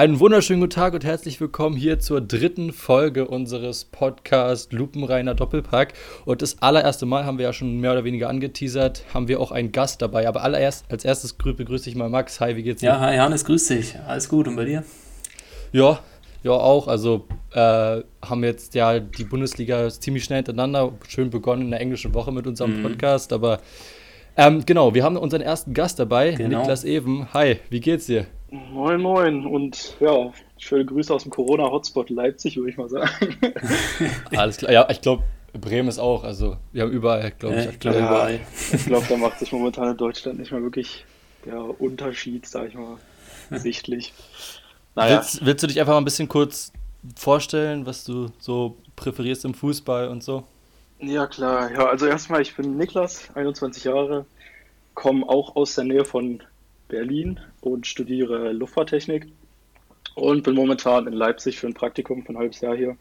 Einen 0.00 0.18
wunderschönen 0.18 0.62
guten 0.62 0.72
Tag 0.72 0.94
und 0.94 1.04
herzlich 1.04 1.42
willkommen 1.42 1.76
hier 1.76 1.98
zur 1.98 2.22
dritten 2.22 2.72
Folge 2.72 3.28
unseres 3.28 3.84
Podcasts 3.84 4.72
Lupenreiner 4.72 5.34
Doppelpack. 5.34 5.92
Und 6.24 6.40
das 6.40 6.62
allererste 6.62 7.04
Mal 7.04 7.26
haben 7.26 7.36
wir 7.36 7.44
ja 7.44 7.52
schon 7.52 7.80
mehr 7.80 7.92
oder 7.92 8.02
weniger 8.02 8.30
angeteasert, 8.30 9.04
haben 9.12 9.28
wir 9.28 9.38
auch 9.40 9.52
einen 9.52 9.72
Gast 9.72 10.00
dabei. 10.00 10.26
Aber 10.26 10.42
allererst, 10.42 10.86
als 10.90 11.04
erstes 11.04 11.34
begrüße 11.34 11.90
ich 11.90 11.96
mal 11.96 12.08
Max. 12.08 12.40
Hi, 12.40 12.56
wie 12.56 12.62
geht's 12.62 12.80
dir? 12.80 12.86
Ja, 12.86 13.00
hi 13.00 13.18
Hannes, 13.18 13.44
grüß 13.44 13.66
dich. 13.66 13.94
Alles 14.08 14.30
gut 14.30 14.48
und 14.48 14.56
bei 14.56 14.64
dir? 14.64 14.84
Ja, 15.72 16.00
ja 16.42 16.52
auch. 16.52 16.88
Also 16.88 17.26
äh, 17.52 18.00
haben 18.22 18.42
jetzt 18.42 18.74
ja 18.74 19.00
die 19.00 19.24
Bundesliga 19.24 19.90
ziemlich 19.90 20.24
schnell 20.24 20.38
hintereinander 20.38 20.94
schön 21.08 21.28
begonnen 21.28 21.60
in 21.60 21.70
der 21.72 21.80
englischen 21.82 22.14
Woche 22.14 22.32
mit 22.32 22.46
unserem 22.46 22.78
mhm. 22.78 22.84
Podcast. 22.84 23.34
Aber 23.34 23.60
ähm, 24.34 24.64
genau, 24.64 24.94
wir 24.94 25.04
haben 25.04 25.18
unseren 25.18 25.42
ersten 25.42 25.74
Gast 25.74 25.98
dabei, 25.98 26.30
genau. 26.30 26.60
Niklas 26.60 26.84
Even. 26.84 27.34
Hi, 27.34 27.58
wie 27.68 27.80
geht's 27.80 28.06
dir? 28.06 28.24
Moin, 28.50 29.00
moin 29.00 29.46
und 29.46 29.94
ja, 30.00 30.32
schöne 30.58 30.84
Grüße 30.84 31.14
aus 31.14 31.22
dem 31.22 31.30
Corona-Hotspot 31.30 32.10
Leipzig, 32.10 32.56
würde 32.56 32.70
ich 32.70 32.76
mal 32.76 32.88
sagen. 32.88 33.38
Alles 34.36 34.56
klar, 34.56 34.72
ja, 34.72 34.88
ich 34.90 35.00
glaube, 35.00 35.22
Bremen 35.52 35.88
ist 35.88 36.00
auch, 36.00 36.24
also 36.24 36.56
wir 36.72 36.82
haben 36.82 36.90
überall, 36.90 37.30
glaube 37.38 37.60
ich. 37.60 37.66
Ich 37.66 37.78
glaube, 37.78 37.98
ja, 37.98 38.28
ich 38.28 38.86
glaube, 38.86 39.06
da 39.08 39.16
macht 39.16 39.38
sich 39.38 39.52
momentan 39.52 39.92
in 39.92 39.96
Deutschland 39.96 40.40
nicht 40.40 40.50
mal 40.50 40.62
wirklich 40.62 41.04
der 41.44 41.80
Unterschied, 41.80 42.46
sag 42.46 42.68
ich 42.68 42.74
mal, 42.74 42.98
sichtlich. 43.50 44.12
Naja. 44.96 45.18
Willst, 45.18 45.46
willst 45.46 45.62
du 45.62 45.66
dich 45.68 45.78
einfach 45.78 45.92
mal 45.92 45.98
ein 45.98 46.04
bisschen 46.04 46.28
kurz 46.28 46.72
vorstellen, 47.16 47.86
was 47.86 48.04
du 48.04 48.30
so 48.40 48.76
präferierst 48.96 49.44
im 49.44 49.54
Fußball 49.54 50.08
und 50.08 50.24
so? 50.24 50.42
Ja, 50.98 51.28
klar. 51.28 51.70
Ja, 51.72 51.86
also 51.86 52.06
erstmal, 52.06 52.42
ich 52.42 52.56
bin 52.56 52.76
Niklas, 52.76 53.28
21 53.34 53.84
Jahre, 53.84 54.26
komme 54.94 55.26
auch 55.28 55.54
aus 55.54 55.76
der 55.76 55.84
Nähe 55.84 56.04
von 56.04 56.42
Berlin 56.90 57.40
und 57.60 57.86
studiere 57.86 58.52
Luftfahrttechnik 58.52 59.28
und 60.14 60.42
bin 60.42 60.54
momentan 60.54 61.06
in 61.06 61.14
Leipzig 61.14 61.58
für 61.58 61.66
ein 61.66 61.74
Praktikum 61.74 62.24
von 62.24 62.36
ein 62.36 62.40
halbes 62.40 62.60
Jahr 62.60 62.76
hier. 62.76 62.96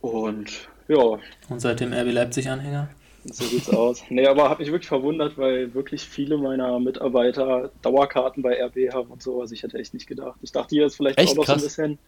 Und 0.00 0.68
ja. 0.88 1.18
Und 1.48 1.60
seitdem 1.60 1.92
RB 1.92 2.12
Leipzig-Anhänger? 2.12 2.88
So 3.24 3.44
sieht's 3.44 3.70
aus. 3.70 4.04
Nee, 4.08 4.26
aber 4.26 4.48
hat 4.48 4.60
mich 4.60 4.70
wirklich 4.70 4.88
verwundert, 4.88 5.36
weil 5.36 5.74
wirklich 5.74 6.04
viele 6.04 6.38
meiner 6.38 6.78
Mitarbeiter 6.78 7.70
Dauerkarten 7.82 8.42
bei 8.42 8.62
RB 8.64 8.92
haben 8.92 9.10
und 9.10 9.22
so. 9.22 9.40
Also 9.40 9.52
ich 9.52 9.62
hätte 9.62 9.78
echt 9.78 9.94
nicht 9.94 10.06
gedacht. 10.06 10.38
Ich 10.42 10.52
dachte, 10.52 10.76
hier 10.76 10.86
ist 10.86 10.96
vielleicht 10.96 11.18
echt 11.18 11.32
auch 11.32 11.36
noch 11.36 11.44
krass. 11.44 11.60
so 11.60 11.64
ein 11.64 11.68
bisschen, 11.68 11.98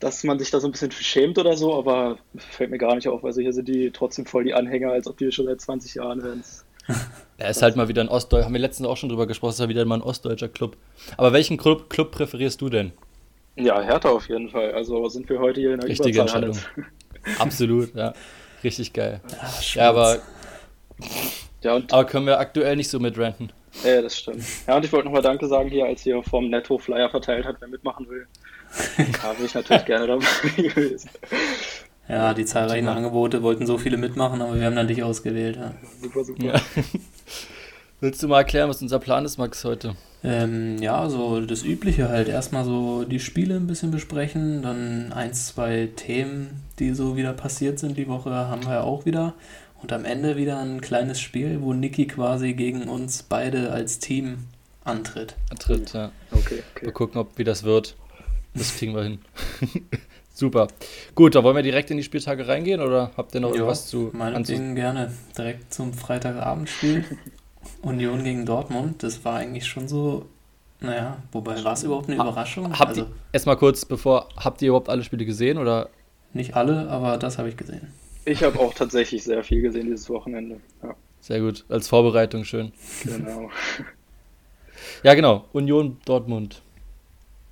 dass 0.00 0.22
man 0.22 0.38
sich 0.38 0.50
da 0.50 0.60
so 0.60 0.68
ein 0.68 0.72
bisschen 0.72 0.90
schämt 0.90 1.38
oder 1.38 1.56
so, 1.56 1.74
aber 1.74 2.18
fällt 2.36 2.70
mir 2.70 2.78
gar 2.78 2.94
nicht 2.94 3.08
auf. 3.08 3.24
Also 3.24 3.40
hier 3.40 3.54
sind 3.54 3.68
die 3.68 3.90
trotzdem 3.90 4.26
voll 4.26 4.44
die 4.44 4.52
Anhänger, 4.52 4.92
als 4.92 5.06
ob 5.06 5.16
die 5.16 5.32
schon 5.32 5.46
seit 5.46 5.60
20 5.60 5.94
Jahren 5.94 6.22
wären. 6.22 6.44
Er 7.44 7.50
ist 7.50 7.60
halt 7.60 7.76
mal 7.76 7.88
wieder 7.88 8.00
ein 8.00 8.08
Ostdeutscher, 8.08 8.46
haben 8.46 8.54
wir 8.54 8.60
letztens 8.60 8.88
auch 8.88 8.96
schon 8.96 9.10
drüber 9.10 9.26
gesprochen, 9.26 9.50
ist 9.50 9.60
ja 9.60 9.68
wieder 9.68 9.84
mal 9.84 9.96
ein 9.96 10.02
ostdeutscher 10.02 10.48
Club. 10.48 10.78
Aber 11.18 11.34
welchen 11.34 11.58
Club, 11.58 11.90
Club 11.90 12.10
präferierst 12.10 12.58
du 12.62 12.70
denn? 12.70 12.92
Ja, 13.56 13.82
Hertha 13.82 14.08
auf 14.08 14.30
jeden 14.30 14.48
Fall. 14.48 14.72
Also 14.72 15.10
sind 15.10 15.28
wir 15.28 15.38
heute 15.38 15.60
hier 15.60 15.74
in 15.74 15.80
der 15.80 15.90
Richtige 15.90 16.22
Entscheidung. 16.22 16.56
Absolut, 17.38 17.94
ja. 17.94 18.14
Richtig 18.64 18.94
geil. 18.94 19.20
Ja, 19.30 19.82
ja 19.82 19.88
aber. 19.90 20.18
Ja, 21.62 21.82
aber 21.90 22.04
können 22.06 22.24
wir 22.24 22.38
aktuell 22.38 22.76
nicht 22.76 22.88
so 22.88 22.98
mitrenten. 22.98 23.52
Ja, 23.84 24.00
das 24.00 24.16
stimmt. 24.16 24.42
Ja, 24.66 24.76
und 24.76 24.84
ich 24.86 24.92
wollte 24.92 25.04
nochmal 25.04 25.20
Danke 25.20 25.46
sagen 25.46 25.68
hier, 25.68 25.84
als 25.84 26.06
ihr 26.06 26.22
vom 26.22 26.48
Netto 26.48 26.78
Flyer 26.78 27.10
verteilt 27.10 27.44
hat, 27.44 27.56
wer 27.60 27.68
mitmachen 27.68 28.08
will. 28.08 28.26
Da 29.22 29.34
bin 29.34 29.44
ich 29.44 29.54
natürlich 29.54 29.84
gerne 29.84 30.06
dabei 30.06 30.26
gewesen. 30.56 31.10
Ja, 32.08 32.34
die 32.34 32.44
zahlreichen 32.44 32.88
Angebote 32.88 33.42
wollten 33.42 33.66
so 33.66 33.78
viele 33.78 33.96
mitmachen, 33.98 34.42
aber 34.42 34.56
wir 34.56 34.64
haben 34.64 34.76
dann 34.76 34.88
dich 34.88 35.02
ausgewählt. 35.02 35.56
Ja. 35.56 35.74
Super, 36.00 36.24
super. 36.24 36.44
Ja. 36.44 36.60
Willst 38.00 38.22
du 38.22 38.28
mal 38.28 38.38
erklären, 38.38 38.68
was 38.68 38.82
unser 38.82 38.98
Plan 38.98 39.24
ist, 39.24 39.38
Max, 39.38 39.64
heute? 39.64 39.96
Ähm, 40.22 40.78
ja, 40.78 41.08
so 41.08 41.40
das 41.40 41.62
Übliche 41.62 42.08
halt. 42.08 42.28
Erstmal 42.28 42.64
so 42.64 43.04
die 43.04 43.20
Spiele 43.20 43.56
ein 43.56 43.66
bisschen 43.66 43.90
besprechen, 43.90 44.62
dann 44.62 45.12
ein, 45.12 45.34
zwei 45.34 45.90
Themen, 45.94 46.62
die 46.78 46.94
so 46.94 47.16
wieder 47.16 47.32
passiert 47.34 47.78
sind 47.78 47.96
die 47.96 48.08
Woche, 48.08 48.30
haben 48.30 48.66
wir 48.66 48.84
auch 48.84 49.04
wieder. 49.04 49.34
Und 49.82 49.92
am 49.92 50.06
Ende 50.06 50.36
wieder 50.36 50.58
ein 50.60 50.80
kleines 50.80 51.20
Spiel, 51.20 51.60
wo 51.60 51.74
Niki 51.74 52.06
quasi 52.06 52.54
gegen 52.54 52.88
uns 52.88 53.22
beide 53.22 53.70
als 53.70 53.98
Team 53.98 54.38
antritt. 54.82 55.36
Antritt, 55.50 55.92
ja. 55.92 56.10
Okay, 56.30 56.62
okay. 56.74 56.86
Wir 56.86 56.92
gucken, 56.92 57.20
ob 57.20 57.36
wie 57.36 57.44
das 57.44 57.64
wird. 57.64 57.94
Das 58.54 58.76
kriegen 58.76 58.94
wir 58.94 59.02
hin. 59.02 59.18
Super. 60.32 60.68
Gut, 61.14 61.34
da 61.34 61.44
wollen 61.44 61.56
wir 61.56 61.62
direkt 61.62 61.90
in 61.90 61.96
die 61.98 62.02
Spieltage 62.02 62.48
reingehen 62.48 62.80
oder 62.80 63.12
habt 63.16 63.34
ihr 63.34 63.40
noch 63.40 63.52
irgendwas 63.52 63.86
zu 63.86 64.10
Meinetwegen 64.12 64.74
gerne. 64.74 65.12
Direkt 65.36 65.72
zum 65.72 65.92
Freitagabendspiel. 65.92 67.04
Union 67.84 68.24
gegen 68.24 68.46
Dortmund. 68.46 69.02
Das 69.02 69.24
war 69.24 69.36
eigentlich 69.36 69.66
schon 69.66 69.88
so. 69.88 70.26
Naja, 70.80 71.18
wobei 71.32 71.62
war 71.64 71.72
es 71.72 71.82
überhaupt 71.82 72.08
eine 72.08 72.16
Überraschung? 72.16 72.78
Habt 72.78 72.90
also, 72.90 73.06
erstmal 73.32 73.56
kurz 73.56 73.84
bevor, 73.84 74.28
habt 74.36 74.60
ihr 74.60 74.68
überhaupt 74.68 74.88
alle 74.88 75.02
Spiele 75.02 75.24
gesehen 75.24 75.56
oder? 75.56 75.88
Nicht 76.32 76.56
alle, 76.56 76.88
aber 76.90 77.16
das 77.16 77.38
habe 77.38 77.48
ich 77.48 77.56
gesehen. 77.56 77.92
Ich 78.26 78.42
habe 78.42 78.58
auch 78.58 78.74
tatsächlich 78.74 79.22
sehr 79.22 79.42
viel 79.44 79.62
gesehen 79.62 79.86
dieses 79.86 80.10
Wochenende. 80.10 80.60
Ja. 80.82 80.94
Sehr 81.20 81.40
gut, 81.40 81.64
als 81.68 81.88
Vorbereitung 81.88 82.44
schön. 82.44 82.72
Genau. 83.04 83.50
ja, 85.02 85.14
genau. 85.14 85.44
Union 85.52 85.96
Dortmund 86.04 86.60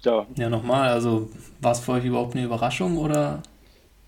ja. 0.04 0.26
Ja, 0.36 0.48
nochmal, 0.48 0.90
also 0.90 1.30
war 1.60 1.72
es 1.72 1.80
für 1.80 1.92
euch 1.92 2.04
überhaupt 2.04 2.34
eine 2.34 2.44
Überraschung 2.44 2.98
oder 2.98 3.42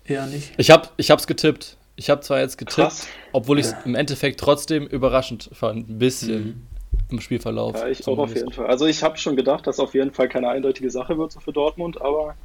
eher 0.05 0.25
nicht? 0.27 0.51
Ich 0.57 0.69
habe 0.69 0.89
es 0.97 1.27
getippt. 1.27 1.77
Ich 1.95 2.09
habe 2.09 2.21
zwar 2.21 2.39
jetzt 2.39 2.57
getippt, 2.57 2.75
Krass. 2.75 3.07
obwohl 3.31 3.59
ich 3.59 3.67
es 3.67 3.71
ja. 3.71 3.81
im 3.85 3.95
Endeffekt 3.95 4.39
trotzdem 4.39 4.85
überraschend 4.85 5.49
fand, 5.53 5.89
ein 5.89 5.97
bisschen 5.97 6.43
mhm. 6.43 6.61
im 7.09 7.21
Spielverlauf. 7.21 7.75
Ja, 7.75 7.87
ich 7.87 8.05
auch 8.07 8.17
auf 8.17 8.35
jeden 8.35 8.51
Fall. 8.51 8.67
Also 8.67 8.85
ich 8.85 9.01
habe 9.03 9.17
schon 9.17 9.35
gedacht, 9.35 9.65
dass 9.67 9.79
auf 9.79 9.93
jeden 9.93 10.11
Fall 10.11 10.27
keine 10.27 10.49
eindeutige 10.49 10.91
Sache 10.91 11.17
wird 11.17 11.31
so 11.31 11.39
für 11.39 11.53
Dortmund, 11.53 12.01
aber 12.01 12.35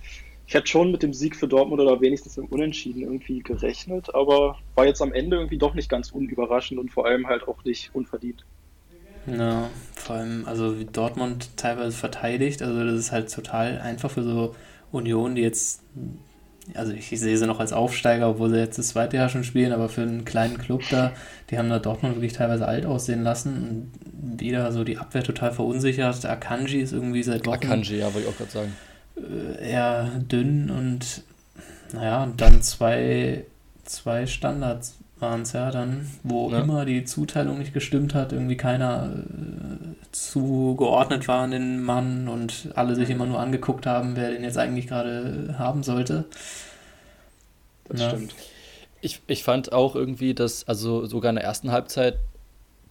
ich 0.46 0.54
hätte 0.54 0.66
schon 0.66 0.90
mit 0.90 1.04
dem 1.04 1.12
Sieg 1.12 1.36
für 1.36 1.46
Dortmund 1.46 1.80
oder 1.80 2.00
wenigstens 2.00 2.36
im 2.36 2.46
Unentschieden 2.46 3.02
irgendwie 3.02 3.38
gerechnet, 3.38 4.12
aber 4.14 4.58
war 4.74 4.84
jetzt 4.84 5.00
am 5.00 5.12
Ende 5.12 5.36
irgendwie 5.36 5.58
doch 5.58 5.74
nicht 5.74 5.88
ganz 5.88 6.10
unüberraschend 6.10 6.80
und 6.80 6.90
vor 6.90 7.06
allem 7.06 7.28
halt 7.28 7.46
auch 7.46 7.64
nicht 7.64 7.90
unverdient. 7.94 8.44
Ja, 9.26 9.70
vor 9.94 10.16
allem, 10.16 10.44
also 10.46 10.78
wie 10.78 10.86
Dortmund 10.86 11.56
teilweise 11.56 11.96
verteidigt, 11.96 12.62
also 12.62 12.84
das 12.84 12.94
ist 12.94 13.12
halt 13.12 13.32
total 13.32 13.78
einfach 13.80 14.10
für 14.10 14.22
so 14.22 14.54
Union, 14.90 15.36
die 15.36 15.42
jetzt, 15.42 15.82
also 16.74 16.92
ich, 16.92 17.12
ich 17.12 17.20
sehe 17.20 17.36
sie 17.36 17.46
noch 17.46 17.60
als 17.60 17.72
Aufsteiger, 17.72 18.28
obwohl 18.28 18.50
sie 18.50 18.58
jetzt 18.58 18.78
das 18.78 18.88
zweite 18.88 19.16
Jahr 19.16 19.28
schon 19.28 19.44
spielen, 19.44 19.72
aber 19.72 19.88
für 19.88 20.02
einen 20.02 20.24
kleinen 20.24 20.58
Club 20.58 20.82
da, 20.90 21.12
die 21.50 21.58
haben 21.58 21.68
da 21.68 21.78
Dortmund 21.78 22.16
wirklich 22.16 22.32
teilweise 22.32 22.66
alt 22.66 22.86
aussehen 22.86 23.22
lassen 23.22 23.90
und 24.02 24.40
wieder 24.40 24.70
so 24.72 24.84
die 24.84 24.98
Abwehr 24.98 25.22
total 25.22 25.52
verunsichert. 25.52 26.24
Akanji 26.24 26.80
ist 26.80 26.92
irgendwie 26.92 27.22
seit 27.22 27.46
Wochen. 27.46 27.66
Akanji, 27.66 27.98
ja, 27.98 28.06
wollte 28.14 28.20
ich 28.20 28.28
auch 28.28 28.36
gerade 28.36 28.50
sagen. 28.50 28.72
Äh, 29.16 29.70
eher 29.70 30.10
dünn 30.30 30.70
und 30.70 31.22
naja, 31.92 32.22
und 32.22 32.40
dann 32.40 32.62
zwei, 32.62 33.44
zwei 33.84 34.26
Standards 34.26 34.96
waren 35.20 35.42
es 35.42 35.52
ja 35.52 35.70
dann, 35.70 36.08
wo 36.22 36.50
ja. 36.50 36.60
immer 36.60 36.84
die 36.84 37.04
Zuteilung 37.04 37.58
nicht 37.58 37.72
gestimmt 37.72 38.14
hat, 38.14 38.32
irgendwie 38.32 38.56
keiner 38.56 39.12
äh, 39.12 40.06
zugeordnet 40.12 41.28
war 41.28 41.42
an 41.42 41.50
den 41.50 41.82
Mann 41.82 42.28
und 42.28 42.70
alle 42.74 42.94
sich 42.94 43.10
immer 43.10 43.26
nur 43.26 43.38
angeguckt 43.38 43.86
haben, 43.86 44.16
wer 44.16 44.30
den 44.30 44.42
jetzt 44.42 44.58
eigentlich 44.58 44.86
gerade 44.86 45.54
haben 45.58 45.82
sollte. 45.82 46.24
Das 47.88 48.00
ja. 48.00 48.10
stimmt. 48.10 48.34
Ich, 49.02 49.20
ich 49.26 49.44
fand 49.44 49.72
auch 49.72 49.94
irgendwie, 49.94 50.34
dass 50.34 50.66
also 50.68 51.06
sogar 51.06 51.30
in 51.30 51.36
der 51.36 51.44
ersten 51.44 51.72
Halbzeit 51.72 52.18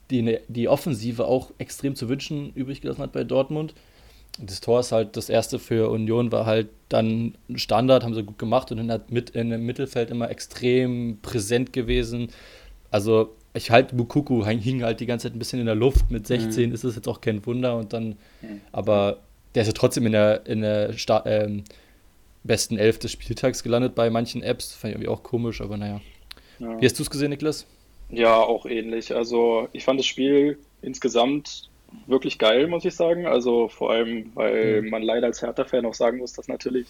die, 0.10 0.40
die 0.48 0.68
Offensive 0.68 1.26
auch 1.26 1.52
extrem 1.58 1.96
zu 1.96 2.10
wünschen 2.10 2.52
übrig 2.54 2.82
gelassen 2.82 3.02
hat 3.02 3.12
bei 3.12 3.24
Dortmund 3.24 3.74
das 4.38 4.62
Tor 4.62 4.80
ist 4.80 4.92
halt 4.92 5.18
das 5.18 5.30
erste 5.30 5.60
für 5.60 5.90
Union, 5.90 6.32
war 6.32 6.46
halt 6.46 6.70
dann 6.88 7.36
Standard, 7.56 8.04
haben 8.04 8.14
sie 8.14 8.24
gut 8.24 8.38
gemacht 8.38 8.72
und 8.72 8.88
dann 8.88 9.02
mit 9.10 9.32
in 9.32 9.50
dem 9.50 9.66
Mittelfeld 9.66 10.10
immer 10.12 10.30
extrem 10.30 11.20
präsent 11.22 11.74
gewesen. 11.74 12.30
Also 12.92 13.36
ich 13.54 13.72
halt 13.72 13.96
Bukuku 13.96 14.46
hing 14.46 14.84
halt 14.84 15.00
die 15.00 15.06
ganze 15.06 15.28
Zeit 15.28 15.36
ein 15.36 15.40
bisschen 15.40 15.60
in 15.60 15.66
der 15.66 15.76
Luft. 15.76 16.10
Mit 16.10 16.28
16 16.28 16.70
mhm. 16.70 16.76
ist 16.76 16.84
es 16.84 16.96
jetzt 16.96 17.08
auch 17.08 17.22
kein 17.22 17.46
Wunder 17.46 17.78
und 17.78 17.94
dann, 17.94 18.18
mhm. 18.42 18.62
aber 18.72 19.20
der 19.56 19.64
ist 19.64 19.68
ja 19.68 19.74
trotzdem 19.74 20.06
in 20.06 20.12
der, 20.14 20.46
in 20.46 20.62
der 20.62 20.94
Sta 20.94 21.24
ähm, 21.26 21.64
besten 22.44 22.78
Elf 22.78 23.00
des 23.00 23.12
Spieltags 23.12 23.64
gelandet 23.64 23.96
bei 23.96 24.10
manchen 24.10 24.44
Apps. 24.44 24.74
Fand 24.74 24.92
ich 24.92 24.96
irgendwie 24.96 25.10
auch 25.10 25.24
komisch, 25.24 25.62
aber 25.62 25.78
naja. 25.78 26.02
Ja. 26.60 26.80
Wie 26.80 26.86
hast 26.86 26.98
du 27.00 27.04
es 27.04 27.10
gesehen, 27.10 27.32
Niklas? 27.32 27.66
Ja, 28.10 28.36
auch 28.36 28.66
ähnlich. 28.66 29.16
Also 29.16 29.68
ich 29.74 29.84
fand 29.84 30.00
das 30.00 30.06
Spiel 30.06 30.58
insgesamt 30.82 31.70
wirklich 32.08 32.40
geil, 32.40 32.68
muss 32.68 32.86
ich 32.86 32.96
sagen. 32.96 33.26
Also 33.26 33.68
vor 33.68 33.92
allem, 33.92 34.32
weil 34.36 34.82
mhm. 34.82 34.90
man 34.90 35.02
leider 35.02 35.28
als 35.28 35.42
Hertha-Fan 35.42 35.86
auch 35.86 35.94
sagen 35.94 36.18
muss, 36.18 36.34
dass 36.34 36.48
natürlich 36.48 36.88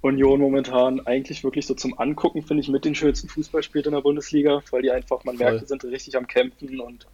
Union 0.00 0.40
momentan 0.40 1.00
eigentlich 1.06 1.42
wirklich 1.42 1.66
so 1.66 1.74
zum 1.74 1.98
Angucken, 1.98 2.42
finde 2.42 2.62
ich, 2.62 2.68
mit 2.68 2.84
den 2.84 2.94
schönsten 2.94 3.28
Fußball 3.28 3.62
spielt 3.62 3.86
in 3.86 3.92
der 3.92 4.00
Bundesliga, 4.00 4.62
weil 4.70 4.82
die 4.82 4.90
einfach, 4.90 5.24
man 5.24 5.36
Voll. 5.36 5.46
merkt, 5.46 5.62
die 5.62 5.66
sind 5.66 5.84
richtig 5.84 6.16
am 6.16 6.26
Kämpfen 6.26 6.80
und 6.80 7.06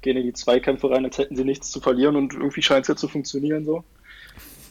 gehen 0.00 0.16
in 0.16 0.22
die 0.22 0.32
Zweikämpfe 0.32 0.90
rein, 0.90 1.04
als 1.04 1.18
hätten 1.18 1.34
sie 1.34 1.44
nichts 1.44 1.70
zu 1.70 1.80
verlieren 1.80 2.14
und 2.14 2.34
irgendwie 2.34 2.62
scheint 2.62 2.82
es 2.82 2.88
ja 2.88 2.96
zu 2.96 3.08
funktionieren 3.08 3.64
so. 3.64 3.82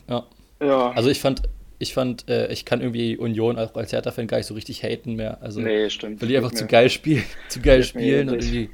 Ja. 0.10 0.26
ja. 0.62 0.92
Also 0.92 1.10
ich 1.10 1.20
fand, 1.20 1.42
ich 1.80 1.94
fand, 1.94 2.30
äh, 2.30 2.52
ich 2.52 2.64
kann 2.64 2.80
irgendwie 2.80 3.18
Union 3.18 3.58
auch 3.58 3.76
als 3.76 3.92
Hertha-Fan 3.92 4.28
gar 4.28 4.38
nicht 4.38 4.48
so 4.48 4.54
richtig 4.54 4.84
haten 4.84 5.16
mehr. 5.16 5.42
Also, 5.42 5.60
nee, 5.60 5.90
stimmt. 5.90 6.22
Weil 6.22 6.30
die 6.30 6.38
einfach 6.38 6.54
zu 6.54 6.66
geil 6.66 6.90
spielen, 6.90 7.24
zu 7.50 7.62
geil 7.62 7.84
spielen 7.84 8.30
und 8.30 8.36
irgendwie 8.36 8.70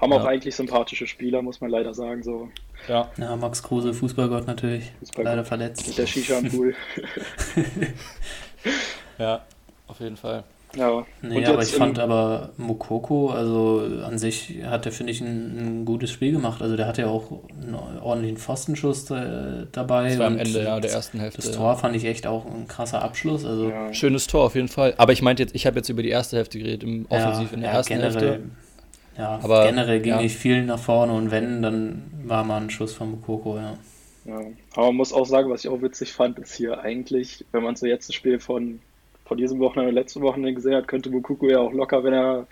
haben 0.00 0.12
ja. 0.12 0.18
auch 0.18 0.24
eigentlich 0.24 0.54
sympathische 0.54 1.06
Spieler, 1.06 1.42
muss 1.42 1.60
man 1.60 1.70
leider 1.70 1.94
sagen. 1.94 2.22
So. 2.22 2.48
Ja. 2.88 3.10
ja, 3.16 3.36
Max 3.36 3.62
Kruse, 3.62 3.92
Fußballgott 3.92 4.46
natürlich. 4.46 4.92
Fußballgott. 5.00 5.32
Leider 5.32 5.44
verletzt. 5.44 5.86
Mit 5.86 5.98
der 5.98 6.06
Shisha 6.06 6.38
am 6.38 6.48
Pool. 6.48 6.74
ja, 9.18 9.44
auf 9.86 10.00
jeden 10.00 10.16
Fall. 10.16 10.44
Ja. 10.76 11.06
Nee, 11.22 11.46
aber 11.46 11.62
ich 11.62 11.70
fand 11.70 11.98
aber 11.98 12.50
Mokoko, 12.58 13.30
also 13.30 13.82
an 14.04 14.18
sich 14.18 14.56
hat 14.64 14.84
er, 14.84 14.92
finde 14.92 15.12
ich, 15.12 15.20
ein, 15.20 15.80
ein, 15.80 15.84
gutes 15.86 16.10
Spiel 16.10 16.32
gemacht. 16.32 16.60
Also 16.60 16.76
der 16.76 16.86
hatte 16.86 17.02
ja 17.02 17.08
auch 17.08 17.40
einen 17.60 17.74
ordentlichen 17.74 18.36
Pfostenschuss 18.36 19.10
äh, 19.10 19.66
dabei. 19.72 20.10
Das 20.10 20.18
war 20.18 20.26
am 20.26 20.38
Ende 20.38 20.62
ja, 20.62 20.78
der 20.78 20.92
ersten 20.92 21.20
Hälfte. 21.20 21.40
Das 21.40 21.52
Tor 21.52 21.76
fand 21.76 21.96
ich 21.96 22.04
echt 22.04 22.26
auch 22.26 22.44
ein 22.44 22.68
krasser 22.68 23.02
Abschluss. 23.02 23.46
Also 23.46 23.70
ja. 23.70 23.92
Schönes 23.94 24.26
Tor 24.26 24.44
auf 24.44 24.54
jeden 24.54 24.68
Fall. 24.68 24.94
Aber 24.98 25.12
ich 25.12 25.22
meinte 25.22 25.42
jetzt, 25.42 25.54
ich 25.54 25.66
habe 25.66 25.76
jetzt 25.76 25.88
über 25.88 26.02
die 26.02 26.10
erste 26.10 26.36
Hälfte 26.36 26.58
geredet, 26.58 26.82
im 26.82 27.06
Offensiv 27.08 27.48
ja, 27.48 27.54
in 27.54 27.60
der 27.62 27.70
ersten 27.70 27.94
generell, 27.94 28.12
Hälfte. 28.12 28.40
Ja, 29.18 29.40
aber 29.42 29.66
generell 29.66 30.00
ging 30.00 30.18
ich 30.20 30.36
viel 30.36 30.64
nach 30.64 30.78
vorne 30.78 31.12
und 31.12 31.30
wenn, 31.30 31.60
dann 31.60 32.04
war 32.24 32.44
mal 32.44 32.62
ein 32.62 32.70
Schuss 32.70 32.94
von 32.94 33.10
Mokoko, 33.10 33.56
ja. 33.56 33.76
Ja, 34.24 34.40
aber 34.74 34.86
man 34.86 34.96
muss 34.96 35.12
auch 35.12 35.26
sagen, 35.26 35.50
was 35.50 35.64
ich 35.64 35.70
auch 35.70 35.82
witzig 35.82 36.12
fand, 36.12 36.38
ist 36.38 36.54
hier 36.54 36.80
eigentlich, 36.80 37.44
wenn 37.52 37.62
man 37.62 37.76
so 37.76 37.86
jetzt 37.86 38.08
das 38.08 38.14
Spiel 38.14 38.38
von 38.38 38.80
von 39.28 39.36
diesem 39.36 39.60
Wochenende 39.60 39.90
und 39.90 39.94
letzten 39.94 40.22
Wochenende 40.22 40.54
gesehen 40.54 40.74
hat, 40.74 40.88
könnte 40.88 41.10
Mukuku 41.10 41.48
ja 41.48 41.58
auch 41.58 41.72
locker, 41.72 42.02
wenn 42.02 42.14
er 42.14 42.46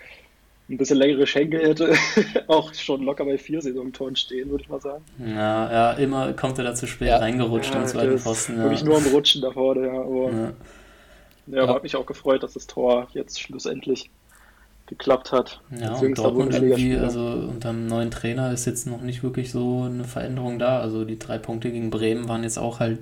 ein 0.69 0.77
bisschen 0.77 0.97
längere 0.97 1.25
Schenkel 1.25 1.61
hätte, 1.61 1.95
auch 2.47 2.73
schon 2.73 3.03
locker 3.03 3.25
bei 3.25 3.37
vier 3.37 3.61
Saisontoren 3.61 4.15
stehen, 4.15 4.49
würde 4.49 4.63
ich 4.63 4.69
mal 4.69 4.79
sagen. 4.81 5.03
Ja, 5.17 5.71
ja, 5.71 5.91
immer 5.93 6.33
kommt 6.33 6.57
er 6.59 6.65
da 6.65 6.75
zu 6.75 6.85
spät 6.85 7.07
ja. 7.07 7.17
reingerutscht 7.17 7.73
ja, 7.73 7.81
am 7.81 7.87
zweiten 7.87 8.19
Pfosten. 8.19 8.57
Ja. 8.57 8.63
Wirklich 8.63 8.83
nur 8.83 8.97
am 8.97 9.05
Rutschen 9.07 9.41
da 9.41 9.51
vorne, 9.51 9.87
ja. 9.87 9.93
Aber, 9.93 10.31
ja. 10.31 10.53
ja, 11.47 11.63
aber 11.63 11.75
hat 11.75 11.83
mich 11.83 11.95
auch 11.95 12.05
gefreut, 12.05 12.43
dass 12.43 12.53
das 12.53 12.67
Tor 12.67 13.07
jetzt 13.13 13.41
schlussendlich 13.41 14.11
geklappt 14.87 15.31
hat. 15.31 15.61
Ja, 15.77 15.93
und 15.93 16.17
Dortmund 16.17 16.53
irgendwie, 16.53 16.97
also 16.97 17.21
unter 17.21 17.69
dem 17.69 17.87
neuen 17.87 18.09
Trainer 18.09 18.51
ist 18.51 18.65
jetzt 18.65 18.87
noch 18.87 19.01
nicht 19.01 19.21
wirklich 19.21 19.51
so 19.51 19.83
eine 19.83 20.05
Veränderung 20.05 20.59
da. 20.59 20.79
Also 20.79 21.05
die 21.05 21.19
drei 21.19 21.37
Punkte 21.37 21.71
gegen 21.71 21.89
Bremen 21.89 22.27
waren 22.27 22.43
jetzt 22.43 22.57
auch 22.57 22.79
halt 22.79 22.99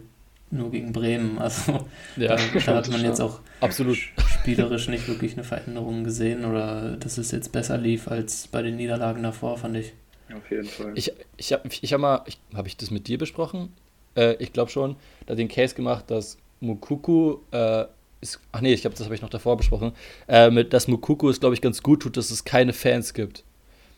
nur 0.52 0.72
gegen 0.72 0.92
Bremen. 0.94 1.38
Also 1.46 1.86
ja, 2.18 2.36
da, 2.36 2.60
da 2.66 2.76
hat 2.76 2.90
man 2.90 3.04
jetzt 3.04 3.22
auch 3.22 3.40
absolut 3.62 3.98
spielerisch 3.98 4.88
nicht 4.88 5.08
wirklich 5.08 5.34
eine 5.34 5.44
Veränderung 5.44 6.04
gesehen 6.04 6.44
oder 6.46 6.98
dass 6.98 7.18
es 7.18 7.32
jetzt 7.32 7.52
besser 7.52 7.78
lief 7.78 8.08
als 8.08 8.48
bei 8.48 8.62
den 8.62 8.76
Niederlagen 8.76 9.24
davor, 9.24 9.58
fand 9.58 9.78
ich. 9.78 9.94
Auf 10.36 10.50
jeden 10.50 10.66
Fall. 10.66 10.92
Ich, 10.96 11.14
ich 11.38 11.54
habe 11.54 11.70
ich 11.70 11.94
hab 11.94 12.02
mal, 12.02 12.24
habe 12.56 12.68
ich 12.68 12.78
das 12.78 12.90
mit 12.90 13.08
dir 13.08 13.20
besprochen? 13.20 13.70
Äh, 14.16 14.36
ich 14.36 14.54
glaube 14.54 14.72
schon, 14.72 14.96
da 15.28 15.36
den 15.36 15.50
Case 15.50 15.76
gemacht, 15.76 16.10
dass 16.10 16.38
Mukuku 16.62 17.38
äh, 17.52 17.86
ist, 18.30 18.40
ach 18.52 18.62
nee, 18.62 18.74
ich 18.74 18.82
glaube, 18.82 18.96
das 18.96 19.06
habe 19.06 19.16
ich 19.16 19.22
noch 19.22 19.30
davor 19.30 19.58
besprochen, 19.58 19.94
äh, 20.28 20.50
mit, 20.50 20.74
dass 20.74 20.88
Mukuku 20.88 21.30
es, 21.30 21.40
glaube 21.40 21.56
ich, 21.56 21.62
ganz 21.62 21.84
gut 21.84 22.02
tut, 22.02 22.18
dass 22.18 22.32
es 22.32 22.44
keine 22.44 22.74
Fans 22.74 23.14
gibt. 23.14 23.44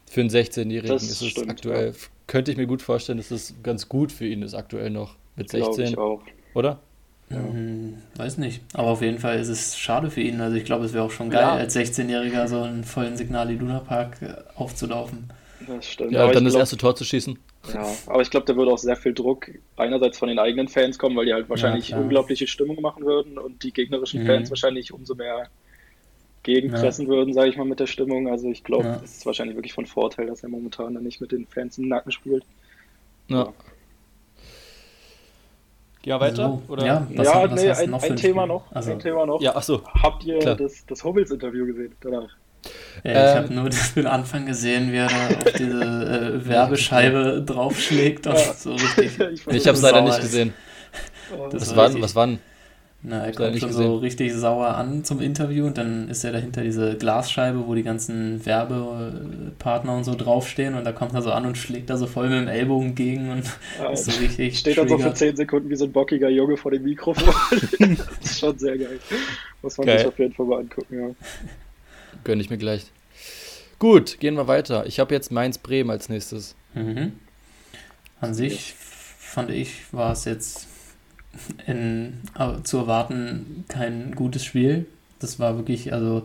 Für 0.10 0.22
einen 0.22 0.30
16-Jährigen 0.30 0.96
ist 0.96 1.22
es 1.22 1.26
stimmt, 1.26 1.50
aktuell, 1.50 1.90
ja. 1.90 1.98
könnte 2.28 2.52
ich 2.52 2.58
mir 2.58 2.68
gut 2.68 2.82
vorstellen, 2.82 3.18
dass 3.18 3.32
es 3.32 3.56
ganz 3.64 3.90
gut 3.90 4.12
für 4.12 4.26
ihn 4.26 4.42
ist 4.42 4.54
aktuell 4.54 4.90
noch 4.90 5.16
mit 5.36 5.50
16. 5.50 5.86
Ich 5.88 5.98
auch 5.98 6.22
oder? 6.54 6.80
Ja. 7.30 7.38
Hm, 7.38 7.98
weiß 8.16 8.38
nicht. 8.38 8.62
Aber 8.74 8.88
auf 8.88 9.02
jeden 9.02 9.20
Fall 9.20 9.40
ist 9.40 9.50
es 9.50 9.78
schade 9.78 10.10
für 10.10 10.22
ihn. 10.22 10.40
Also 10.40 10.56
ich 10.56 10.64
glaube, 10.64 10.86
es 10.86 10.94
wäre 10.94 11.04
auch 11.04 11.12
schon 11.12 11.30
geil, 11.30 11.42
ja. 11.42 11.54
als 11.56 11.76
16-Jähriger 11.76 12.48
so 12.48 12.62
einen 12.62 12.84
vollen 12.84 13.18
Signal 13.18 13.54
Luna 13.54 13.80
Park 13.80 14.22
äh, 14.22 14.34
aufzulaufen. 14.56 15.30
Das 15.68 15.86
stimmt. 15.86 16.14
Ja, 16.14 16.24
aber 16.24 16.34
dann 16.34 16.46
das 16.46 16.54
glaub, 16.54 16.62
erste 16.62 16.78
Tor 16.78 16.96
zu 16.96 17.04
schießen. 17.04 17.38
Ja, 17.74 17.86
aber 18.06 18.22
ich 18.22 18.30
glaube, 18.30 18.46
da 18.46 18.56
würde 18.56 18.72
auch 18.72 18.78
sehr 18.78 18.96
viel 18.96 19.14
Druck 19.14 19.50
einerseits 19.76 20.18
von 20.18 20.30
den 20.30 20.40
eigenen 20.40 20.68
Fans 20.68 20.98
kommen, 20.98 21.18
weil 21.18 21.26
die 21.26 21.34
halt 21.34 21.50
wahrscheinlich 21.50 21.90
ja, 21.90 22.00
unglaubliche 22.00 22.48
Stimmung 22.48 22.82
machen 22.82 23.06
würden 23.06 23.38
und 23.38 23.64
die 23.64 23.74
gegnerischen 23.74 24.24
mhm. 24.24 24.28
Fans 24.28 24.50
wahrscheinlich 24.50 24.94
umso 24.94 25.16
mehr 25.16 25.50
gegenpressen 26.44 27.04
ja. 27.04 27.10
würden, 27.10 27.34
sage 27.34 27.50
ich 27.50 27.58
mal, 27.58 27.66
mit 27.66 27.80
der 27.80 27.88
Stimmung. 27.88 28.30
Also 28.30 28.50
ich 28.50 28.64
glaube, 28.64 29.02
es 29.04 29.18
ist 29.18 29.26
wahrscheinlich 29.26 29.58
wirklich 29.58 29.74
von 29.74 29.86
Vorteil, 29.86 30.28
dass 30.28 30.44
er 30.44 30.50
momentan 30.50 30.94
dann 30.94 31.04
nicht 31.04 31.20
mit 31.20 31.32
den 31.32 31.46
Fans 31.46 31.78
im 31.78 31.90
Nacken 31.90 32.12
spielt. 32.12 32.46
Ja. 33.28 33.54
Ja, 36.06 36.22
weiter? 36.22 36.62
So, 36.66 36.74
oder? 36.74 36.86
Ja, 36.86 37.08
was, 37.14 37.28
ja 37.28 37.52
was 37.52 37.62
nee, 37.62 37.70
ein, 37.70 37.94
ein 37.94 38.16
Thema 38.16 38.48
noch. 38.48 38.72
Also, 38.72 38.94
ein 38.94 39.00
Thema 39.00 39.26
noch. 39.26 39.42
Ja, 39.42 39.52
ach 39.56 39.64
so. 39.64 39.84
Habt 40.02 40.24
ihr 40.24 40.40
Klar. 40.40 40.56
das, 40.56 40.86
das 40.86 41.04
Hummels-Interview 41.04 41.66
gesehen 41.66 41.94
danach? 42.00 42.34
Ja, 43.04 43.12
ich 43.12 43.18
ähm, 43.18 43.44
habe 43.44 43.54
nur 43.54 43.70
den 43.96 44.08
Anfang 44.08 44.46
gesehen, 44.46 44.92
wie 44.92 44.98
er 44.98 45.08
da 45.08 45.28
auf 45.28 45.54
diese 45.58 45.82
äh, 45.82 46.48
Werbescheibe 46.48 47.44
draufschlägt. 47.46 48.28
Und 48.28 48.34
ja. 48.34 48.54
so 48.54 48.74
richtig. 48.74 49.20
ich, 49.34 49.48
ich 49.48 49.68
habe 49.68 49.78
es 49.78 49.82
leider 49.82 50.02
nicht 50.02 50.22
gesehen. 50.22 50.54
Oh, 51.36 51.50
was, 51.52 51.76
waren, 51.76 52.02
was 52.02 52.16
waren 52.16 52.40
na, 53.04 53.26
er 53.26 53.32
kommt 53.32 53.60
schon 53.60 53.70
gesehen. 53.70 53.84
so 53.84 53.98
richtig 53.98 54.34
sauer 54.34 54.70
an 54.76 55.04
zum 55.04 55.22
Interview 55.22 55.68
und 55.68 55.78
dann 55.78 56.10
ist 56.10 56.24
er 56.24 56.32
dahinter 56.32 56.64
diese 56.64 56.98
Glasscheibe, 56.98 57.68
wo 57.68 57.76
die 57.76 57.84
ganzen 57.84 58.44
Werbepartner 58.44 59.96
und 59.96 60.04
so 60.04 60.16
draufstehen 60.16 60.74
und 60.74 60.84
da 60.84 60.92
kommt 60.92 61.14
er 61.14 61.22
so 61.22 61.32
an 61.32 61.46
und 61.46 61.58
schlägt 61.58 61.92
da 61.92 61.98
so 61.98 62.08
voll 62.08 62.28
mit 62.30 62.40
dem 62.40 62.48
Ellbogen 62.48 62.96
gegen 62.96 63.30
und 63.30 63.44
ja, 63.80 63.92
ist 63.92 64.06
so 64.06 64.20
richtig. 64.20 64.58
Steht 64.58 64.80
dann 64.80 64.90
so 64.90 64.98
für 64.98 65.14
10 65.14 65.36
Sekunden 65.36 65.70
wie 65.70 65.76
so 65.76 65.86
ein 65.86 65.92
bockiger 65.92 66.30
Junge 66.30 66.58
vor 66.58 66.72
dem 66.72 66.84
Mikrofon. 66.84 67.34
das 67.80 68.32
ist 68.32 68.40
schon 68.40 68.58
sehr 68.58 68.78
geil. 68.78 69.00
Muss 69.62 69.78
man 69.78 69.88
geil. 69.88 70.00
sich 70.00 70.08
auf 70.08 70.18
jeden 70.18 70.34
Fall 70.34 70.46
mal 70.48 70.60
angucken, 70.62 71.00
ja. 71.00 71.10
Gönn 72.24 72.40
ich 72.40 72.50
mir 72.50 72.58
gleich. 72.58 72.86
Gut, 73.80 74.20
gehen 74.20 74.36
wir 74.36 74.48
weiter. 74.48 74.86
Ich 74.86 75.00
habe 75.00 75.14
jetzt 75.14 75.32
Mainz-Bremen 75.32 75.92
als 75.92 76.10
nächstes. 76.10 76.56
Mhm. 76.74 77.14
An 78.20 78.34
sich 78.34 78.74
fand 79.20 79.52
ich, 79.52 79.94
war 79.94 80.12
es 80.12 80.26
jetzt 80.26 80.68
in, 81.68 82.22
zu 82.64 82.78
erwarten 82.78 83.66
kein 83.68 84.16
gutes 84.16 84.44
Spiel. 84.44 84.88
Das 85.20 85.40
war 85.40 85.58
wirklich, 85.58 85.94
also 85.94 86.24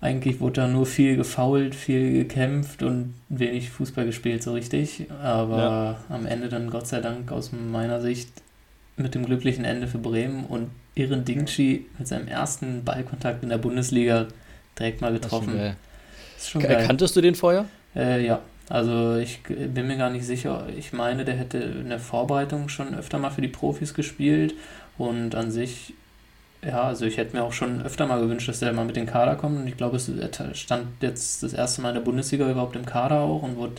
eigentlich 0.00 0.40
wurde 0.40 0.62
da 0.62 0.68
nur 0.68 0.86
viel 0.86 1.16
gefault, 1.16 1.74
viel 1.74 2.12
gekämpft 2.12 2.82
und 2.82 3.14
wenig 3.28 3.70
Fußball 3.70 4.04
gespielt, 4.04 4.42
so 4.42 4.52
richtig. 4.52 5.06
Aber 5.22 5.58
ja. 5.58 6.04
am 6.08 6.26
Ende 6.26 6.48
dann 6.48 6.70
Gott 6.70 6.86
sei 6.86 7.00
Dank 7.00 7.30
aus 7.30 7.52
meiner 7.52 8.00
Sicht 8.00 8.30
mit 8.96 9.14
dem 9.14 9.24
glücklichen 9.24 9.64
Ende 9.64 9.86
für 9.86 9.98
Bremen 9.98 10.44
und 10.44 10.70
Iren 10.94 11.24
Dingchi 11.24 11.86
mit 11.98 12.08
seinem 12.08 12.28
ersten 12.28 12.84
Ballkontakt 12.84 13.42
in 13.42 13.50
der 13.50 13.58
Bundesliga 13.58 14.26
direkt 14.78 15.00
mal 15.00 15.12
getroffen. 15.12 15.76
Ist 16.36 16.50
schon 16.50 16.62
geil. 16.62 16.84
Kanntest 16.86 17.16
du 17.16 17.20
den 17.20 17.34
vorher? 17.34 17.66
Äh, 17.94 18.24
ja, 18.26 18.40
also 18.68 19.16
ich 19.16 19.42
bin 19.42 19.86
mir 19.86 19.96
gar 19.96 20.10
nicht 20.10 20.26
sicher. 20.26 20.66
Ich 20.76 20.92
meine, 20.92 21.24
der 21.24 21.36
hätte 21.36 21.58
in 21.58 21.88
der 21.88 22.00
Vorbereitung 22.00 22.68
schon 22.68 22.94
öfter 22.94 23.18
mal 23.18 23.30
für 23.30 23.40
die 23.40 23.48
Profis 23.48 23.94
gespielt 23.94 24.54
und 24.98 25.34
an 25.34 25.50
sich, 25.50 25.94
ja, 26.66 26.82
also 26.82 27.06
ich 27.06 27.16
hätte 27.16 27.36
mir 27.36 27.44
auch 27.44 27.52
schon 27.52 27.82
öfter 27.82 28.06
mal 28.06 28.20
gewünscht, 28.20 28.48
dass 28.48 28.60
der 28.60 28.72
mal 28.72 28.84
mit 28.84 28.96
den 28.96 29.06
Kader 29.06 29.36
kommt 29.36 29.58
und 29.58 29.66
ich 29.68 29.76
glaube, 29.76 29.96
es 29.96 30.10
stand 30.54 30.86
jetzt 31.00 31.42
das 31.42 31.52
erste 31.52 31.80
Mal 31.80 31.90
in 31.90 31.94
der 31.96 32.02
Bundesliga 32.02 32.50
überhaupt 32.50 32.76
im 32.76 32.84
Kader 32.84 33.20
auch 33.20 33.42
und 33.42 33.56
wurde, 33.56 33.74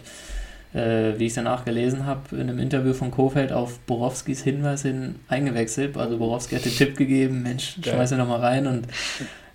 äh, 0.73 1.19
wie 1.19 1.25
ich 1.25 1.33
danach 1.33 1.65
gelesen 1.65 2.05
habe, 2.05 2.35
in 2.35 2.41
einem 2.41 2.59
Interview 2.59 2.93
von 2.93 3.11
Kofeld 3.11 3.51
auf 3.51 3.79
Borowskis 3.79 4.41
Hinweis 4.43 4.83
hin 4.83 5.15
eingewechselt. 5.27 5.97
Also 5.97 6.17
Borowski 6.17 6.55
hat 6.55 6.65
den 6.65 6.73
Tipp 6.75 6.95
gegeben, 6.95 7.43
Mensch, 7.43 7.77
schmeiß 7.83 8.13
ihn 8.13 8.19
nochmal 8.19 8.39
rein 8.39 8.67
und 8.67 8.87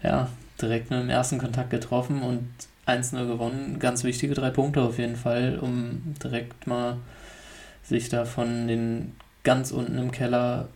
ja, 0.02 0.28
direkt 0.62 0.90
mit 0.90 1.00
dem 1.00 1.11
ersten 1.11 1.38
Kontakt 1.38 1.71
getroffen 1.71 2.23
und 2.23 2.49
1-0 2.87 3.26
gewonnen. 3.26 3.78
Ganz 3.78 4.04
wichtige 4.04 4.35
drei 4.35 4.50
Punkte 4.50 4.83
auf 4.83 4.99
jeden 4.99 5.16
Fall, 5.16 5.59
um 5.61 6.14
direkt 6.23 6.66
mal 6.66 6.99
sich 7.83 8.09
da 8.09 8.25
von 8.25 8.69
den 8.69 9.14
ganz 9.45 9.73
unten 9.73 9.99
im 9.99 10.12
Keller 10.12 10.69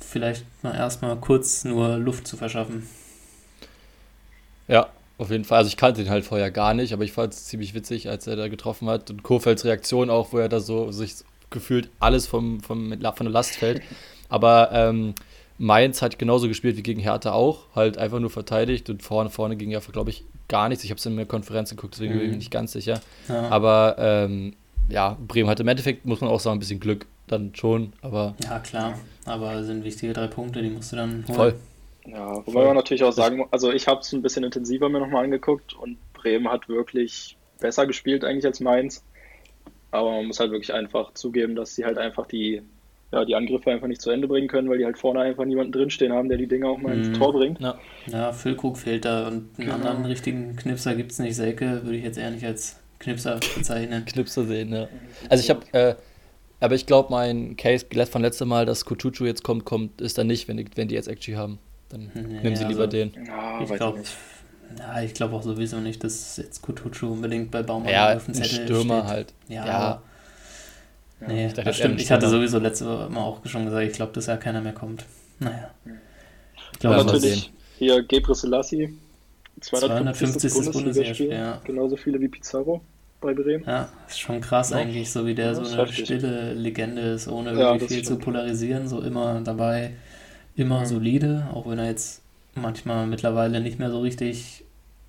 vielleicht 0.00 0.44
mal 0.62 0.74
erstmal 0.74 1.16
kurz 1.16 1.64
nur 1.64 1.96
Luft 1.96 2.26
zu 2.26 2.36
verschaffen. 2.36 2.86
Ja, 4.68 4.88
auf 5.16 5.30
jeden 5.30 5.44
Fall. 5.44 5.58
Also 5.58 5.68
ich 5.68 5.76
kannte 5.76 6.02
ihn 6.02 6.10
halt 6.10 6.24
vorher 6.24 6.50
gar 6.50 6.74
nicht, 6.74 6.92
aber 6.92 7.04
ich 7.04 7.12
fand 7.12 7.32
es 7.32 7.46
ziemlich 7.46 7.74
witzig, 7.74 8.08
als 8.08 8.26
er 8.26 8.36
da 8.36 8.48
getroffen 8.48 8.88
hat. 8.88 9.10
Und 9.10 9.22
Kurfelds 9.22 9.64
Reaktion 9.64 10.10
auch, 10.10 10.32
wo 10.32 10.38
er 10.38 10.48
da 10.48 10.60
so 10.60 10.92
sich 10.92 11.16
gefühlt 11.50 11.90
alles 11.98 12.26
vom, 12.26 12.60
vom, 12.60 12.90
von 12.90 13.00
der 13.00 13.32
Last 13.32 13.56
fällt. 13.56 13.82
Aber 14.28 14.70
ähm, 14.72 15.14
Mainz 15.58 16.02
hat 16.02 16.18
genauso 16.18 16.48
gespielt 16.48 16.76
wie 16.76 16.82
gegen 16.82 17.00
Hertha 17.00 17.32
auch, 17.32 17.66
halt 17.74 17.98
einfach 17.98 18.20
nur 18.20 18.30
verteidigt 18.30 18.88
und 18.90 19.02
vorne, 19.02 19.28
vorne 19.28 19.56
ging 19.56 19.70
ja, 19.70 19.80
glaube 19.80 20.10
ich, 20.10 20.24
gar 20.48 20.68
nichts. 20.68 20.84
Ich 20.84 20.90
habe 20.90 20.98
es 20.98 21.06
in 21.06 21.16
der 21.16 21.26
Konferenz 21.26 21.70
geguckt, 21.70 21.94
deswegen 21.94 22.14
mhm. 22.14 22.18
bin 22.18 22.26
ich 22.26 22.32
mhm. 22.32 22.38
nicht 22.38 22.50
ganz 22.50 22.72
sicher. 22.72 23.00
Ja. 23.28 23.48
Aber 23.48 23.96
ähm, 23.98 24.54
ja, 24.88 25.18
Bremen 25.26 25.50
hatte 25.50 25.62
im 25.62 25.68
Endeffekt, 25.68 26.06
muss 26.06 26.20
man 26.20 26.30
auch 26.30 26.40
sagen, 26.40 26.56
ein 26.56 26.60
bisschen 26.60 26.80
Glück 26.80 27.06
dann 27.26 27.54
schon, 27.54 27.92
aber. 28.00 28.34
Ja, 28.44 28.58
klar, 28.60 28.98
aber 29.26 29.64
sind 29.64 29.84
wichtige 29.84 30.12
drei 30.12 30.28
Punkte, 30.28 30.62
die 30.62 30.70
musst 30.70 30.92
du 30.92 30.96
dann 30.96 31.24
holen. 31.26 31.34
Voll. 31.34 31.54
Ja, 32.06 32.36
wobei 32.36 32.52
Voll. 32.52 32.66
man 32.66 32.76
natürlich 32.76 33.04
auch 33.04 33.12
sagen 33.12 33.38
muss, 33.38 33.48
also 33.50 33.70
ich 33.70 33.86
habe 33.86 34.00
es 34.00 34.12
ein 34.12 34.22
bisschen 34.22 34.44
intensiver 34.44 34.88
mir 34.88 35.00
nochmal 35.00 35.24
angeguckt 35.24 35.74
und 35.74 35.98
Bremen 36.14 36.48
hat 36.48 36.68
wirklich 36.68 37.36
besser 37.60 37.86
gespielt 37.86 38.24
eigentlich 38.24 38.46
als 38.46 38.60
Mainz. 38.60 39.04
Aber 39.90 40.10
man 40.12 40.26
muss 40.26 40.40
halt 40.40 40.50
wirklich 40.50 40.72
einfach 40.72 41.14
zugeben, 41.14 41.54
dass 41.54 41.74
sie 41.74 41.84
halt 41.84 41.98
einfach 41.98 42.26
die 42.26 42.62
ja, 43.10 43.24
die 43.24 43.34
Angriffe 43.34 43.70
einfach 43.70 43.86
nicht 43.86 44.02
zu 44.02 44.10
Ende 44.10 44.28
bringen 44.28 44.48
können, 44.48 44.68
weil 44.68 44.78
die 44.78 44.84
halt 44.84 44.98
vorne 44.98 45.20
einfach 45.20 45.44
niemanden 45.44 45.72
drinstehen 45.72 46.12
haben, 46.12 46.28
der 46.28 46.36
die 46.36 46.46
Dinger 46.46 46.68
auch 46.68 46.78
mal 46.78 46.94
ins 46.94 47.08
mhm. 47.08 47.14
Tor 47.14 47.32
bringt. 47.32 47.60
Ja, 47.60 47.78
ja 48.06 48.32
Füllkrug 48.32 48.76
fehlt 48.76 49.04
da 49.04 49.28
und 49.28 49.34
einen 49.34 49.50
genau. 49.56 49.74
anderen 49.74 50.04
richtigen 50.04 50.56
Knipser 50.56 50.94
gibt 50.94 51.12
es 51.12 51.18
nicht. 51.18 51.34
Selke 51.34 51.84
würde 51.84 51.96
ich 51.96 52.04
jetzt 52.04 52.18
eher 52.18 52.30
nicht 52.30 52.44
als 52.44 52.78
Knipser 52.98 53.40
bezeichnen. 53.56 54.04
Knipser 54.04 54.44
sehen, 54.44 54.72
ja. 54.72 54.88
Also 55.30 55.42
ich 55.42 55.48
habe, 55.48 55.62
äh, 55.72 55.94
aber 56.60 56.74
ich 56.74 56.84
glaube, 56.84 57.10
mein 57.10 57.56
Case 57.56 57.86
von 58.10 58.20
letztem 58.20 58.48
Mal, 58.48 58.66
dass 58.66 58.84
Kutucu 58.84 59.24
jetzt 59.24 59.42
kommt, 59.42 59.64
kommt, 59.64 60.00
ist 60.00 60.18
dann 60.18 60.26
nicht, 60.26 60.48
wenn 60.48 60.58
die, 60.58 60.66
wenn 60.74 60.88
die 60.88 60.94
jetzt 60.94 61.08
Actually 61.08 61.38
haben. 61.38 61.58
Dann 61.88 62.10
nee, 62.12 62.40
nehmen 62.42 62.56
sie 62.56 62.64
lieber 62.64 62.82
also, 62.82 62.90
den. 62.90 63.12
Ja, 63.26 63.62
ich 63.62 63.70
glaube 63.70 64.02
ja, 64.78 65.00
ich 65.00 65.14
glaube 65.14 65.34
auch 65.34 65.42
sowieso 65.42 65.78
nicht, 65.78 66.04
dass 66.04 66.36
jetzt 66.36 66.60
Kutucu 66.60 67.06
unbedingt 67.06 67.50
bei 67.50 67.62
Baumann 67.62 67.90
ja, 67.90 68.14
auf 68.14 68.26
dem 68.26 68.34
Zettel 68.34 68.64
Stürmer 68.64 68.98
steht. 68.98 69.10
halt. 69.10 69.34
Ja, 69.48 69.66
ja 69.66 70.02
Ja. 71.20 71.28
Nee, 71.28 71.52
das 71.52 71.76
stimmt. 71.76 72.00
Ich 72.00 72.10
hatte 72.10 72.28
sowieso 72.28 72.58
letzte 72.58 72.84
Mal 72.84 73.20
auch 73.20 73.44
schon 73.44 73.64
gesagt, 73.64 73.86
ich 73.86 73.92
glaube, 73.92 74.12
dass 74.12 74.26
ja 74.26 74.36
keiner 74.36 74.60
mehr 74.60 74.72
kommt. 74.72 75.04
Naja. 75.40 75.70
Ich 76.72 76.78
glaube, 76.78 77.04
natürlich 77.04 77.52
hier 77.78 78.02
Gebre 78.02 78.34
Selassie, 78.34 78.96
250. 79.60 80.50
250. 80.50 80.72
Bundesligaspiel, 80.72 81.32
ja. 81.32 81.60
genauso 81.64 81.96
viele 81.96 82.20
wie 82.20 82.28
Pizarro 82.28 82.80
bei 83.20 83.34
Bremen. 83.34 83.64
Ja, 83.66 83.88
ist 84.06 84.20
schon 84.20 84.40
krass 84.40 84.70
ja. 84.70 84.76
eigentlich, 84.76 85.10
so 85.10 85.26
wie 85.26 85.34
der 85.34 85.54
so 85.54 85.62
eine 85.62 85.92
stille 85.92 86.54
Legende 86.54 87.02
ist, 87.02 87.28
ohne 87.28 87.52
ja, 87.52 87.72
irgendwie 87.72 87.88
viel 87.88 88.04
stimmt. 88.04 88.20
zu 88.20 88.24
polarisieren, 88.24 88.88
so 88.88 89.00
immer 89.00 89.40
dabei, 89.40 89.92
immer 90.56 90.80
mhm. 90.80 90.86
solide, 90.86 91.48
auch 91.52 91.68
wenn 91.68 91.78
er 91.78 91.86
jetzt 91.86 92.22
manchmal 92.54 93.06
mittlerweile 93.06 93.60
nicht 93.60 93.78
mehr 93.78 93.90
so 93.90 94.00
richtig, 94.00 94.64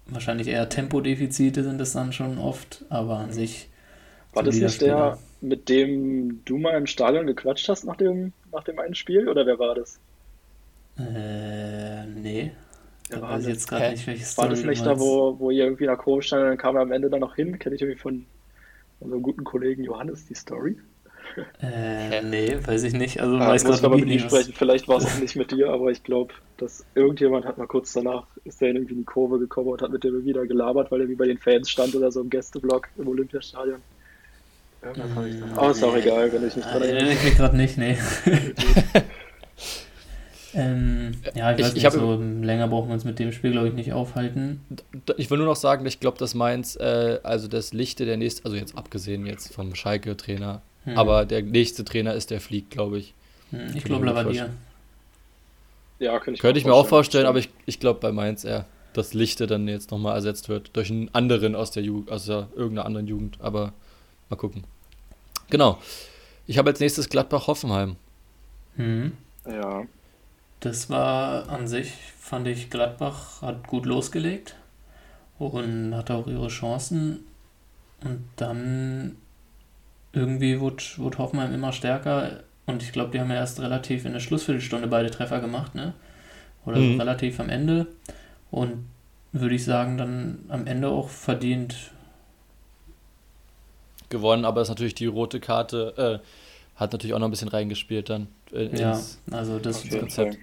wahrscheinlich 0.07 0.47
eher 0.47 0.69
Tempodefizite 0.69 1.63
sind 1.63 1.79
es 1.81 1.93
dann 1.93 2.13
schon 2.13 2.37
oft, 2.37 2.85
aber 2.89 3.17
an 3.17 3.31
sich. 3.31 3.69
War 4.33 4.43
das 4.43 4.55
nicht 4.55 4.81
der, 4.81 5.17
mit 5.41 5.69
dem 5.69 6.43
du 6.45 6.57
mal 6.57 6.77
im 6.77 6.87
Stadion 6.87 7.27
gequatscht 7.27 7.69
hast 7.69 7.85
nach 7.85 7.95
dem, 7.95 8.33
nach 8.51 8.63
dem 8.63 8.79
einen 8.79 8.95
Spiel, 8.95 9.27
oder 9.29 9.45
wer 9.45 9.59
war 9.59 9.75
das? 9.75 9.99
Äh, 10.97 12.05
nee. 12.05 12.51
Da 13.09 13.21
weiß 13.21 13.43
ich 13.43 13.53
jetzt 13.53 13.67
gerade 13.67 13.91
nicht, 13.91 14.05
welches 14.05 14.37
War 14.37 14.49
das 14.49 14.63
nicht 14.63 14.85
da, 14.85 14.99
wo, 14.99 15.39
wo 15.39 15.49
ihr 15.49 15.63
irgendwie 15.63 15.87
nach 15.87 15.97
Kurve 15.97 16.21
stand 16.21 16.43
und 16.43 16.49
dann 16.49 16.57
kam 16.57 16.75
er 16.75 16.83
am 16.83 16.91
Ende 16.91 17.09
dann 17.09 17.21
noch 17.21 17.35
hin? 17.35 17.57
Kenne 17.57 17.75
ich 17.75 17.81
irgendwie 17.81 17.99
von 17.99 18.25
unserem 18.99 19.23
guten 19.23 19.43
Kollegen 19.43 19.83
Johannes 19.83 20.27
die 20.27 20.35
Story? 20.35 20.77
Äh, 21.61 22.21
nee, 22.23 22.57
weiß 22.63 22.83
ich 22.83 22.93
nicht. 22.93 23.21
Also 23.21 23.35
ja, 23.35 23.47
weiß 23.47 23.63
muss 23.63 23.83
aber 23.83 23.97
mit 23.97 24.09
ihm 24.09 24.19
sprechen. 24.19 24.53
Vielleicht 24.53 24.87
war 24.87 24.97
es 24.97 25.05
auch 25.05 25.19
nicht 25.19 25.35
mit 25.35 25.51
dir, 25.51 25.69
aber 25.69 25.91
ich 25.91 26.03
glaube, 26.03 26.33
dass 26.57 26.85
irgendjemand 26.95 27.45
hat 27.45 27.57
mal 27.57 27.67
kurz 27.67 27.93
danach, 27.93 28.27
ist 28.45 28.61
der 28.61 28.69
irgendwie 28.69 28.93
in 28.93 28.99
die 28.99 29.05
Kurve 29.05 29.39
gekommen 29.39 29.69
und 29.69 29.81
hat 29.81 29.91
mit 29.91 30.03
dem 30.03 30.25
wieder 30.25 30.45
gelabert, 30.45 30.91
weil 30.91 31.01
er 31.01 31.09
wie 31.09 31.15
bei 31.15 31.25
den 31.25 31.37
Fans 31.37 31.69
stand 31.69 31.95
oder 31.95 32.11
so 32.11 32.21
im 32.21 32.29
Gästeblock 32.29 32.89
im 32.97 33.07
Olympiastadion. 33.07 33.81
Irgendwas 34.81 35.15
habe 35.15 35.29
ich 35.29 35.39
da. 35.39 35.45
Aber 35.57 35.71
ist 35.71 35.83
auch 35.83 35.95
egal, 35.95 36.31
wenn 36.31 36.47
ich 36.47 36.55
nicht 36.55 36.67
dran 36.67 36.81
erinnere. 36.81 37.13
Ich 37.13 37.35
gerade 37.35 37.57
nicht, 37.57 37.77
nee. 37.77 37.97
Ähm, 40.53 41.11
ja, 41.35 41.51
ich, 41.51 41.59
ich 41.59 41.65
weiß 41.65 41.73
nicht, 41.75 41.91
so 41.91 42.15
länger 42.15 42.67
brauchen 42.67 42.89
wir 42.89 42.93
uns 42.93 43.05
mit 43.05 43.19
dem 43.19 43.31
Spiel, 43.31 43.51
glaube 43.51 43.67
ich, 43.67 43.73
nicht 43.73 43.93
aufhalten. 43.93 44.61
Ich 45.17 45.29
will 45.29 45.37
nur 45.37 45.47
noch 45.47 45.55
sagen, 45.55 45.85
ich 45.85 45.99
glaube, 45.99 46.17
dass 46.17 46.33
Mainz, 46.33 46.75
äh, 46.75 47.19
also 47.23 47.47
das 47.47 47.73
Lichte 47.73 48.05
der 48.05 48.17
nächste, 48.17 48.45
also 48.45 48.57
jetzt 48.57 48.75
abgesehen 48.75 49.25
jetzt 49.25 49.53
vom 49.53 49.75
Schalke-Trainer, 49.75 50.61
hm. 50.85 50.97
aber 50.97 51.25
der 51.25 51.43
nächste 51.43 51.85
Trainer 51.85 52.13
ist 52.13 52.31
der 52.31 52.41
Fliegt, 52.41 52.71
glaube 52.71 52.97
ich. 52.97 53.13
Hm, 53.51 53.75
ich 53.75 53.83
glaube, 53.83 54.05
Lavadier. 54.05 54.49
Ja, 55.99 56.17
könnte 56.19 56.35
ich, 56.35 56.39
könnte 56.39 56.59
ich 56.59 56.65
mir 56.65 56.73
auch 56.73 56.87
vorstellen, 56.87 57.25
aber 57.25 57.39
ich, 57.39 57.49
ich 57.65 57.79
glaube 57.79 57.99
bei 57.99 58.11
Mainz 58.11 58.43
eher, 58.43 58.65
dass 58.93 59.13
Lichte 59.13 59.45
dann 59.45 59.67
jetzt 59.67 59.91
nochmal 59.91 60.15
ersetzt 60.15 60.49
wird 60.49 60.75
durch 60.75 60.89
einen 60.89 61.13
anderen 61.13 61.55
aus 61.55 61.71
der 61.71 61.83
Jugend, 61.83 62.11
aus 62.11 62.25
der, 62.25 62.47
irgendeiner 62.55 62.85
anderen 62.85 63.07
Jugend, 63.07 63.37
aber 63.39 63.73
mal 64.29 64.37
gucken. 64.37 64.63
Genau. 65.49 65.79
Ich 66.47 66.57
habe 66.57 66.69
als 66.69 66.79
nächstes 66.79 67.09
Gladbach-Hoffenheim. 67.09 67.95
Hm. 68.75 69.13
Ja. 69.45 69.83
Das 70.59 70.89
war 70.89 71.49
an 71.49 71.67
sich, 71.67 71.93
fand 72.19 72.47
ich, 72.47 72.69
Gladbach 72.69 73.41
hat 73.41 73.67
gut 73.67 73.85
losgelegt 73.85 74.55
und 75.37 75.95
hatte 75.95 76.15
auch 76.15 76.27
ihre 76.27 76.49
Chancen. 76.49 77.25
Und 78.03 78.25
dann 78.35 79.15
irgendwie 80.11 80.59
wurde, 80.59 80.83
wurde 80.97 81.17
Hoffenheim 81.17 81.53
immer 81.53 81.71
stärker. 81.71 82.43
Und 82.65 82.83
ich 82.83 82.91
glaube, 82.91 83.11
die 83.11 83.19
haben 83.19 83.29
ja 83.29 83.37
erst 83.37 83.59
relativ 83.59 84.05
in 84.05 84.13
der 84.13 84.19
Schlussviertelstunde 84.19 84.87
beide 84.87 85.11
Treffer 85.11 85.39
gemacht, 85.39 85.75
ne? 85.75 85.93
Oder 86.65 86.79
mhm. 86.79 86.99
relativ 86.99 87.39
am 87.39 87.49
Ende. 87.49 87.87
Und 88.51 88.85
würde 89.31 89.55
ich 89.55 89.63
sagen, 89.63 89.97
dann 89.97 90.39
am 90.49 90.67
Ende 90.67 90.89
auch 90.89 91.09
verdient 91.09 91.91
gewonnen, 94.09 94.45
aber 94.45 94.61
ist 94.61 94.69
natürlich 94.69 94.95
die 94.95 95.05
rote 95.05 95.39
Karte, 95.39 96.21
äh, 96.23 96.79
hat 96.79 96.91
natürlich 96.93 97.13
auch 97.13 97.19
noch 97.19 97.27
ein 97.27 97.31
bisschen 97.31 97.49
reingespielt 97.49 98.09
dann. 98.09 98.27
Äh, 98.51 98.75
ja, 98.79 98.99
also 99.31 99.59
das 99.59 99.87
Konzept. 99.89 100.37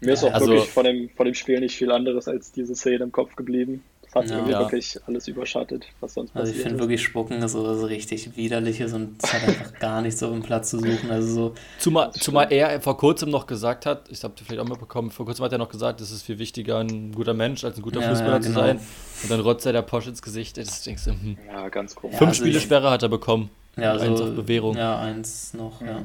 Mir 0.00 0.12
ist 0.12 0.24
auch 0.24 0.32
also, 0.32 0.48
wirklich 0.48 0.70
von 0.70 0.84
dem, 0.84 1.08
von 1.10 1.26
dem 1.26 1.34
Spiel 1.34 1.60
nicht 1.60 1.76
viel 1.76 1.90
anderes 1.90 2.28
als 2.28 2.52
diese 2.52 2.76
Szene 2.76 3.04
im 3.04 3.12
Kopf 3.12 3.34
geblieben. 3.34 3.82
Das 4.12 4.22
hat 4.22 4.30
ja, 4.30 4.36
irgendwie 4.36 4.52
ja. 4.52 4.60
wirklich 4.60 4.98
alles 5.06 5.28
überschattet, 5.28 5.86
was 6.00 6.14
sonst 6.14 6.32
passiert 6.32 6.46
Also 6.48 6.58
ich 6.58 6.62
finde 6.62 6.78
wirklich 6.78 7.02
Spucken 7.02 7.42
ist 7.42 7.52
so, 7.52 7.74
so 7.74 7.86
richtig 7.86 8.36
widerliches 8.36 8.94
und 8.94 9.22
es 9.22 9.32
hat 9.32 9.42
einfach 9.46 9.74
gar 9.80 10.00
nichts 10.00 10.22
auf 10.22 10.30
dem 10.30 10.42
Platz 10.42 10.70
zu 10.70 10.78
suchen. 10.78 11.10
Also 11.10 11.34
so 11.34 11.54
zumal, 11.78 12.10
zumal 12.12 12.50
er 12.50 12.80
vor 12.80 12.96
kurzem 12.96 13.30
noch 13.30 13.46
gesagt 13.46 13.84
hat, 13.84 14.10
ich 14.10 14.24
habe 14.24 14.34
vielleicht 14.42 14.60
auch 14.60 14.68
mitbekommen, 14.68 15.10
vor 15.10 15.26
kurzem 15.26 15.44
hat 15.44 15.52
er 15.52 15.58
noch 15.58 15.68
gesagt, 15.68 16.00
es 16.00 16.10
ist 16.10 16.22
viel 16.22 16.38
wichtiger, 16.38 16.78
ein 16.78 17.12
guter 17.12 17.34
Mensch 17.34 17.64
als 17.64 17.76
ein 17.76 17.82
guter 17.82 18.00
ja, 18.00 18.08
Fußballer 18.08 18.32
ja, 18.32 18.38
genau. 18.38 18.48
zu 18.48 18.60
sein. 18.60 18.80
Und 19.22 19.30
dann 19.30 19.40
rotzt 19.40 19.66
er 19.66 19.72
der 19.72 19.82
Porsche 19.82 20.10
ins 20.10 20.22
Gesicht. 20.22 20.56
Das 20.56 20.82
denkst 20.82 21.04
du, 21.04 21.10
hm. 21.10 21.36
Ja, 21.46 21.68
ganz 21.68 21.94
komisch. 21.94 22.16
Fünf 22.16 22.30
also 22.30 22.44
Spiele 22.44 22.60
Sperre 22.60 22.90
hat 22.90 23.02
er 23.02 23.08
bekommen. 23.08 23.50
Ja, 23.76 23.92
also, 23.92 24.06
eins 24.06 24.20
auf 24.20 24.34
Bewährung. 24.34 24.76
Ja, 24.76 24.98
eins 24.98 25.54
noch, 25.54 25.80
ja. 25.82 26.02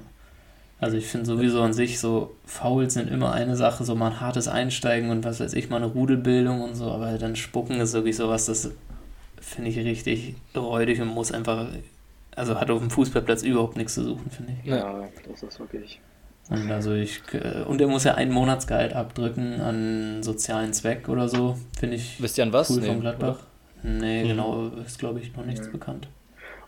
Also 0.84 0.98
ich 0.98 1.08
finde 1.08 1.26
sowieso 1.26 1.62
an 1.62 1.72
sich 1.72 2.00
so, 2.00 2.36
Fouls 2.46 2.96
sind 2.96 3.10
immer 3.10 3.32
eine 3.32 3.56
Sache, 3.56 3.86
so 3.86 3.96
mal 3.96 4.12
ein 4.12 4.20
hartes 4.20 4.50
Einsteigen 4.50 5.12
und 5.12 5.24
was 5.24 5.40
weiß 5.40 5.54
ich, 5.54 5.70
mal 5.70 5.78
eine 5.78 5.86
Rudelbildung 5.86 6.62
und 6.62 6.76
so, 6.76 6.92
aber 6.92 7.18
dann 7.18 7.38
Spucken 7.38 7.80
ist 7.80 7.94
wirklich 7.94 8.18
sowas, 8.18 8.48
das 8.48 8.70
finde 9.40 9.70
ich 9.70 9.78
richtig 9.78 10.36
räudig 10.54 11.00
und 11.00 11.08
muss 11.08 11.32
einfach, 11.32 11.68
also 12.36 12.60
hat 12.60 12.70
auf 12.70 12.80
dem 12.80 12.90
Fußballplatz 12.90 13.44
überhaupt 13.44 13.78
nichts 13.78 13.94
zu 13.94 14.04
suchen, 14.04 14.30
finde 14.30 14.54
ich. 14.62 14.70
Ja, 14.70 15.08
das 15.30 15.44
ist 15.44 15.58
wirklich. 15.58 16.02
Und 16.50 16.70
also 16.70 16.94
ich, 16.94 17.22
äh, 17.32 17.64
und 17.64 17.80
er 17.80 17.88
muss 17.88 18.04
ja 18.04 18.16
einen 18.16 18.32
Monatsgehalt 18.32 18.94
abdrücken 18.94 19.62
an 19.62 20.22
sozialen 20.22 20.74
Zweck 20.74 21.08
oder 21.08 21.30
so, 21.30 21.58
finde 21.80 21.96
ich. 21.96 22.22
Wisst 22.22 22.38
ihr 22.38 22.44
an 22.44 22.52
was? 22.52 22.70
Cool 22.70 22.82
nee, 22.82 22.88
von 22.88 23.00
Gladbach. 23.00 23.40
Oder? 23.84 23.90
Nee, 23.90 24.24
mhm. 24.26 24.28
genau, 24.28 24.68
ist 24.86 25.00
glaube 25.00 25.22
ich 25.22 25.34
noch 25.34 25.46
nichts 25.46 25.68
mhm. 25.68 25.72
bekannt. 25.72 26.08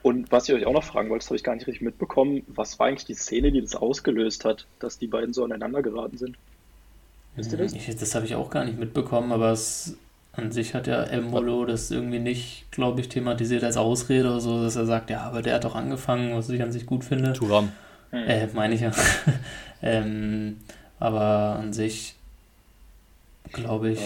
Und 0.06 0.32
was 0.32 0.48
ich 0.48 0.54
euch 0.54 0.68
auch 0.68 0.74
noch 0.74 0.84
fragen 0.84 1.10
wollte, 1.10 1.24
das 1.24 1.30
habe 1.30 1.38
ich 1.38 1.44
gar 1.44 1.56
nicht 1.56 1.66
richtig 1.66 1.82
mitbekommen. 1.82 2.44
Was 2.46 2.78
war 2.78 2.86
eigentlich 2.86 3.06
die 3.06 3.16
Szene, 3.16 3.52
die 3.52 3.60
das 3.60 3.76
ausgelöst 3.76 4.46
hat, 4.46 4.68
dass 4.78 5.00
die 5.00 5.08
beiden 5.08 5.34
so 5.34 5.44
aneinander 5.44 5.82
geraten 5.82 6.20
sind? 6.20 6.38
Wisst 7.36 7.52
ihr 7.52 7.58
das? 7.58 7.74
Ich, 7.74 7.88
das 7.96 8.14
habe 8.14 8.24
ich 8.28 8.36
auch 8.36 8.52
gar 8.52 8.66
nicht 8.66 8.78
mitbekommen, 8.78 9.32
aber 9.32 9.50
es, 9.50 9.98
an 10.34 10.52
sich 10.52 10.76
hat 10.76 10.86
ja 10.86 11.02
Embolo 11.06 11.66
das 11.66 11.90
irgendwie 11.90 12.20
nicht, 12.20 12.72
glaube 12.72 13.02
ich, 13.02 13.10
thematisiert 13.10 13.64
als 13.64 13.78
Ausrede 13.78 14.30
oder 14.30 14.42
so, 14.42 14.62
dass 14.62 14.76
er 14.76 14.86
sagt, 14.86 15.10
ja, 15.10 15.22
aber 15.22 15.42
der 15.42 15.56
hat 15.56 15.64
doch 15.64 15.74
angefangen, 15.74 16.36
was 16.38 16.52
ich 16.52 16.62
an 16.62 16.72
sich 16.72 16.86
gut 16.86 17.04
finde. 17.04 17.34
Turam. 17.34 17.72
Hm. 18.12 18.30
Äh, 18.30 18.48
meine 18.54 18.76
ich 18.76 18.82
ja. 18.82 18.92
ähm, 19.82 20.58
aber 21.00 21.58
an 21.58 21.74
sich 21.74 22.14
glaube 23.52 23.90
ich, 23.90 24.00
ja 24.00 24.06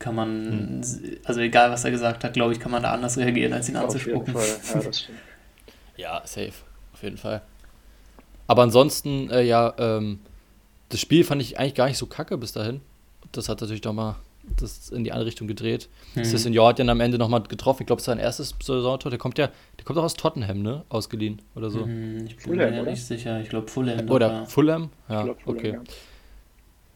kann 0.00 0.14
man, 0.16 0.82
hm. 0.82 1.18
also 1.24 1.40
egal 1.40 1.70
was 1.70 1.84
er 1.84 1.92
gesagt 1.92 2.24
hat, 2.24 2.32
glaube 2.32 2.52
ich, 2.52 2.58
kann 2.58 2.72
man 2.72 2.82
da 2.82 2.90
anders 2.92 3.16
reagieren, 3.16 3.52
als 3.52 3.68
ihn 3.68 3.76
anzuspucken. 3.76 4.34
Auf 4.34 4.46
jeden 4.46 4.60
Fall. 4.62 4.90
Ja, 5.96 6.14
ja, 6.20 6.22
safe, 6.24 6.54
auf 6.92 7.02
jeden 7.02 7.18
Fall. 7.18 7.42
Aber 8.48 8.62
ansonsten, 8.62 9.30
äh, 9.30 9.42
ja, 9.42 9.72
ähm, 9.78 10.18
das 10.88 11.00
Spiel 11.00 11.22
fand 11.22 11.40
ich 11.40 11.58
eigentlich 11.58 11.74
gar 11.74 11.86
nicht 11.86 11.98
so 11.98 12.06
kacke 12.06 12.36
bis 12.38 12.52
dahin. 12.52 12.80
Das 13.30 13.48
hat 13.48 13.60
natürlich 13.60 13.84
nochmal 13.84 14.16
das 14.56 14.88
in 14.88 15.04
die 15.04 15.12
andere 15.12 15.26
Richtung 15.26 15.46
gedreht. 15.46 15.88
Mhm. 16.14 16.20
Das 16.20 16.30
Senior 16.30 16.70
hat 16.70 16.78
ja 16.78 16.86
am 16.86 17.00
Ende 17.00 17.18
nochmal 17.18 17.42
getroffen. 17.42 17.82
Ich 17.82 17.86
glaube, 17.86 18.00
es 18.00 18.04
ist 18.04 18.06
sein 18.06 18.18
erstes 18.18 18.54
Saisontor. 18.60 19.10
Der 19.10 19.18
kommt 19.18 19.38
ja, 19.38 19.50
der 19.78 19.84
kommt 19.84 19.98
auch 19.98 20.04
aus 20.04 20.14
Tottenham, 20.14 20.62
ne? 20.62 20.84
Ausgeliehen 20.88 21.42
oder 21.54 21.70
so. 21.70 21.86
Mhm, 21.86 22.26
ich 22.26 22.36
bin 22.36 22.44
Fulham, 22.44 22.70
mir 22.70 22.82
nicht 22.84 23.04
sicher. 23.04 23.40
Ich 23.40 23.50
glaube 23.50 23.68
Fulham. 23.68 24.10
Oder 24.10 24.46
Fulham? 24.46 24.90
Ja, 25.08 25.20
Fulham, 25.20 25.36
okay. 25.44 25.78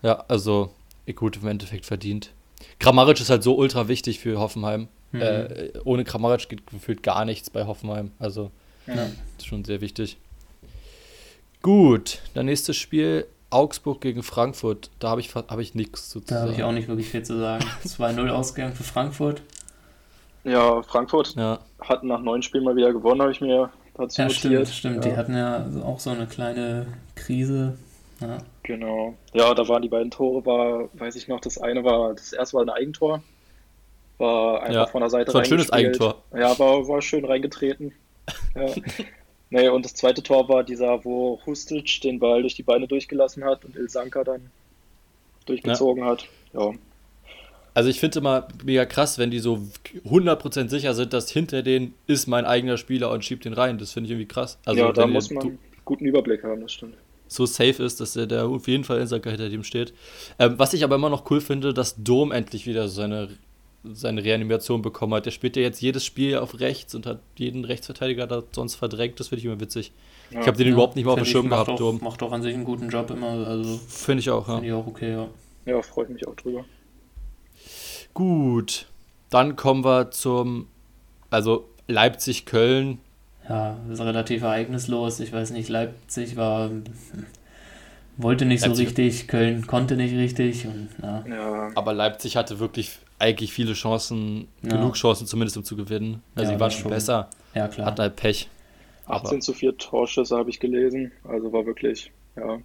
Ja. 0.03 0.09
ja, 0.11 0.25
also 0.27 0.73
gut, 1.15 1.37
im 1.37 1.47
Endeffekt 1.47 1.85
verdient. 1.87 2.33
Grammaric 2.81 3.21
ist 3.21 3.31
halt 3.31 3.43
so 3.43 3.57
ultra 3.57 3.89
wichtig 3.89 4.19
für 4.21 4.39
Hoffenheim. 4.39 4.89
Mhm. 5.13 5.21
Äh, 5.21 5.73
ohne 5.85 6.05
Grammaric 6.05 6.49
geht 6.49 6.67
gefühlt 6.67 7.03
gar 7.03 7.25
nichts 7.25 7.51
bei 7.51 7.67
Hoffenheim. 7.67 8.13
Also, 8.19 8.51
ja. 8.87 9.07
ist 9.39 9.47
schon 9.47 9.65
sehr 9.65 9.81
wichtig. 9.81 10.19
Gut, 11.63 12.21
dann 12.35 12.47
nächstes 12.47 12.77
Spiel 12.77 13.27
Augsburg 13.51 14.01
gegen 14.01 14.23
Frankfurt. 14.23 14.91
Da 14.99 15.11
habe 15.11 15.21
ich, 15.21 15.35
hab 15.35 15.59
ich 15.59 15.75
nichts 15.75 16.11
zu 16.11 16.19
sagen. 16.19 16.27
Da 16.29 16.41
habe 16.43 16.53
ich 16.53 16.63
auch 16.63 16.73
nicht 16.73 16.89
wirklich 16.89 17.09
viel 17.09 17.23
zu 17.23 17.39
sagen. 17.39 17.65
2-0 17.85 18.29
Ausgang 18.29 18.75
für 18.75 18.83
Frankfurt. 18.83 19.43
Ja, 20.43 20.83
Frankfurt 20.83 21.37
ja. 21.37 21.61
hat 21.81 22.05
nach 22.05 22.21
neun 22.21 22.43
Spielen 22.43 22.65
mal 22.65 22.77
wieder 22.77 22.93
gewonnen, 22.93 23.23
habe 23.23 23.33
ich 23.33 23.41
mir 23.41 23.71
dazu 23.95 24.21
ja, 24.21 24.29
notiert. 24.29 24.69
Stimmt, 24.69 24.69
stimmt. 24.69 25.05
Ja. 25.05 25.11
Die 25.11 25.17
hatten 25.17 25.35
ja 25.35 25.67
auch 25.83 26.01
so 26.01 26.11
eine 26.11 26.27
kleine 26.27 26.87
Krise. 27.15 27.79
Ja. 28.25 28.39
Genau. 28.63 29.15
Ja, 29.35 29.55
da 29.55 29.69
waren 29.69 29.83
die 29.83 29.89
beiden 29.89 30.11
Tore, 30.11 30.45
war, 30.47 30.89
weiß 30.95 31.17
ich 31.17 31.29
noch, 31.29 31.41
das 31.41 31.59
eine 31.59 31.85
war, 31.85 32.15
das 32.15 32.33
erste 32.33 32.57
war 32.57 32.63
ein 32.65 32.71
Eigentor. 32.71 33.23
War 34.19 34.63
einfach 34.63 34.75
ja, 34.75 34.87
von 34.87 35.01
der 35.01 35.11
Seite 35.11 35.35
war 35.35 35.43
ein 35.43 35.47
schönes 35.47 35.71
Eigentor. 35.71 36.23
Ja, 36.33 36.59
war, 36.59 36.87
war 36.89 37.03
schön 37.03 37.25
reingetreten. 37.25 37.93
Ja. 38.57 38.73
nee, 39.51 39.69
und 39.69 39.85
das 39.85 39.95
zweite 39.95 40.23
Tor 40.23 40.49
war 40.49 40.63
dieser, 40.63 41.05
wo 41.05 41.41
Hustic 41.45 42.01
den 42.03 42.21
Ball 42.21 42.41
durch 42.41 42.55
die 42.55 42.63
Beine 42.63 42.87
durchgelassen 42.87 43.45
hat 43.45 43.65
und 43.65 43.75
Ilsanka 43.75 44.23
dann 44.23 44.49
durchgezogen 45.45 46.05
ja. 46.05 46.11
hat. 46.11 46.29
Ja. 46.53 46.71
Also 47.75 47.91
ich 47.91 47.99
finde 47.99 48.21
immer 48.21 48.47
mega 48.65 48.87
krass, 48.87 49.19
wenn 49.19 49.33
die 49.33 49.41
so 49.41 49.61
100% 50.09 50.69
sicher 50.69 50.95
sind, 50.95 51.13
dass 51.13 51.31
hinter 51.31 51.63
denen 51.63 51.95
ist 52.07 52.29
mein 52.29 52.47
eigener 52.47 52.79
Spieler 52.79 53.11
und 53.11 53.25
schiebt 53.25 53.45
den 53.45 53.55
rein. 53.55 53.77
Das 53.79 53.93
finde 53.93 54.07
ich 54.07 54.13
irgendwie 54.13 54.29
krass. 54.29 54.57
Also 54.65 54.81
ja, 54.81 54.93
da 54.93 55.09
muss 55.09 55.31
man 55.31 55.59
guten 55.85 56.07
Überblick 56.07 56.45
haben, 56.45 56.61
das 56.61 56.73
stimmt 56.73 56.95
so 57.27 57.47
safe 57.47 57.83
ist, 57.83 58.01
dass 58.01 58.17
er 58.17 58.27
da 58.27 58.47
auf 58.47 58.69
jeden 58.69 58.85
Fall 58.85 59.01
in 59.01 59.07
Saka 59.07 59.31
hinter 59.31 59.49
dem 59.49 59.65
steht. 59.65 59.93
Ähm, 60.39 60.59
was 60.59 60.73
ich 60.73 60.85
aber 60.85 60.97
immer 60.97 61.11
noch 61.11 61.31
cool 61.31 61.41
finde, 61.41 61.75
dass 61.75 61.97
Dom 62.03 62.33
endlich 62.33 62.67
wieder 62.67 62.89
seine 62.89 63.29
seine 63.93 64.25
Reanimation 64.25 64.83
bekommen 64.83 65.15
hat. 65.15 65.27
Der 65.27 65.31
spielt 65.31 65.57
ja 65.57 65.63
jetzt 65.63 65.81
jedes 65.83 66.05
Spiel 66.05 66.39
auf 66.39 66.61
rechts 66.61 66.95
und 66.95 67.07
hat 67.07 67.21
jeden 67.37 67.65
Rechtsverteidiger 67.65 68.27
da 68.27 68.43
sonst 68.53 68.77
verdrängt. 68.77 69.21
Das 69.21 69.29
finde 69.29 69.41
ich 69.41 69.45
immer 69.45 69.61
witzig. 69.61 69.93
Ja, 70.31 70.41
ich 70.41 70.47
habe 70.47 70.57
den 70.57 70.69
ja, 70.69 70.73
überhaupt 70.73 70.97
nicht 70.97 71.05
mal 71.05 71.13
auf 71.13 71.19
dem 71.19 71.27
Schirm 71.27 71.49
gehabt. 71.49 71.69
Auch, 71.69 72.01
macht 72.01 72.23
doch 72.23 72.33
an 72.33 72.43
sich 72.43 72.55
einen 72.55 72.65
guten 72.65 72.89
Job 72.89 73.11
immer. 73.11 73.47
Also 73.47 73.79
finde 73.89 74.21
ich 74.21 74.31
auch, 74.31 74.49
ja. 74.49 74.55
Finde 74.55 74.69
ich 74.69 74.75
auch 74.75 74.87
okay, 74.87 75.13
ja. 75.13 75.29
Ja, 75.67 75.83
freut 75.83 76.11
mich 76.11 76.27
auch 76.27 76.35
drüber. 76.35 76.65
Gut, 78.15 78.87
dann 79.31 79.57
kommen 79.57 79.85
wir 79.85 80.11
zum, 80.11 80.69
also 81.31 81.69
Leipzig-Köln. 81.89 83.01
Ja, 83.49 83.77
das 83.89 84.01
ist 84.01 84.05
relativ 84.05 84.43
ereignislos. 84.43 85.21
Ich 85.21 85.33
weiß 85.33 85.51
nicht, 85.51 85.69
Leipzig 85.69 86.37
war 86.37 86.71
wollte 88.17 88.45
nicht 88.45 88.63
Leipzig. 88.63 88.77
so 88.77 88.83
richtig, 88.85 89.29
Köln 89.29 89.67
konnte 89.67 89.97
nicht 89.97 90.15
richtig. 90.15 90.67
Und, 90.67 90.89
ja. 91.03 91.25
Ja. 91.29 91.71
Aber 91.75 91.93
Leipzig 91.93 92.37
hatte 92.37 92.59
wirklich 92.59 92.99
eigentlich 93.19 93.53
viele 93.53 93.75
Chancen, 93.75 94.49
ja. 94.63 94.71
genug 94.71 94.95
Chancen 94.95 95.27
zumindest 95.27 95.57
um 95.57 95.65
zu 95.65 95.77
gewinnen. 95.77 96.23
Also 96.35 96.53
sie 96.53 96.61
waren 96.61 96.71
schon 96.71 96.91
besser. 96.91 97.29
Ja, 97.55 97.69
klar. 97.69 97.87
Hatten 97.87 98.01
halt 98.01 98.17
Pech. 98.17 98.49
18 99.07 99.29
aber. 99.29 99.41
zu 99.41 99.53
4 99.53 99.77
Torschüsse 99.77 100.37
habe 100.37 100.51
ich 100.51 100.61
gelesen. 100.61 101.13
Also 101.25 101.53
war 101.53 101.67
wirklich, 101.67 102.11
ja. 102.37 102.59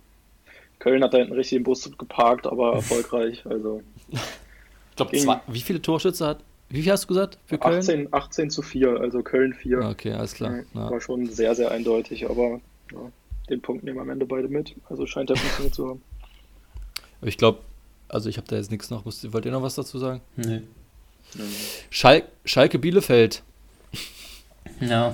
Köln 0.80 1.04
hat 1.04 1.14
da 1.14 1.18
hinten 1.18 1.34
richtig 1.34 1.58
im 1.58 1.64
Bus 1.64 1.90
geparkt, 1.98 2.48
aber 2.48 2.74
erfolgreich. 2.76 3.46
Also. 3.46 3.84
ich 4.10 4.96
glaube, 4.96 5.42
wie 5.48 5.62
viele 5.62 5.82
Torschüsse 5.82 6.26
hat. 6.26 6.44
Wie 6.70 6.84
viel 6.84 6.92
hast 6.92 7.06
du 7.06 7.08
gesagt 7.08 7.40
für 7.46 7.58
Köln? 7.58 7.80
18, 7.80 8.14
18 8.14 8.50
zu 8.52 8.62
4, 8.62 9.00
also 9.00 9.24
Köln 9.24 9.54
4. 9.54 9.80
Okay, 9.80 10.14
alles 10.14 10.36
klar. 10.36 10.60
Ja, 10.74 10.92
war 10.92 11.02
schon 11.02 11.28
sehr, 11.28 11.56
sehr 11.56 11.72
eindeutig, 11.72 12.30
aber 12.30 12.62
ja, 12.92 13.12
den 13.50 13.62
Punkt 13.62 13.84
nehmen 13.84 14.00
am 14.00 14.10
Ende 14.10 14.26
beide 14.26 14.48
mit. 14.48 14.76
Also 14.88 15.08
scheint 15.08 15.32
er 15.32 15.36
funktioniert 15.36 15.74
zu 15.74 15.90
haben. 15.90 16.02
Ich 17.24 17.38
glaube, 17.38 17.60
also 18.08 18.30
ich 18.30 18.38
habe 18.38 18.48
da 18.48 18.56
jetzt 18.56 18.70
nichts 18.70 18.92
noch. 18.92 19.04
Wollt 19.06 19.46
ihr 19.46 19.52
noch 19.52 19.64
was 19.64 19.76
dazu 19.76 19.98
sagen? 19.98 20.22
Nee. 20.36 20.62
Schal 21.90 22.24
Schalke 22.46 22.80
Bielefeld. 22.80 23.44
Ja, 24.80 25.14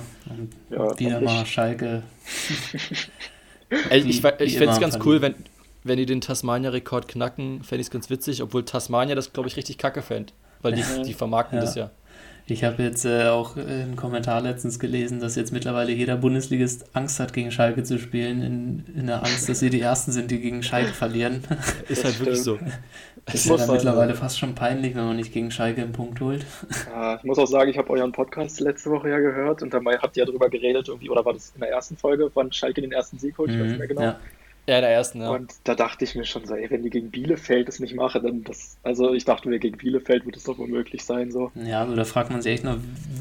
ja 0.70 0.98
wieder 0.98 1.20
mal 1.20 1.44
Schalke. 1.46 2.02
Ey, 3.90 4.00
ich 4.00 4.22
ich 4.22 4.58
fände 4.58 4.72
es 4.72 4.80
ganz 4.80 4.98
cool, 5.04 5.20
wenn, 5.22 5.34
wenn 5.82 5.96
die 5.96 6.06
den 6.06 6.20
Tasmania-Rekord 6.20 7.08
knacken, 7.08 7.64
fände 7.64 7.80
ich 7.80 7.88
es 7.88 7.90
ganz 7.90 8.10
witzig, 8.10 8.42
obwohl 8.42 8.64
Tasmania 8.64 9.14
das, 9.14 9.32
glaube 9.32 9.48
ich, 9.48 9.56
richtig 9.56 9.78
kacke 9.78 10.02
fände. 10.02 10.32
Weil 10.62 10.72
die, 10.72 10.82
die 11.04 11.14
vermarkten 11.14 11.58
ja. 11.58 11.64
das 11.64 11.74
ja. 11.74 11.90
Ich 12.48 12.62
habe 12.62 12.80
jetzt 12.84 13.04
äh, 13.04 13.26
auch 13.26 13.56
einen 13.56 13.96
Kommentar 13.96 14.40
letztens 14.40 14.78
gelesen, 14.78 15.18
dass 15.18 15.34
jetzt 15.34 15.52
mittlerweile 15.52 15.90
jeder 15.90 16.16
Bundesligist 16.16 16.94
Angst 16.94 17.18
hat, 17.18 17.32
gegen 17.32 17.50
Schalke 17.50 17.82
zu 17.82 17.98
spielen, 17.98 18.40
in, 18.40 18.84
in 18.96 19.06
der 19.08 19.18
Angst, 19.18 19.48
dass 19.48 19.58
sie 19.58 19.68
die 19.68 19.80
Ersten 19.80 20.12
sind, 20.12 20.30
die 20.30 20.40
gegen 20.40 20.62
Schalke 20.62 20.92
verlieren. 20.92 21.42
Ist 21.88 22.04
halt 22.04 22.20
wirklich 22.20 22.42
so. 22.42 22.56
Das 23.24 23.34
ist 23.34 23.46
ja 23.46 23.72
mittlerweile 23.72 24.14
fast 24.14 24.38
schon 24.38 24.54
peinlich, 24.54 24.94
wenn 24.94 25.04
man 25.04 25.16
nicht 25.16 25.32
gegen 25.32 25.50
Schalke 25.50 25.82
einen 25.82 25.90
Punkt 25.90 26.20
holt. 26.20 26.46
Ja, 26.88 27.16
ich 27.16 27.24
muss 27.24 27.40
auch 27.40 27.48
sagen, 27.48 27.68
ich 27.68 27.76
habe 27.76 27.90
euren 27.90 28.12
Podcast 28.12 28.60
letzte 28.60 28.88
Woche 28.92 29.10
ja 29.10 29.18
gehört 29.18 29.64
und 29.64 29.74
dabei 29.74 29.98
habt 29.98 30.16
ihr 30.16 30.22
ja 30.22 30.26
darüber 30.26 30.48
geredet, 30.48 30.86
irgendwie, 30.86 31.10
oder 31.10 31.24
war 31.24 31.32
das 31.32 31.50
in 31.56 31.60
der 31.60 31.70
ersten 31.70 31.96
Folge, 31.96 32.30
wann 32.34 32.52
Schalke 32.52 32.80
den 32.80 32.92
ersten 32.92 33.18
Sieg 33.18 33.36
holt? 33.36 33.50
Ich 33.50 33.58
weiß 33.58 33.66
nicht 33.66 33.78
mehr 33.78 33.88
genau. 33.88 34.02
Ja. 34.02 34.20
Ja, 34.68 34.80
der 34.80 34.90
ersten, 34.90 35.20
ja. 35.20 35.30
Und 35.30 35.54
da 35.62 35.76
dachte 35.76 36.04
ich 36.04 36.16
mir 36.16 36.24
schon 36.24 36.44
so, 36.44 36.54
ey, 36.54 36.68
wenn 36.70 36.82
die 36.82 36.90
gegen 36.90 37.10
Bielefeld 37.10 37.68
es 37.68 37.78
nicht 37.78 37.94
machen, 37.94 38.22
dann 38.24 38.42
das, 38.42 38.76
also 38.82 39.14
ich 39.14 39.24
dachte 39.24 39.48
mir, 39.48 39.60
gegen 39.60 39.76
Bielefeld 39.76 40.26
wird 40.26 40.36
es 40.36 40.44
doch 40.44 40.58
unmöglich 40.58 41.04
sein, 41.04 41.30
so. 41.30 41.52
Ja, 41.54 41.82
also 41.82 41.94
da 41.94 42.04
fragt 42.04 42.30
man 42.30 42.42
sich 42.42 42.54
echt 42.54 42.64
noch, 42.64 42.76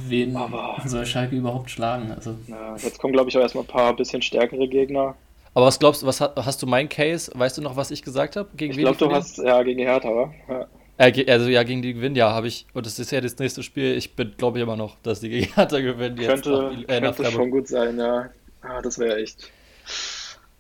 wen 0.08 0.36
Aber, 0.36 0.82
soll 0.86 1.06
Schalke 1.06 1.36
überhaupt 1.36 1.70
schlagen, 1.70 2.12
also. 2.12 2.36
Ja, 2.48 2.76
jetzt 2.78 2.98
kommen, 2.98 3.14
glaube 3.14 3.30
ich, 3.30 3.38
auch 3.38 3.42
erstmal 3.42 3.64
ein 3.64 3.68
paar 3.68 3.96
bisschen 3.96 4.24
stärkere 4.24 4.68
Gegner. 4.68 5.16
Aber 5.54 5.68
was 5.68 5.80
glaubst 5.80 6.02
du, 6.02 6.08
was 6.08 6.20
hast, 6.20 6.62
du 6.62 6.68
mein 6.68 6.90
Case? 6.90 7.32
Weißt 7.34 7.58
du 7.58 7.62
noch, 7.62 7.78
was 7.78 7.92
ich 7.92 8.02
gesagt 8.02 8.36
habe? 8.36 8.50
Gegen 8.58 8.74
ich 8.74 8.80
glaube, 8.80 8.98
du 8.98 9.12
hast, 9.12 9.38
ja, 9.38 9.62
gegen 9.64 9.80
Hertha, 9.80 10.10
oder? 10.10 10.34
Ja. 10.50 10.68
Äh, 10.98 11.32
also 11.32 11.48
ja, 11.48 11.64
gegen 11.64 11.82
die 11.82 11.94
gewinnen, 11.94 12.16
ja, 12.16 12.32
habe 12.32 12.48
ich. 12.48 12.66
Und 12.74 12.86
das 12.86 13.00
ist 13.00 13.12
ja 13.12 13.22
das 13.22 13.38
nächste 13.38 13.64
Spiel. 13.64 13.96
Ich 13.96 14.16
bin, 14.16 14.34
glaube 14.38 14.58
ich, 14.58 14.64
immer 14.64 14.76
noch, 14.76 14.98
dass 15.04 15.22
die 15.22 15.30
gegen 15.30 15.54
Hertha 15.54 15.80
gewinnen. 15.80 16.18
Könnte, 16.18 16.74
jetzt 16.78 16.90
nach, 16.90 16.96
äh, 16.96 17.02
könnte 17.02 17.32
schon 17.32 17.52
gut 17.52 17.68
sein, 17.68 17.98
ja. 17.98 18.30
Ah, 18.62 18.82
das 18.82 19.00
wäre 19.00 19.18
echt. 19.18 19.50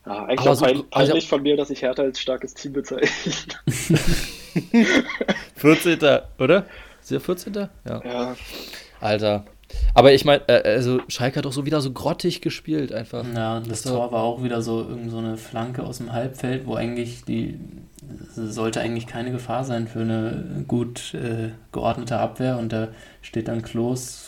Ja, 0.05 0.25
eigentlich 0.25 0.47
auch 0.47 0.53
so, 0.53 0.65
peinlich 0.65 0.85
also, 0.91 1.21
von 1.21 1.41
mir, 1.41 1.57
dass 1.57 1.69
ich 1.69 1.81
Hertha 1.81 2.03
als 2.03 2.19
starkes 2.19 2.53
Team 2.53 2.74
bezeichne. 2.74 3.09
14. 5.55 6.00
oder? 6.39 6.65
Ist 7.01 7.11
der 7.11 7.20
14. 7.20 7.53
Ja. 7.53 7.70
ja. 7.85 8.35
Alter. 9.01 9.46
Aber 9.94 10.13
ich 10.13 10.25
meine, 10.25 10.48
äh, 10.48 10.75
also 10.75 11.00
Schalke 11.07 11.37
hat 11.37 11.46
doch 11.46 11.53
so 11.53 11.65
wieder 11.65 11.81
so 11.81 11.91
grottig 11.91 12.41
gespielt 12.41 12.94
einfach. 12.94 13.25
Ja, 13.33 13.59
das, 13.59 13.81
das 13.81 13.94
Tor 13.94 14.11
war 14.11 14.24
auch 14.24 14.44
wieder 14.44 14.61
so 14.61 14.79
irgend 14.79 15.11
so 15.11 15.18
eine 15.18 15.37
Flanke 15.37 15.83
aus 15.83 15.98
dem 15.98 16.13
Halbfeld, 16.13 16.68
wo 16.68 16.75
eigentlich 16.75 17.24
die 17.25 17.59
sollte 18.35 18.81
eigentlich 18.81 19.07
keine 19.07 19.31
Gefahr 19.31 19.63
sein 19.63 19.87
für 19.87 20.01
eine 20.01 20.63
gut 20.68 21.13
äh, 21.15 21.50
geordnete 21.72 22.18
Abwehr 22.18 22.57
und 22.57 22.72
da 22.72 22.89
steht 23.22 23.48
dann 23.48 23.63
Klos 23.63 24.25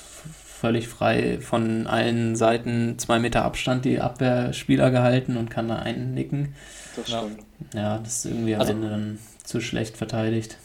völlig 0.60 0.88
frei 0.88 1.40
von 1.40 1.88
allen 1.88 2.36
Seiten 2.36 2.98
zwei 2.98 3.20
Meter 3.20 3.46
Abstand 3.46 3.86
die 3.86 4.00
Abwehrspieler 4.00 4.90
gehalten 4.90 5.38
und 5.38 5.50
kann 5.50 5.68
da 5.68 5.78
einnicken. 5.78 6.56
Das 6.96 7.08
stimmt. 7.08 7.40
Ja, 7.74 8.00
das 8.00 8.18
ist 8.18 8.26
irgendwie 8.26 8.56
am 8.56 8.62
also, 8.62 8.74
Ende 8.74 8.90
dann 8.90 9.20
zu 9.44 9.62
schlecht 9.62 9.98
verteidigt. 9.98 10.58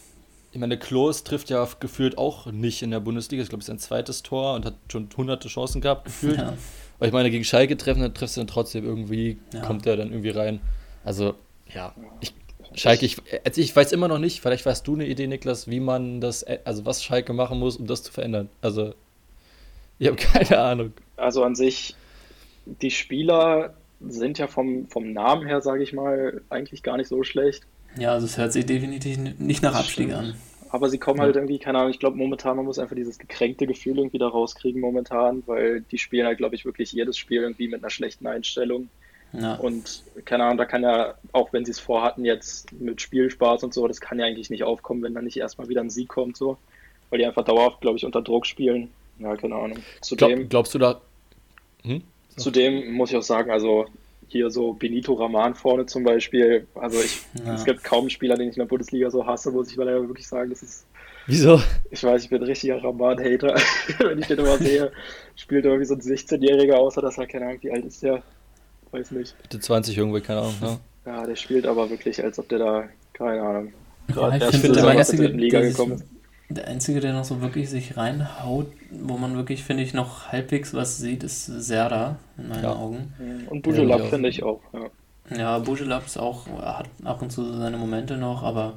Ich 0.52 0.58
meine, 0.58 0.78
Klos 0.78 1.24
trifft 1.24 1.50
ja 1.50 1.66
gefühlt 1.80 2.18
auch 2.18 2.46
nicht 2.46 2.82
in 2.82 2.90
der 2.90 3.00
Bundesliga. 3.00 3.42
Ich 3.42 3.48
glaube, 3.48 3.60
es 3.60 3.68
ist 3.68 3.68
sein 3.68 3.78
zweites 3.78 4.22
Tor 4.22 4.54
und 4.54 4.66
hat 4.66 4.74
schon 4.90 5.08
hunderte 5.16 5.48
Chancen 5.48 5.80
gehabt, 5.80 6.06
gefühlt. 6.06 6.38
Ja. 6.38 6.54
Aber 6.98 7.06
ich 7.06 7.12
meine, 7.12 7.30
gegen 7.30 7.44
Schalke 7.44 7.76
treffen, 7.76 8.00
dann 8.00 8.14
triffst 8.14 8.36
du 8.36 8.40
dann 8.40 8.48
trotzdem 8.48 8.84
irgendwie, 8.84 9.38
ja. 9.52 9.60
kommt 9.60 9.86
der 9.86 9.96
dann 9.96 10.10
irgendwie 10.10 10.30
rein. 10.30 10.60
Also, 11.04 11.34
ja, 11.74 11.94
ich, 12.20 12.34
Schalke, 12.74 13.04
ich, 13.04 13.16
also 13.44 13.60
ich 13.60 13.74
weiß 13.74 13.92
immer 13.92 14.08
noch 14.08 14.18
nicht, 14.18 14.40
vielleicht 14.40 14.64
weißt 14.64 14.86
du 14.86 14.94
eine 14.94 15.06
Idee, 15.06 15.26
Niklas, 15.26 15.68
wie 15.68 15.80
man 15.80 16.20
das, 16.20 16.44
also 16.44 16.86
was 16.86 17.02
Schalke 17.02 17.32
machen 17.32 17.58
muss, 17.58 17.76
um 17.76 17.86
das 17.86 18.02
zu 18.02 18.12
verändern. 18.12 18.48
Also, 18.60 18.94
ich 20.02 20.08
habe 20.08 20.16
keine 20.46 20.58
Ahnung. 20.60 20.92
Also 21.16 21.44
an 21.44 21.54
sich, 21.54 21.94
die 22.66 22.90
Spieler 22.90 23.74
sind 24.00 24.38
ja 24.38 24.48
vom, 24.48 24.88
vom 24.88 25.12
Namen 25.12 25.46
her, 25.46 25.60
sage 25.60 25.82
ich 25.84 25.92
mal, 25.92 26.42
eigentlich 26.50 26.82
gar 26.82 26.96
nicht 26.96 27.08
so 27.08 27.22
schlecht. 27.22 27.64
Ja, 27.96 28.12
also 28.12 28.26
es 28.26 28.36
hört 28.36 28.52
sich 28.52 28.66
definitiv 28.66 29.18
nicht 29.38 29.62
nach 29.62 29.74
Abstieg 29.74 30.12
an. 30.12 30.34
Aber 30.70 30.88
sie 30.88 30.98
kommen 30.98 31.20
halt 31.20 31.36
irgendwie, 31.36 31.58
keine 31.58 31.78
Ahnung, 31.78 31.90
ich 31.90 31.98
glaube 31.98 32.16
momentan, 32.16 32.56
man 32.56 32.64
muss 32.64 32.78
einfach 32.78 32.96
dieses 32.96 33.18
gekränkte 33.18 33.66
Gefühl 33.66 33.98
irgendwie 33.98 34.18
da 34.18 34.26
rauskriegen 34.26 34.80
momentan, 34.80 35.42
weil 35.46 35.82
die 35.82 35.98
spielen 35.98 36.26
halt, 36.26 36.38
glaube 36.38 36.54
ich, 36.54 36.64
wirklich 36.64 36.92
jedes 36.92 37.18
Spiel 37.18 37.42
irgendwie 37.42 37.68
mit 37.68 37.82
einer 37.82 37.90
schlechten 37.90 38.26
Einstellung. 38.26 38.88
Ja. 39.34 39.54
Und 39.54 40.02
keine 40.24 40.44
Ahnung, 40.44 40.56
da 40.56 40.64
kann 40.64 40.82
ja, 40.82 41.14
auch 41.32 41.52
wenn 41.52 41.64
sie 41.64 41.72
es 41.72 41.78
vorhatten, 41.78 42.24
jetzt 42.24 42.72
mit 42.72 43.00
Spielspaß 43.00 43.62
und 43.62 43.74
so, 43.74 43.86
das 43.86 44.00
kann 44.00 44.18
ja 44.18 44.24
eigentlich 44.24 44.50
nicht 44.50 44.64
aufkommen, 44.64 45.02
wenn 45.02 45.14
da 45.14 45.22
nicht 45.22 45.36
erstmal 45.36 45.68
wieder 45.68 45.82
ein 45.82 45.90
Sieg 45.90 46.08
kommt, 46.08 46.36
so. 46.36 46.56
Weil 47.10 47.18
die 47.18 47.26
einfach 47.26 47.44
dauerhaft, 47.44 47.82
glaube 47.82 47.98
ich, 47.98 48.04
unter 48.06 48.22
Druck 48.22 48.46
spielen. 48.46 48.88
Ja, 49.18 49.36
keine 49.36 49.54
Ahnung. 49.54 49.78
Zudem, 50.00 50.38
Glaub, 50.40 50.50
glaubst 50.50 50.74
du 50.74 50.78
da? 50.78 51.00
Hm? 51.82 52.02
Zudem 52.36 52.92
muss 52.92 53.10
ich 53.10 53.16
auch 53.16 53.22
sagen, 53.22 53.50
also 53.50 53.86
hier 54.28 54.50
so 54.50 54.72
Benito 54.72 55.12
Raman 55.12 55.54
vorne 55.54 55.86
zum 55.86 56.04
Beispiel. 56.04 56.66
Also 56.74 56.98
ich, 57.00 57.22
ja. 57.44 57.54
es 57.54 57.64
gibt 57.64 57.84
kaum 57.84 58.08
Spieler, 58.08 58.36
den 58.36 58.48
ich 58.48 58.56
in 58.56 58.60
der 58.60 58.66
Bundesliga 58.66 59.10
so 59.10 59.26
hasse, 59.26 59.50
muss 59.50 59.70
ich 59.70 59.76
leider 59.76 60.00
wirklich 60.08 60.26
sagen. 60.26 60.50
Das 60.50 60.62
ist. 60.62 60.86
Wieso? 61.26 61.62
Ich 61.90 62.02
weiß, 62.02 62.24
ich 62.24 62.30
bin 62.30 62.40
ein 62.42 62.48
richtiger 62.48 62.82
Raman-Hater. 62.82 63.54
Wenn 63.98 64.18
ich 64.18 64.26
den 64.26 64.38
immer 64.38 64.58
sehe, 64.58 64.90
spielt 65.36 65.64
er 65.64 65.72
irgendwie 65.72 65.86
so 65.86 65.94
ein 65.94 66.00
16-Jähriger, 66.00 66.74
außer 66.74 67.00
dass 67.00 67.18
er, 67.18 67.26
keine 67.26 67.46
Ahnung, 67.46 67.58
wie 67.60 67.70
alt 67.70 67.84
ist 67.84 68.02
der? 68.02 68.22
Weiß 68.90 69.12
nicht. 69.12 69.36
Bitte 69.42 69.60
20 69.60 69.96
irgendwie, 69.96 70.20
keine 70.20 70.40
Ahnung, 70.40 70.56
ne? 70.60 70.80
Ja, 71.06 71.26
der 71.26 71.36
spielt 71.36 71.66
aber 71.66 71.90
wirklich, 71.90 72.22
als 72.22 72.38
ob 72.38 72.48
der 72.48 72.58
da, 72.58 72.88
keine 73.12 73.40
Ahnung, 73.40 73.72
gerade 74.08 74.38
ja, 74.38 74.48
ich 74.48 74.56
finde, 74.56 74.80
der 74.80 74.88
einzige, 74.88 75.26
Liga 75.26 75.60
gekommen 75.60 75.92
ist. 75.92 76.04
Der 76.04 76.21
einzige, 76.66 77.00
der 77.00 77.12
noch 77.12 77.24
so 77.24 77.40
wirklich 77.40 77.70
sich 77.70 77.96
reinhaut, 77.96 78.66
wo 78.90 79.16
man 79.16 79.36
wirklich, 79.36 79.64
finde 79.64 79.82
ich, 79.82 79.94
noch 79.94 80.28
halbwegs 80.32 80.74
was 80.74 80.98
sieht, 80.98 81.24
ist 81.24 81.46
Serda, 81.46 82.16
in 82.36 82.48
meinen 82.48 82.64
ja. 82.64 82.74
Augen. 82.74 83.14
Und 83.48 83.62
Bujelab 83.62 84.02
finde 84.08 84.28
ich 84.28 84.42
auch, 84.42 84.60
ja. 84.72 85.36
Ja, 85.36 85.58
Bujelab 85.58 86.04
ist 86.06 86.18
auch, 86.18 86.46
hat 86.60 86.88
ab 87.04 87.22
und 87.22 87.30
zu 87.30 87.54
seine 87.54 87.78
Momente 87.78 88.16
noch, 88.16 88.42
aber 88.42 88.74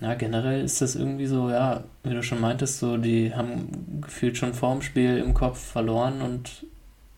ja, 0.00 0.14
generell 0.14 0.64
ist 0.64 0.80
das 0.80 0.94
irgendwie 0.94 1.26
so, 1.26 1.50
ja, 1.50 1.82
wie 2.04 2.14
du 2.14 2.22
schon 2.22 2.40
meintest, 2.40 2.78
so, 2.78 2.96
die 2.96 3.34
haben 3.34 4.00
gefühlt 4.00 4.36
schon 4.36 4.54
vorm 4.54 4.80
Spiel 4.80 5.18
im 5.18 5.34
Kopf 5.34 5.58
verloren 5.58 6.22
und 6.22 6.64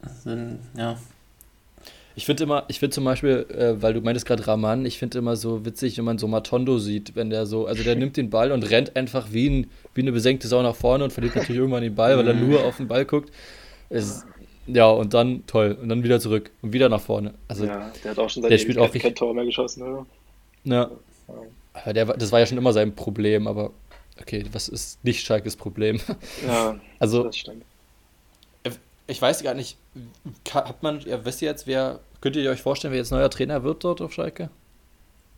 sind, 0.02 0.60
ja, 0.76 0.96
ich 2.16 2.26
finde 2.26 2.44
immer, 2.44 2.64
ich 2.68 2.78
finde 2.78 2.94
zum 2.94 3.04
Beispiel, 3.04 3.46
äh, 3.50 3.80
weil 3.80 3.94
du 3.94 4.00
meintest 4.00 4.26
gerade 4.26 4.46
Raman, 4.46 4.84
ich 4.84 4.98
finde 4.98 5.18
immer 5.18 5.36
so 5.36 5.64
witzig, 5.64 5.96
wenn 5.98 6.04
man 6.04 6.18
so 6.18 6.26
Matondo 6.26 6.78
sieht, 6.78 7.14
wenn 7.16 7.30
der 7.30 7.46
so, 7.46 7.66
also 7.66 7.82
der 7.82 7.96
nimmt 7.96 8.16
den 8.16 8.30
Ball 8.30 8.52
und 8.52 8.68
rennt 8.70 8.96
einfach 8.96 9.28
wie, 9.32 9.48
ein, 9.48 9.70
wie 9.94 10.02
eine 10.02 10.12
besenkte 10.12 10.48
Sau 10.48 10.62
nach 10.62 10.74
vorne 10.74 11.04
und 11.04 11.12
verliert 11.12 11.36
natürlich 11.36 11.58
irgendwann 11.58 11.82
den 11.82 11.94
Ball, 11.94 12.18
weil 12.18 12.26
er 12.26 12.34
nur 12.34 12.64
auf 12.64 12.76
den 12.76 12.88
Ball 12.88 13.04
guckt. 13.04 13.30
Es, 13.88 14.24
ja, 14.66 14.88
und 14.88 15.14
dann 15.14 15.46
toll. 15.46 15.76
Und 15.80 15.88
dann 15.88 16.02
wieder 16.02 16.20
zurück 16.20 16.50
und 16.62 16.72
wieder 16.72 16.88
nach 16.88 17.00
vorne. 17.00 17.34
Also, 17.48 17.64
ja, 17.64 17.90
der 18.04 18.10
hat 18.12 18.18
auch 18.18 18.30
schon 18.30 18.42
seit 18.42 18.52
der 18.52 18.58
spielt 18.58 18.78
auch 18.78 18.92
kein 18.92 19.14
Tor 19.14 19.34
mehr 19.34 19.44
geschossen, 19.44 19.82
oder? 19.82 20.06
Ja. 20.64 20.90
Aber 21.72 21.92
der, 21.92 22.06
das 22.06 22.32
war 22.32 22.40
ja 22.40 22.46
schon 22.46 22.58
immer 22.58 22.72
sein 22.72 22.94
Problem, 22.94 23.46
aber 23.46 23.70
okay, 24.20 24.44
was 24.52 24.68
ist 24.68 25.02
nicht 25.04 25.24
Schalkes 25.24 25.56
Problem? 25.56 26.00
Ja, 26.46 26.78
also, 26.98 27.24
das 27.24 27.36
stimmt. 27.36 27.64
Ich 29.10 29.20
weiß 29.20 29.42
gar 29.42 29.54
nicht, 29.54 29.76
hat 30.52 30.82
man, 30.82 31.00
ja, 31.00 31.24
wisst 31.24 31.42
ihr 31.42 31.48
jetzt, 31.48 31.66
wer 31.66 32.00
Könnt 32.20 32.36
ihr 32.36 32.50
euch 32.50 32.60
vorstellen, 32.60 32.92
wer 32.92 32.98
jetzt 32.98 33.12
neuer 33.12 33.30
Trainer 33.30 33.64
wird 33.64 33.82
dort 33.82 34.02
auf 34.02 34.12
Schalke? 34.12 34.50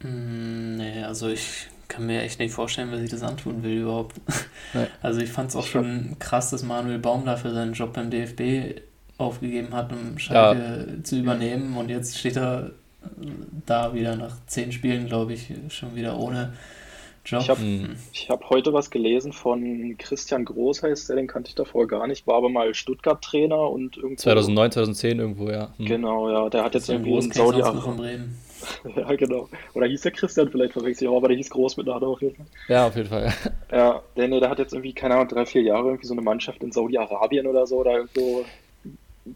Mm, 0.02 0.76
nee, 0.76 1.04
also 1.04 1.28
ich 1.28 1.68
kann 1.86 2.06
mir 2.06 2.22
echt 2.22 2.40
nicht 2.40 2.52
vorstellen, 2.52 2.88
wer 2.90 2.98
sich 2.98 3.10
das 3.10 3.22
antun 3.22 3.62
will 3.62 3.82
überhaupt. 3.82 4.16
Nee. 4.74 4.86
Also 5.02 5.20
ich 5.20 5.30
fand 5.30 5.50
es 5.50 5.56
auch 5.56 5.66
schon 5.66 6.16
krass, 6.18 6.48
dass 6.48 6.62
Manuel 6.62 6.98
Baum 6.98 7.26
dafür 7.26 7.52
seinen 7.52 7.74
Job 7.74 7.92
beim 7.92 8.10
DFB 8.10 8.80
aufgegeben 9.18 9.74
hat, 9.74 9.92
um 9.92 10.18
Schalke 10.18 10.86
ja. 10.88 11.04
zu 11.04 11.18
übernehmen. 11.18 11.76
Und 11.76 11.90
jetzt 11.90 12.16
steht 12.16 12.38
er 12.38 12.70
da 13.66 13.92
wieder 13.92 14.16
nach 14.16 14.34
zehn 14.46 14.72
Spielen, 14.72 15.08
glaube 15.08 15.34
ich, 15.34 15.52
schon 15.68 15.94
wieder 15.94 16.18
ohne. 16.18 16.54
Ich 17.24 17.48
habe 17.48 17.60
hm. 17.60 17.96
hab 18.28 18.50
heute 18.50 18.72
was 18.72 18.90
gelesen 18.90 19.32
von 19.32 19.96
Christian 19.96 20.44
Groß, 20.44 20.82
heißt 20.82 21.08
der, 21.08 21.16
den 21.16 21.28
kannte 21.28 21.50
ich 21.50 21.54
davor 21.54 21.86
gar 21.86 22.06
nicht, 22.06 22.26
war 22.26 22.36
aber 22.36 22.48
mal 22.48 22.74
Stuttgart-Trainer 22.74 23.70
und 23.70 23.96
irgendwo. 23.96 24.16
2009, 24.16 24.72
2010 24.72 25.18
irgendwo, 25.20 25.48
ja. 25.48 25.72
Hm. 25.76 25.86
Genau, 25.86 26.30
ja. 26.30 26.48
Der 26.48 26.64
hat 26.64 26.74
jetzt 26.74 26.88
irgendwie 26.88 27.14
in 27.14 27.30
Saudi-Arabien. 27.30 28.36
ja, 28.96 29.14
genau. 29.14 29.48
Oder 29.74 29.86
hieß 29.86 30.02
der 30.02 30.12
Christian 30.12 30.50
vielleicht 30.50 30.72
verwechselt, 30.72 31.10
aber 31.10 31.28
der 31.28 31.36
hieß 31.36 31.50
Groß 31.50 31.76
mit 31.76 31.86
Nachnamen 31.86 32.14
auf 32.14 32.22
jeden 32.22 32.36
Fall. 32.36 32.46
Ja, 32.68 32.86
auf 32.86 32.96
jeden 32.96 33.08
Fall. 33.08 33.32
Ja, 33.72 34.02
der, 34.16 34.28
nee, 34.28 34.38
der 34.38 34.50
hat 34.50 34.58
jetzt 34.58 34.74
irgendwie, 34.74 34.92
keine 34.92 35.14
Ahnung, 35.14 35.28
drei, 35.28 35.46
vier 35.46 35.62
Jahre 35.62 35.86
irgendwie 35.86 36.06
so 36.06 36.12
eine 36.12 36.20
Mannschaft 36.20 36.62
in 36.62 36.72
Saudi-Arabien 36.72 37.46
oder 37.46 37.66
so 37.66 37.82
da 37.82 37.92
irgendwo 37.92 38.44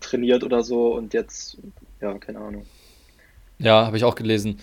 trainiert 0.01 0.44
oder 0.44 0.62
so 0.62 0.94
und 0.94 1.14
jetzt, 1.14 1.57
ja, 2.03 2.12
keine 2.18 2.40
Ahnung. 2.40 2.66
Ja, 3.59 3.87
habe 3.87 3.96
ich 3.96 4.05
auch 4.05 4.14
gelesen. 4.14 4.59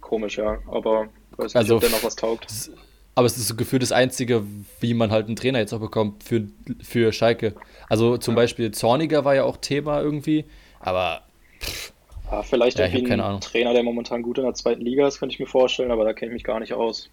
Komisch, 0.00 0.38
ja, 0.38 0.58
aber 0.66 1.08
weiß 1.38 1.46
nicht, 1.46 1.56
also, 1.56 1.76
ob 1.76 1.80
der 1.80 1.90
noch 1.90 2.04
was 2.04 2.16
taugt. 2.16 2.70
Aber 3.14 3.26
es 3.26 3.36
ist 3.36 3.48
so 3.48 3.56
gefühlt 3.56 3.82
das 3.82 3.90
Einzige, 3.90 4.44
wie 4.80 4.94
man 4.94 5.10
halt 5.10 5.26
einen 5.26 5.36
Trainer 5.36 5.58
jetzt 5.58 5.72
auch 5.72 5.80
bekommt 5.80 6.22
für, 6.22 6.46
für 6.82 7.12
Schalke. 7.12 7.54
Also 7.88 8.16
zum 8.16 8.34
ja. 8.34 8.42
Beispiel 8.42 8.70
Zorniger 8.70 9.24
war 9.24 9.34
ja 9.34 9.44
auch 9.44 9.56
Thema 9.56 10.00
irgendwie, 10.00 10.44
aber. 10.80 11.22
Pff, 11.60 11.92
ja, 12.30 12.42
vielleicht 12.42 12.78
ja, 12.78 12.86
irgendwie 12.86 13.12
ein 13.12 13.20
Ahnung. 13.20 13.40
Trainer, 13.40 13.72
der 13.72 13.82
momentan 13.82 14.22
gut 14.22 14.38
in 14.38 14.44
der 14.44 14.54
zweiten 14.54 14.82
Liga 14.82 15.08
ist, 15.08 15.18
könnte 15.18 15.32
ich 15.32 15.40
mir 15.40 15.46
vorstellen, 15.46 15.90
aber 15.90 16.04
da 16.04 16.12
kenne 16.12 16.30
ich 16.30 16.34
mich 16.34 16.44
gar 16.44 16.60
nicht 16.60 16.74
aus. 16.74 17.08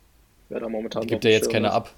Wer 0.49 0.59
da 0.59 0.69
momentan 0.69 1.07
Gibt 1.07 1.23
ja 1.23 1.31
jetzt 1.31 1.49
keine 1.49 1.71
ab. 1.71 1.91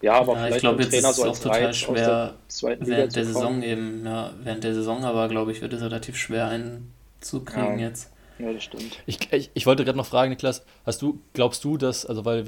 Ja, 0.00 0.14
aber 0.14 0.32
ja, 0.32 0.38
vielleicht 0.38 0.56
ich 0.56 0.60
glaube, 0.62 0.82
jetzt 0.82 0.92
Trainer 0.92 1.10
ist 1.10 1.18
es 1.18 1.22
so 1.22 1.30
auch 1.30 1.38
total 1.38 1.74
schwer 1.74 2.34
während 2.62 2.86
Liga 2.86 3.06
der 3.06 3.24
Saison 3.24 3.62
eben, 3.62 4.06
ja, 4.06 4.32
während 4.42 4.64
der 4.64 4.74
Saison, 4.74 5.04
aber 5.04 5.28
glaube 5.28 5.52
ich, 5.52 5.60
wird 5.60 5.72
es 5.74 5.82
relativ 5.82 6.16
schwer 6.16 6.48
einzukriegen 6.48 7.78
ja. 7.78 7.88
jetzt. 7.88 8.10
Ja, 8.40 8.52
das 8.52 8.64
stimmt. 8.64 9.02
Ich, 9.06 9.32
ich, 9.32 9.50
ich 9.52 9.66
wollte 9.66 9.84
gerade 9.84 9.98
noch 9.98 10.06
fragen, 10.06 10.30
Niklas, 10.30 10.64
hast 10.86 11.02
du, 11.02 11.20
glaubst 11.34 11.64
du, 11.64 11.76
dass, 11.76 12.06
also 12.06 12.24
weil 12.24 12.44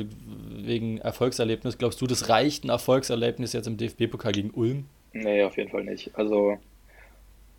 wegen 0.49 0.99
Erfolgserlebnis, 0.99 1.79
glaubst 1.79 2.01
du, 2.01 2.07
das 2.07 2.29
reicht 2.29 2.65
ein 2.65 2.71
Erfolgserlebnis 2.71 3.53
jetzt 3.53 3.67
im 3.67 3.77
DFB-Pokal 3.77 4.33
gegen 4.33 4.51
Ulm? 4.51 4.87
Nee, 5.13 5.43
auf 5.43 5.57
jeden 5.57 5.71
Fall 5.71 5.85
nicht. 5.85 6.11
Also 6.15 6.59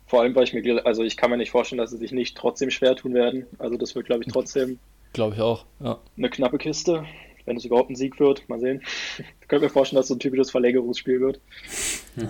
vor 0.06 0.22
allem, 0.22 0.34
weil 0.34 0.44
ich 0.44 0.52
mir, 0.52 0.84
also 0.84 1.02
ich 1.02 1.16
kann 1.16 1.30
mir 1.30 1.36
nicht 1.36 1.50
vorstellen, 1.50 1.78
dass 1.78 1.90
sie 1.90 1.96
sich 1.96 2.12
nicht 2.12 2.36
trotzdem 2.36 2.70
schwer 2.70 2.96
tun 2.96 3.14
werden. 3.14 3.46
Also 3.58 3.76
das 3.76 3.94
wird, 3.94 4.06
glaube 4.06 4.24
ich, 4.24 4.32
trotzdem. 4.32 4.78
Glaube 5.12 5.36
ich 5.36 5.40
auch, 5.40 5.64
ja. 5.80 5.98
Eine 6.16 6.28
knappe 6.28 6.58
Kiste, 6.58 7.04
wenn 7.44 7.56
es 7.56 7.64
überhaupt 7.64 7.90
ein 7.90 7.96
Sieg 7.96 8.18
wird. 8.20 8.48
Mal 8.48 8.60
sehen. 8.60 8.82
Ich 9.40 9.48
könnte 9.48 9.66
mir 9.66 9.70
vorstellen, 9.70 9.98
dass 9.98 10.06
es 10.06 10.08
so 10.08 10.14
ein 10.14 10.20
typisches 10.20 10.50
Verlängerungsspiel 10.50 11.20
wird. 11.20 11.38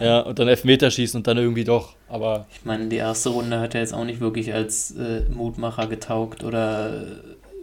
Ja, 0.01 0.21
und 0.23 0.37
dann 0.37 0.49
Elfmeterschießen 0.49 1.19
und 1.19 1.27
dann 1.29 1.39
irgendwie 1.39 1.63
doch. 1.63 1.95
Aber. 2.09 2.47
Ich 2.53 2.65
meine, 2.65 2.89
die 2.89 2.97
erste 2.97 3.29
Runde 3.29 3.61
hat 3.61 3.73
ja 3.75 3.81
jetzt 3.81 3.95
auch 3.95 4.05
nicht 4.05 4.21
wirklich 4.21 4.53
als 4.53 4.91
äh, 4.97 5.23
Mutmacher 5.31 5.87
getaugt 5.87 6.43
oder 6.43 7.07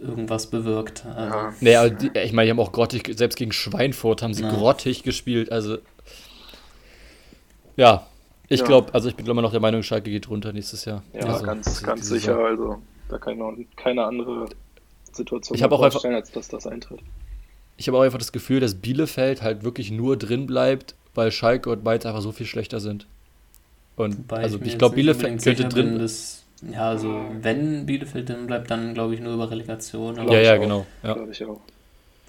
irgendwas 0.00 0.46
bewirkt. 0.46 1.04
Also. 1.04 1.34
Ja. 1.34 1.54
Nee, 1.60 1.76
aber 1.76 1.90
die, 1.90 2.10
ich 2.18 2.32
meine, 2.32 2.46
die 2.46 2.50
haben 2.50 2.60
auch 2.60 2.72
grottig, 2.72 3.10
selbst 3.14 3.36
gegen 3.36 3.52
Schweinfurt 3.52 4.22
haben 4.22 4.32
sie 4.32 4.42
ja. 4.42 4.50
grottig 4.50 5.02
gespielt. 5.02 5.52
Also. 5.52 5.76
Ja, 7.76 8.06
ich 8.48 8.60
ja. 8.60 8.66
glaube, 8.66 8.94
also 8.94 9.10
ich 9.10 9.14
bin 9.14 9.26
immer 9.26 9.42
noch 9.42 9.50
der 9.50 9.60
Meinung, 9.60 9.82
Schalke 9.82 10.10
geht 10.10 10.30
runter 10.30 10.54
nächstes 10.54 10.86
Jahr. 10.86 11.02
Ja, 11.12 11.26
also, 11.26 11.44
ganz, 11.44 11.82
ganz 11.82 12.08
sicher. 12.08 12.36
Saison. 12.36 12.46
Also 12.46 12.82
da 13.10 13.18
kann 13.18 13.66
keine 13.76 14.04
andere 14.04 14.46
Situation 15.12 15.56
ich 15.56 15.64
auch 15.64 15.82
einfach, 15.82 16.04
als 16.04 16.32
dass 16.32 16.48
das 16.48 16.66
eintritt. 16.66 17.00
Ich 17.82 17.88
habe 17.88 17.98
auch 17.98 18.02
einfach 18.02 18.20
das 18.20 18.30
Gefühl, 18.30 18.60
dass 18.60 18.76
Bielefeld 18.76 19.42
halt 19.42 19.64
wirklich 19.64 19.90
nur 19.90 20.16
drin 20.16 20.46
bleibt, 20.46 20.94
weil 21.16 21.32
Schalke 21.32 21.68
und 21.68 21.82
Mainz 21.82 22.06
einfach 22.06 22.20
so 22.20 22.30
viel 22.30 22.46
schlechter 22.46 22.78
sind. 22.78 23.08
Und 23.96 24.18
Wobei 24.18 24.36
also 24.36 24.60
ich, 24.60 24.68
ich 24.68 24.78
glaube, 24.78 24.94
Bielefeld 24.94 25.42
könnte 25.42 25.64
drin. 25.64 25.98
Dass, 25.98 26.44
ja, 26.72 26.90
also 26.90 27.24
wenn 27.40 27.84
Bielefeld 27.84 28.28
drin 28.28 28.46
bleibt, 28.46 28.70
dann 28.70 28.94
glaube 28.94 29.14
ich 29.16 29.20
nur 29.20 29.34
über 29.34 29.50
Relegation. 29.50 30.14
Ja, 30.28 30.40
ja, 30.40 30.56
genau. 30.58 30.86
Ja. 31.02 31.14
Glaube 31.14 31.32
ich 31.32 31.44
auch. 31.44 31.58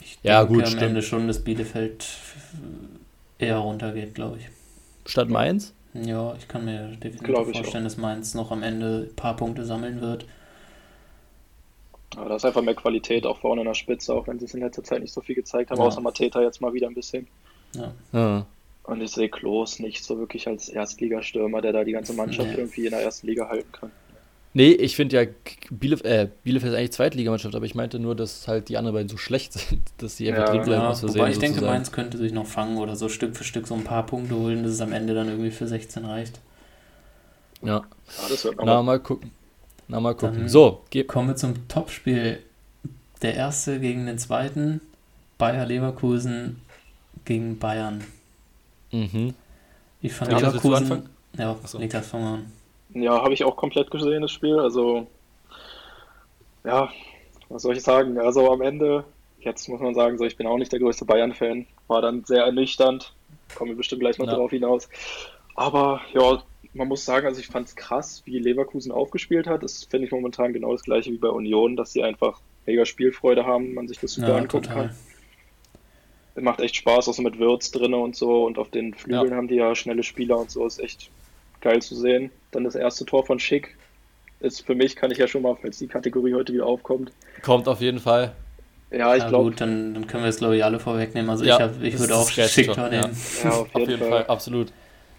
Ich 0.01 0.17
ja, 0.23 0.39
denke 0.39 0.53
gut, 0.55 0.63
am 0.63 0.69
stimmt. 0.69 0.81
Ende 0.81 1.01
schon, 1.03 1.27
dass 1.27 1.43
Bielefeld 1.43 2.03
eher 3.37 3.57
runtergeht, 3.57 4.15
glaube 4.15 4.39
ich. 4.39 4.47
Statt 5.05 5.29
Mainz? 5.29 5.71
Ja, 5.93 6.33
ich 6.35 6.47
kann 6.47 6.65
mir 6.65 6.87
definitiv 6.95 7.53
vorstellen, 7.53 7.83
dass 7.83 7.97
Mainz 7.97 8.33
noch 8.33 8.49
am 8.49 8.63
Ende 8.63 9.07
ein 9.07 9.15
paar 9.15 9.35
Punkte 9.35 9.65
sammeln 9.65 10.01
wird. 10.01 10.25
Aber 12.15 12.29
da 12.29 12.35
ist 12.35 12.45
einfach 12.45 12.61
mehr 12.61 12.75
Qualität 12.75 13.25
auch 13.25 13.39
vorne 13.39 13.61
in 13.61 13.67
der 13.67 13.73
Spitze, 13.73 14.13
auch 14.13 14.27
wenn 14.27 14.39
sie 14.39 14.45
es 14.45 14.53
in 14.53 14.61
letzter 14.61 14.83
Zeit 14.83 15.01
nicht 15.01 15.13
so 15.13 15.21
viel 15.21 15.35
gezeigt 15.35 15.71
haben, 15.71 15.79
ja. 15.79 15.85
außer 15.85 16.01
Mateta 16.01 16.41
jetzt 16.41 16.61
mal 16.61 16.73
wieder 16.73 16.87
ein 16.87 16.93
bisschen. 16.93 17.27
Ja. 17.75 17.93
ja. 18.11 18.45
Und 18.83 19.01
ich 19.01 19.11
sehe 19.11 19.29
Klos 19.29 19.79
nicht 19.79 20.03
so 20.03 20.19
wirklich 20.19 20.47
als 20.47 20.69
Erstligastürmer, 20.69 21.61
der 21.61 21.71
da 21.71 21.83
die 21.83 21.93
ganze 21.93 22.13
Mannschaft 22.13 22.49
nee. 22.49 22.55
irgendwie 22.57 22.85
in 22.85 22.91
der 22.91 23.01
ersten 23.01 23.27
Liga 23.27 23.47
halten 23.47 23.71
kann. 23.71 23.91
Nee, 24.55 24.71
ich 24.71 24.95
finde 24.95 25.15
ja, 25.15 25.31
Bielef 25.71 26.03
äh, 26.03 26.29
Bielefeld 26.43 26.73
ist 26.73 26.77
eigentlich 26.77 26.91
Zweitligamannschaft, 26.91 27.55
aber 27.55 27.65
ich 27.65 27.73
meinte 27.73 27.97
nur, 27.97 28.15
dass 28.15 28.47
halt 28.47 28.69
die 28.69 28.77
anderen 28.77 28.93
beiden 28.93 29.09
so 29.09 29.17
schlecht 29.17 29.53
sind, 29.53 29.81
dass 29.97 30.17
die 30.17 30.29
einfach 30.29 30.47
ja, 30.47 30.51
drin 30.51 30.63
bleiben. 30.63 30.83
Ja, 30.83 31.01
wobei 31.01 31.31
ich 31.31 31.39
denke, 31.39 31.61
Mainz 31.61 31.91
könnte 31.91 32.17
sich 32.19 32.33
noch 32.33 32.45
fangen 32.45 32.77
oder 32.77 32.95
so 32.95 33.09
Stück 33.09 33.35
für 33.35 33.43
Stück 33.43 33.65
so 33.65 33.73
ein 33.73 33.83
paar 33.83 34.05
Punkte 34.05 34.35
holen, 34.35 34.63
dass 34.63 34.73
es 34.73 34.81
am 34.81 34.91
Ende 34.91 35.15
dann 35.15 35.27
irgendwie 35.27 35.49
für 35.49 35.67
16 35.67 36.05
reicht. 36.05 36.39
Ja. 37.63 37.77
ja 37.77 37.83
das 38.29 38.43
wird 38.43 38.57
Na, 38.63 38.83
mal 38.83 38.99
gucken. 38.99 39.31
Na, 39.93 39.99
mal 39.99 40.15
gucken. 40.15 40.39
Dann 40.39 40.49
so, 40.49 40.81
kommen 41.05 41.27
wir 41.27 41.35
zum 41.35 41.67
Topspiel. 41.67 42.41
Der 43.21 43.35
erste 43.35 43.79
gegen 43.79 44.07
den 44.07 44.17
zweiten. 44.17 44.81
Bayer 45.37 45.67
Leverkusen 45.67 46.59
gegen 47.25 47.59
Bayern. 47.59 48.03
Mhm. 48.91 49.35
Ich 50.01 50.13
fand 50.13 50.31
ja, 50.31 50.39
Leverkusen. 50.39 51.09
Ja, 51.37 51.51
Achso. 51.51 51.77
Niklas, 51.77 52.07
fang 52.07 52.23
mal 52.23 52.33
an. 52.33 52.51
Ja, 52.95 53.21
habe 53.21 53.35
ich 53.35 53.43
auch 53.43 53.55
komplett 53.55 53.91
gesehen, 53.91 54.23
das 54.23 54.31
Spiel. 54.31 54.57
Also, 54.57 55.05
ja, 56.63 56.89
was 57.49 57.61
soll 57.61 57.77
ich 57.77 57.83
sagen? 57.83 58.17
Also 58.17 58.51
am 58.51 58.61
Ende, 58.61 59.03
jetzt 59.41 59.69
muss 59.69 59.79
man 59.79 59.93
sagen, 59.93 60.17
so, 60.17 60.25
ich 60.25 60.37
bin 60.37 60.47
auch 60.47 60.57
nicht 60.57 60.71
der 60.71 60.79
größte 60.79 61.05
Bayern-Fan. 61.05 61.67
War 61.87 62.01
dann 62.01 62.25
sehr 62.25 62.45
ernüchternd. 62.45 63.13
Kommen 63.53 63.69
wir 63.69 63.77
bestimmt 63.77 64.01
gleich 64.01 64.17
noch 64.17 64.25
ja. 64.25 64.31
darauf 64.31 64.49
hinaus. 64.49 64.89
Aber 65.53 66.01
ja, 66.15 66.41
man 66.73 66.87
muss 66.87 67.05
sagen, 67.05 67.27
also 67.27 67.39
ich 67.39 67.47
fand 67.47 67.67
es 67.67 67.75
krass, 67.75 68.23
wie 68.25 68.39
Leverkusen 68.39 68.91
aufgespielt 68.91 69.47
hat. 69.47 69.63
Das 69.63 69.83
finde 69.83 70.07
ich 70.07 70.11
momentan 70.11 70.53
genau 70.53 70.71
das 70.71 70.83
gleiche 70.83 71.11
wie 71.11 71.17
bei 71.17 71.29
Union, 71.29 71.75
dass 71.75 71.93
sie 71.93 72.03
einfach 72.03 72.41
mega 72.65 72.85
Spielfreude 72.85 73.45
haben, 73.45 73.73
man 73.73 73.87
sich 73.87 73.99
das 73.99 74.13
super 74.13 74.29
ja, 74.29 74.37
angucken 74.37 74.63
total. 74.65 74.87
kann. 76.35 76.43
Macht 76.43 76.61
echt 76.61 76.75
Spaß, 76.75 77.07
auch 77.07 77.13
so 77.13 77.21
mit 77.21 77.37
Würz 77.37 77.69
drinne 77.69 77.97
und 77.97 78.15
so. 78.15 78.45
Und 78.45 78.57
auf 78.57 78.69
den 78.69 78.95
Flügeln 78.95 79.29
ja. 79.29 79.35
haben 79.35 79.47
die 79.47 79.55
ja 79.55 79.75
schnelle 79.75 80.01
Spieler 80.01 80.37
und 80.39 80.49
so. 80.49 80.65
Ist 80.65 80.79
echt 80.79 81.11
geil 81.61 81.81
zu 81.81 81.95
sehen. 81.95 82.31
Dann 82.51 82.63
das 82.63 82.73
erste 82.73 83.05
Tor 83.05 83.23
von 83.23 83.39
Schick. 83.39 83.77
Ist 84.39 84.65
für 84.65 84.73
mich, 84.73 84.95
kann 84.95 85.11
ich 85.11 85.19
ja 85.19 85.27
schon 85.27 85.43
mal, 85.43 85.55
falls 85.61 85.77
die 85.77 85.87
Kategorie 85.87 86.33
heute 86.33 86.53
wieder 86.53 86.65
aufkommt. 86.65 87.11
Kommt 87.43 87.67
auf 87.67 87.81
jeden 87.81 87.99
Fall. 87.99 88.33
Ja, 88.91 89.15
ich 89.15 89.27
glaube. 89.27 89.51
gut, 89.51 89.61
dann, 89.61 89.93
dann, 89.93 90.07
können 90.07 90.23
wir 90.23 90.29
es, 90.29 90.37
glaube 90.37 90.57
ich, 90.57 90.63
alle 90.63 90.79
vorwegnehmen. 90.79 91.29
Also 91.29 91.45
ja, 91.45 91.71
ich, 91.81 91.93
ich 91.93 91.99
würde 91.99 92.15
auch 92.15 92.29
Schick 92.29 92.73
Tor 92.73 92.89
nehmen. 92.89 93.15
Ja, 93.43 93.49
auf 93.51 93.67
jeden, 93.67 93.83
auf 93.83 93.89
jeden 93.89 93.99
Fall. 93.99 94.09
Fall. 94.09 94.25
absolut. 94.27 94.73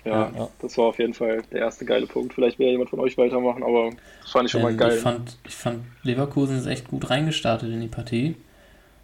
Ja, 0.05 0.31
ja, 0.37 0.49
das 0.61 0.77
war 0.77 0.87
auf 0.87 0.99
jeden 0.99 1.15
Fall 1.15 1.43
der 1.51 1.61
erste 1.61 1.87
geile 1.87 2.07
Punkt. 2.07 2.35
Vielleicht 2.35 2.59
will 2.59 2.67
ja 2.67 2.73
jemand 2.73 2.91
von 2.91 3.01
euch 3.01 3.17
weitermachen, 3.17 3.63
aber 3.63 3.91
das 4.23 4.31
fand 4.33 4.47
ich 4.47 4.53
schon 4.53 4.61
ähm, 4.61 4.67
mal 4.67 4.77
geil. 4.77 4.97
Ich 4.97 5.03
fand, 5.03 5.39
ich 5.47 5.55
fand 5.55 5.85
Leverkusen 6.03 6.59
ist 6.59 6.67
echt 6.67 6.89
gut 6.89 7.09
reingestartet 7.09 7.71
in 7.71 7.81
die 7.81 7.89
Partie. 7.89 8.37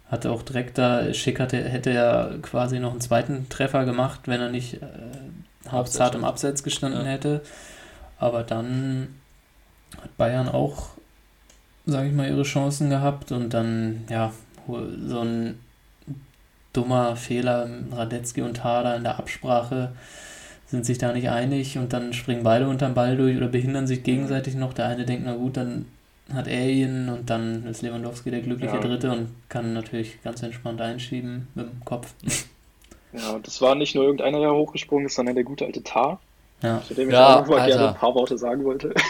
Hatte 0.09 0.31
auch 0.31 0.43
direkt 0.43 0.77
da, 0.77 1.11
Schick 1.13 1.39
hatte, 1.39 1.57
hätte 1.57 1.91
ja 1.91 2.31
quasi 2.41 2.79
noch 2.79 2.91
einen 2.91 3.01
zweiten 3.01 3.49
Treffer 3.49 3.85
gemacht, 3.85 4.21
wenn 4.25 4.41
er 4.41 4.49
nicht 4.49 4.75
äh, 4.75 4.87
hauptzart 5.69 6.13
im 6.15 6.23
Abseits 6.23 6.63
gestanden 6.63 7.05
ja. 7.05 7.11
hätte. 7.11 7.41
Aber 8.19 8.43
dann 8.43 9.15
hat 9.99 10.15
Bayern 10.17 10.49
auch, 10.49 10.89
sage 11.87 12.09
ich 12.09 12.13
mal, 12.13 12.29
ihre 12.29 12.43
Chancen 12.43 12.89
gehabt 12.91 13.31
und 13.31 13.53
dann, 13.53 14.05
ja, 14.09 14.31
so 14.67 15.21
ein 15.21 15.59
dummer 16.73 17.15
Fehler, 17.15 17.67
Radetzky 17.91 18.41
und 18.41 18.57
Tada 18.57 18.95
in 18.95 19.03
der 19.03 19.17
Absprache 19.17 19.91
sind 20.71 20.85
sich 20.85 20.97
da 20.97 21.11
nicht 21.11 21.29
einig 21.29 21.77
und 21.77 21.91
dann 21.91 22.13
springen 22.13 22.43
beide 22.43 22.67
unterm 22.67 22.93
Ball 22.93 23.17
durch 23.17 23.35
oder 23.35 23.49
behindern 23.49 23.87
sich 23.87 24.03
gegenseitig 24.03 24.55
noch. 24.55 24.73
Der 24.73 24.87
eine 24.87 25.05
denkt, 25.05 25.23
na 25.25 25.35
gut, 25.35 25.57
dann 25.57 25.85
hat 26.33 26.47
er 26.47 26.69
ihn 26.69 27.09
und 27.09 27.29
dann 27.29 27.65
ist 27.65 27.81
Lewandowski 27.81 28.31
der 28.31 28.39
glückliche 28.39 28.75
ja. 28.75 28.81
Dritte 28.81 29.11
und 29.11 29.27
kann 29.49 29.73
natürlich 29.73 30.23
ganz 30.23 30.41
entspannt 30.41 30.79
einschieben 30.79 31.49
mit 31.55 31.67
dem 31.67 31.83
Kopf. 31.83 32.13
Ja, 33.11 33.31
und 33.31 33.45
das 33.45 33.61
war 33.61 33.75
nicht 33.75 33.93
nur 33.93 34.05
irgendeiner, 34.05 34.39
der 34.39 34.53
hochgesprungen 34.53 35.07
ist, 35.07 35.15
sondern 35.15 35.35
der 35.35 35.43
gute 35.43 35.65
alte 35.65 35.83
Tar. 35.83 36.21
Ja. 36.61 36.81
Zu 36.87 36.93
dem 36.93 37.09
ich 37.09 37.13
ja, 37.13 37.41
auch 37.41 37.47
mal 37.47 37.65
gerne 37.65 37.89
ein 37.89 37.95
paar 37.95 38.13
Worte 38.13 38.37
sagen 38.37 38.63
wollte. 38.63 38.93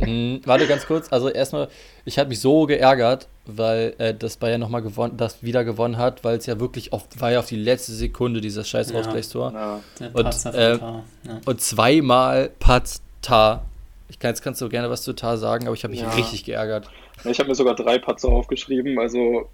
Hm, 0.00 0.40
warte 0.44 0.66
ganz 0.66 0.86
kurz. 0.86 1.12
Also 1.12 1.28
erstmal, 1.28 1.68
ich 2.04 2.18
habe 2.18 2.30
mich 2.30 2.40
so 2.40 2.64
geärgert, 2.66 3.28
weil 3.44 3.94
äh, 3.98 4.14
das 4.14 4.36
Bayern 4.38 4.60
nochmal 4.60 4.80
gewonnen, 4.80 5.16
das 5.16 5.42
wieder 5.42 5.64
gewonnen 5.64 5.98
hat, 5.98 6.24
weil 6.24 6.38
es 6.38 6.46
ja 6.46 6.58
wirklich 6.58 6.92
oft 6.92 7.20
war 7.20 7.30
ja 7.30 7.40
auf 7.40 7.46
die 7.46 7.56
letzte 7.56 7.92
Sekunde 7.92 8.40
dieses 8.40 8.66
scheiß 8.68 8.90
ja. 8.90 8.98
Ausgleichstor. 8.98 9.52
Ja. 9.52 9.80
Und, 10.14 10.54
äh, 10.54 10.76
ja. 10.76 11.02
und 11.44 11.60
zweimal 11.60 12.50
Patz 12.58 13.02
Tar. 13.20 13.66
Ich 14.08 14.18
kann, 14.18 14.30
jetzt 14.30 14.42
kannst 14.42 14.60
du 14.60 14.68
gerne 14.68 14.88
was 14.88 15.02
zu 15.02 15.12
Tar 15.12 15.36
sagen, 15.36 15.66
aber 15.66 15.74
ich 15.74 15.84
habe 15.84 15.92
mich 15.92 16.00
ja. 16.00 16.10
richtig 16.10 16.44
geärgert. 16.44 16.88
Ich 17.24 17.38
habe 17.38 17.48
mir 17.48 17.54
sogar 17.54 17.74
drei 17.74 17.98
Patzer 17.98 18.28
aufgeschrieben, 18.28 18.98
also 18.98 19.48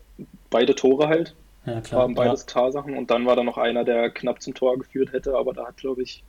beide 0.51 0.75
Tore 0.75 1.09
halt. 1.09 1.35
Ja, 1.65 1.81
klar. 1.81 2.03
Waren 2.03 2.15
beides 2.15 2.43
ja. 2.43 2.47
Klarsachen. 2.47 2.97
Und 2.97 3.11
dann 3.11 3.25
war 3.25 3.37
da 3.37 3.45
noch 3.45 3.57
einer, 3.57 3.85
der 3.85 4.11
knapp 4.11 4.43
zum 4.43 4.55
Tor 4.55 4.79
geführt 4.79 5.13
hätte, 5.13 5.37
aber 5.37 5.53
da 5.53 5.67
hat, 5.67 5.77
glaube 5.77 6.03
ich, 6.03 6.23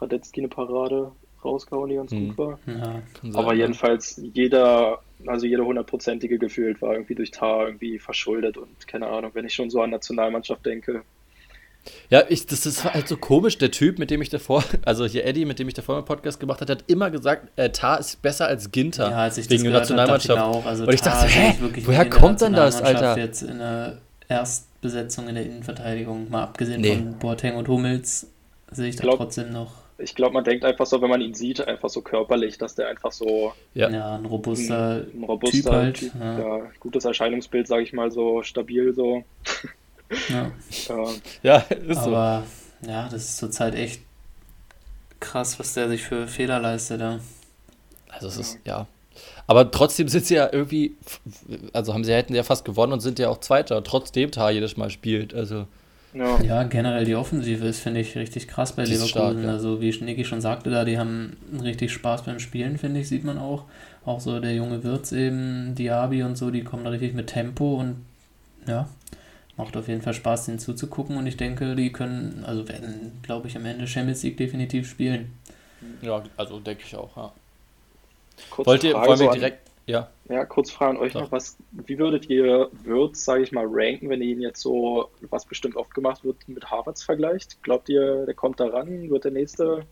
Radetzky 0.00 0.40
eine 0.40 0.48
Parade 0.48 1.12
rausgehauen, 1.44 1.90
die 1.90 1.96
ganz 1.96 2.10
hm. 2.10 2.28
gut 2.28 2.38
war. 2.38 2.58
Ja, 2.66 3.02
sein, 3.22 3.34
aber 3.34 3.54
jedenfalls 3.54 4.20
jeder, 4.32 5.00
also 5.26 5.46
jeder 5.46 5.64
hundertprozentige 5.64 6.38
gefühlt 6.38 6.82
war 6.82 6.94
irgendwie 6.94 7.14
durch 7.14 7.30
Tar 7.30 7.66
irgendwie 7.66 7.98
verschuldet 7.98 8.56
und 8.56 8.88
keine 8.88 9.06
Ahnung, 9.06 9.30
wenn 9.34 9.44
ich 9.44 9.54
schon 9.54 9.70
so 9.70 9.80
an 9.80 9.90
Nationalmannschaft 9.90 10.64
denke, 10.66 11.02
ja, 12.10 12.22
ich, 12.28 12.46
das 12.46 12.66
ist 12.66 12.84
halt 12.84 13.08
so 13.08 13.16
komisch. 13.16 13.58
Der 13.58 13.70
Typ, 13.70 13.98
mit 13.98 14.10
dem 14.10 14.22
ich 14.22 14.28
davor, 14.28 14.64
also 14.84 15.06
hier 15.06 15.24
Eddie, 15.24 15.44
mit 15.44 15.58
dem 15.58 15.68
ich 15.68 15.74
davor 15.74 15.96
einen 15.96 16.04
Podcast 16.04 16.40
gemacht 16.40 16.60
habe, 16.60 16.72
hat 16.72 16.84
immer 16.86 17.10
gesagt, 17.10 17.48
äh, 17.56 17.70
Tar 17.70 18.00
ist 18.00 18.22
besser 18.22 18.46
als 18.46 18.70
Ginter. 18.70 19.10
Ja, 19.10 19.18
als 19.18 19.38
ich 19.38 19.48
wegen 19.50 19.64
der 19.64 19.72
Nationalmannschaft. 19.72 20.38
Ich 20.38 20.44
auch. 20.44 20.66
Also 20.66 20.84
und 20.84 20.94
ich 20.94 21.00
dachte, 21.00 21.26
hä, 21.26 21.54
woher 21.84 22.08
kommt 22.08 22.40
denn 22.40 22.52
das, 22.52 22.80
Alter? 22.82 23.18
Jetzt 23.18 23.42
in 23.42 23.58
der 23.58 23.98
Erstbesetzung 24.28 25.28
in 25.28 25.36
der 25.36 25.44
Innenverteidigung, 25.44 26.30
mal 26.30 26.44
abgesehen 26.44 26.80
nee. 26.80 26.96
von 26.96 27.18
Boateng 27.18 27.56
und 27.56 27.68
Hummels, 27.68 28.26
sehe 28.72 28.88
ich 28.88 28.96
da 28.96 29.02
glaub, 29.02 29.18
trotzdem 29.18 29.52
noch. 29.52 29.72
Ich 29.98 30.14
glaube, 30.14 30.34
man 30.34 30.44
denkt 30.44 30.64
einfach 30.64 30.84
so, 30.84 31.00
wenn 31.00 31.08
man 31.08 31.22
ihn 31.22 31.34
sieht, 31.34 31.66
einfach 31.66 31.88
so 31.88 32.02
körperlich, 32.02 32.58
dass 32.58 32.74
der 32.74 32.88
einfach 32.88 33.12
so. 33.12 33.54
Ja, 33.74 33.88
ja 33.88 34.14
ein 34.16 34.26
robuster, 34.26 35.04
ein, 35.06 35.20
ein 35.20 35.24
robuster 35.24 35.58
Typ 35.58 35.72
halt. 35.72 35.96
Typ, 35.96 36.12
ja. 36.20 36.38
ja. 36.38 36.70
gutes 36.80 37.04
Erscheinungsbild, 37.04 37.66
sage 37.66 37.82
ich 37.82 37.92
mal, 37.92 38.10
so 38.10 38.42
stabil 38.42 38.94
so. 38.94 39.24
Ja, 40.28 40.52
ja 41.42 41.56
ist 41.58 42.04
so. 42.04 42.10
Aber 42.10 42.44
ja, 42.86 43.08
das 43.08 43.24
ist 43.24 43.38
zurzeit 43.38 43.74
echt 43.74 44.02
krass, 45.18 45.58
was 45.58 45.74
der 45.74 45.88
sich 45.88 46.02
für 46.02 46.28
Fehler 46.28 46.60
leistet. 46.60 47.00
Ja. 47.00 47.18
Also 48.08 48.28
es 48.28 48.36
ist, 48.36 48.58
ja. 48.64 48.86
Aber 49.46 49.70
trotzdem 49.70 50.08
sind 50.08 50.26
sie 50.26 50.34
ja 50.34 50.48
irgendwie, 50.52 50.96
also 51.72 51.94
haben 51.94 52.04
sie 52.04 52.12
hätten 52.12 52.34
ja 52.34 52.42
fast 52.42 52.64
gewonnen 52.64 52.92
und 52.92 53.00
sind 53.00 53.18
ja 53.18 53.28
auch 53.28 53.40
Zweiter, 53.40 53.82
trotzdem 53.82 54.30
Tar 54.30 54.50
jedes 54.50 54.76
Mal 54.76 54.90
spielt. 54.90 55.34
Also. 55.34 55.66
Ja. 56.16 56.40
ja, 56.40 56.62
generell 56.62 57.04
die 57.04 57.14
Offensive 57.14 57.66
ist, 57.66 57.80
finde 57.80 58.00
ich, 58.00 58.16
richtig 58.16 58.48
krass 58.48 58.72
bei 58.72 58.84
Leverkusen. 58.84 59.08
Stark, 59.08 59.36
ja. 59.42 59.50
Also 59.50 59.82
wie 59.82 59.90
Niki 60.02 60.24
schon 60.24 60.40
sagte, 60.40 60.70
da, 60.70 60.84
die 60.84 60.98
haben 60.98 61.36
richtig 61.62 61.92
Spaß 61.92 62.22
beim 62.22 62.38
Spielen, 62.38 62.78
finde 62.78 63.00
ich, 63.00 63.08
sieht 63.08 63.24
man 63.24 63.38
auch. 63.38 63.64
Auch 64.06 64.20
so 64.20 64.40
der 64.40 64.54
junge 64.54 64.82
Wirtz 64.82 65.12
eben, 65.12 65.74
Diaby 65.74 66.22
und 66.22 66.36
so, 66.38 66.50
die 66.50 66.64
kommen 66.64 66.84
da 66.84 66.90
richtig 66.90 67.12
mit 67.12 67.26
Tempo 67.26 67.74
und 67.74 68.06
ja, 68.66 68.88
macht 69.56 69.76
auf 69.76 69.88
jeden 69.88 70.00
Fall 70.00 70.14
Spaß, 70.14 70.46
den 70.46 70.58
zuzugucken 70.58 71.16
und 71.18 71.26
ich 71.26 71.36
denke, 71.36 71.74
die 71.76 71.92
können, 71.92 72.44
also 72.46 72.66
werden, 72.68 73.20
glaube 73.22 73.48
ich, 73.48 73.56
am 73.56 73.66
Ende 73.66 73.86
Champions 73.86 74.22
League 74.22 74.38
definitiv 74.38 74.88
spielen. 74.88 75.32
Ja, 76.00 76.22
also 76.36 76.60
denke 76.60 76.84
ich 76.86 76.96
auch, 76.96 77.14
ja. 77.16 77.32
Kurz 78.50 78.66
Wollt 78.66 78.84
ihr, 78.84 78.92
Frage 78.92 79.08
wollen 79.08 79.20
wir 79.20 79.30
direkt, 79.32 79.68
an, 79.68 79.72
ja. 79.86 80.08
Ja, 80.28 80.44
kurz 80.44 80.70
fragen 80.70 80.98
euch 80.98 81.12
Doch. 81.12 81.22
noch, 81.22 81.32
was, 81.32 81.56
wie 81.70 81.98
würdet 81.98 82.28
ihr 82.28 82.68
Würz, 82.82 83.24
sage 83.24 83.44
ich 83.44 83.52
mal, 83.52 83.66
ranken, 83.68 84.08
wenn 84.08 84.20
ihr 84.20 84.28
ihn 84.28 84.40
jetzt 84.40 84.60
so, 84.60 85.08
was 85.30 85.44
bestimmt 85.44 85.76
oft 85.76 85.94
gemacht 85.94 86.24
wird, 86.24 86.36
mit 86.48 86.70
Harvards 86.70 87.04
vergleicht? 87.04 87.62
Glaubt 87.62 87.88
ihr, 87.88 88.26
der 88.26 88.34
kommt 88.34 88.58
da 88.58 88.66
ran? 88.66 89.08
Wird 89.08 89.24
der 89.24 89.30
nächste 89.30 89.86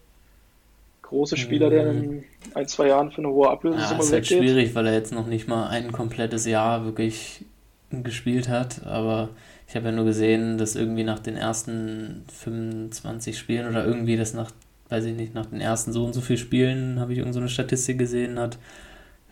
große 1.02 1.36
Spieler, 1.36 1.70
der 1.70 1.90
in 1.90 2.02
hm. 2.02 2.24
ein, 2.54 2.66
zwei 2.66 2.88
Jahren 2.88 3.12
für 3.12 3.18
eine 3.18 3.28
hohe 3.28 3.48
Ablösesumme 3.48 4.00
ja, 4.00 4.04
ist 4.04 4.12
halt 4.12 4.26
schwierig, 4.26 4.74
weil 4.74 4.86
er 4.86 4.94
jetzt 4.94 5.12
noch 5.12 5.26
nicht 5.26 5.46
mal 5.46 5.68
ein 5.68 5.92
komplettes 5.92 6.46
Jahr 6.46 6.84
wirklich 6.84 7.44
gespielt 7.90 8.48
hat, 8.48 8.84
aber 8.84 9.28
ich 9.68 9.76
habe 9.76 9.86
ja 9.86 9.92
nur 9.92 10.04
gesehen, 10.04 10.58
dass 10.58 10.74
irgendwie 10.74 11.04
nach 11.04 11.20
den 11.20 11.36
ersten 11.36 12.24
25 12.32 13.38
Spielen 13.38 13.68
oder 13.68 13.84
irgendwie 13.84 14.16
das 14.16 14.34
nach, 14.34 14.50
weiß 14.88 15.04
ich 15.04 15.14
nicht, 15.14 15.34
nach 15.34 15.46
den 15.46 15.60
ersten 15.60 15.92
so 15.92 16.04
und 16.04 16.12
so 16.12 16.20
viel 16.20 16.38
Spielen, 16.38 16.98
habe 16.98 17.12
ich 17.12 17.18
irgend 17.18 17.34
so 17.34 17.40
eine 17.40 17.48
Statistik 17.48 17.98
gesehen, 17.98 18.38
hat 18.38 18.58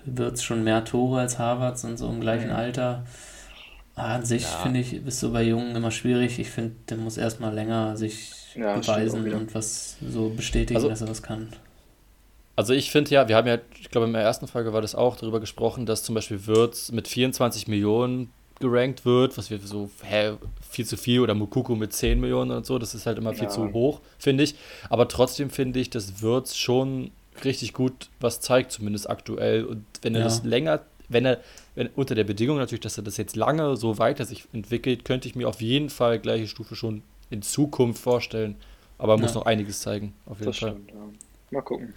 wird 0.04 0.34
es 0.34 0.42
schon 0.42 0.64
mehr 0.64 0.84
Tore 0.84 1.20
als 1.20 1.38
Harvards 1.38 1.84
und 1.84 1.96
so 1.96 2.08
im 2.08 2.20
gleichen 2.20 2.48
mhm. 2.48 2.56
Alter. 2.56 3.04
Aber 3.94 4.08
an 4.08 4.24
sich 4.24 4.42
ja. 4.42 4.48
finde 4.48 4.80
ich, 4.80 4.94
ist 4.94 5.20
so 5.20 5.32
bei 5.32 5.42
Jungen 5.42 5.76
immer 5.76 5.90
schwierig. 5.90 6.38
Ich 6.38 6.50
finde, 6.50 6.74
der 6.88 6.96
muss 6.96 7.18
erstmal 7.18 7.54
länger 7.54 7.96
sich 7.96 8.32
ja, 8.54 8.76
beweisen 8.76 9.32
und 9.32 9.54
was 9.54 9.96
so 10.00 10.30
bestätigen, 10.30 10.76
also, 10.76 10.88
dass 10.88 11.00
er 11.00 11.06
das 11.06 11.22
kann. 11.22 11.48
Also 12.56 12.72
ich 12.74 12.90
finde 12.90 13.10
ja, 13.10 13.28
wir 13.28 13.36
haben 13.36 13.48
ja, 13.48 13.58
ich 13.80 13.90
glaube 13.90 14.06
in 14.06 14.12
der 14.12 14.22
ersten 14.22 14.46
Folge 14.46 14.72
war 14.72 14.82
das 14.82 14.94
auch 14.94 15.16
darüber 15.16 15.40
gesprochen, 15.40 15.86
dass 15.86 16.02
zum 16.02 16.14
Beispiel 16.14 16.46
Würz 16.46 16.92
mit 16.92 17.08
24 17.08 17.68
Millionen 17.68 18.30
gerankt 18.60 19.04
wird, 19.04 19.36
was 19.36 19.50
wir 19.50 19.58
so, 19.58 19.90
hä, 20.02 20.34
viel 20.70 20.86
zu 20.86 20.96
viel 20.96 21.20
oder 21.20 21.34
Mukuku 21.34 21.74
mit 21.74 21.92
10 21.92 22.20
Millionen 22.20 22.52
und 22.52 22.64
so, 22.64 22.78
das 22.78 22.94
ist 22.94 23.06
halt 23.06 23.18
immer 23.18 23.34
viel 23.34 23.44
ja. 23.44 23.48
zu 23.48 23.72
hoch, 23.72 24.00
finde 24.18 24.44
ich. 24.44 24.54
Aber 24.88 25.08
trotzdem 25.08 25.50
finde 25.50 25.80
ich, 25.80 25.90
dass 25.90 26.22
Würz 26.22 26.56
schon 26.56 27.10
richtig 27.44 27.72
gut 27.72 28.10
was 28.20 28.40
zeigt, 28.40 28.72
zumindest 28.72 29.08
aktuell. 29.08 29.64
Und 29.64 29.84
wenn 30.02 30.14
er 30.14 30.20
ja. 30.20 30.24
das 30.26 30.44
länger, 30.44 30.82
wenn 31.08 31.24
er, 31.24 31.40
wenn, 31.74 31.88
unter 31.96 32.14
der 32.14 32.24
Bedingung 32.24 32.58
natürlich, 32.58 32.80
dass 32.80 32.98
er 32.98 33.04
das 33.04 33.16
jetzt 33.16 33.36
lange 33.36 33.76
so 33.76 33.98
weiter 33.98 34.24
sich 34.24 34.44
entwickelt, 34.52 35.04
könnte 35.04 35.28
ich 35.28 35.34
mir 35.34 35.48
auf 35.48 35.60
jeden 35.60 35.90
Fall 35.90 36.18
gleiche 36.18 36.46
Stufe 36.46 36.74
schon 36.74 37.02
in 37.30 37.42
Zukunft 37.42 38.02
vorstellen. 38.02 38.56
Aber 38.98 39.14
er 39.14 39.16
ja. 39.16 39.22
muss 39.22 39.34
noch 39.34 39.46
einiges 39.46 39.80
zeigen, 39.80 40.14
auf 40.26 40.38
jeden 40.38 40.50
das 40.50 40.58
Fall. 40.58 40.76
Stimmt, 40.88 40.92
Mal 41.50 41.62
gucken. 41.62 41.92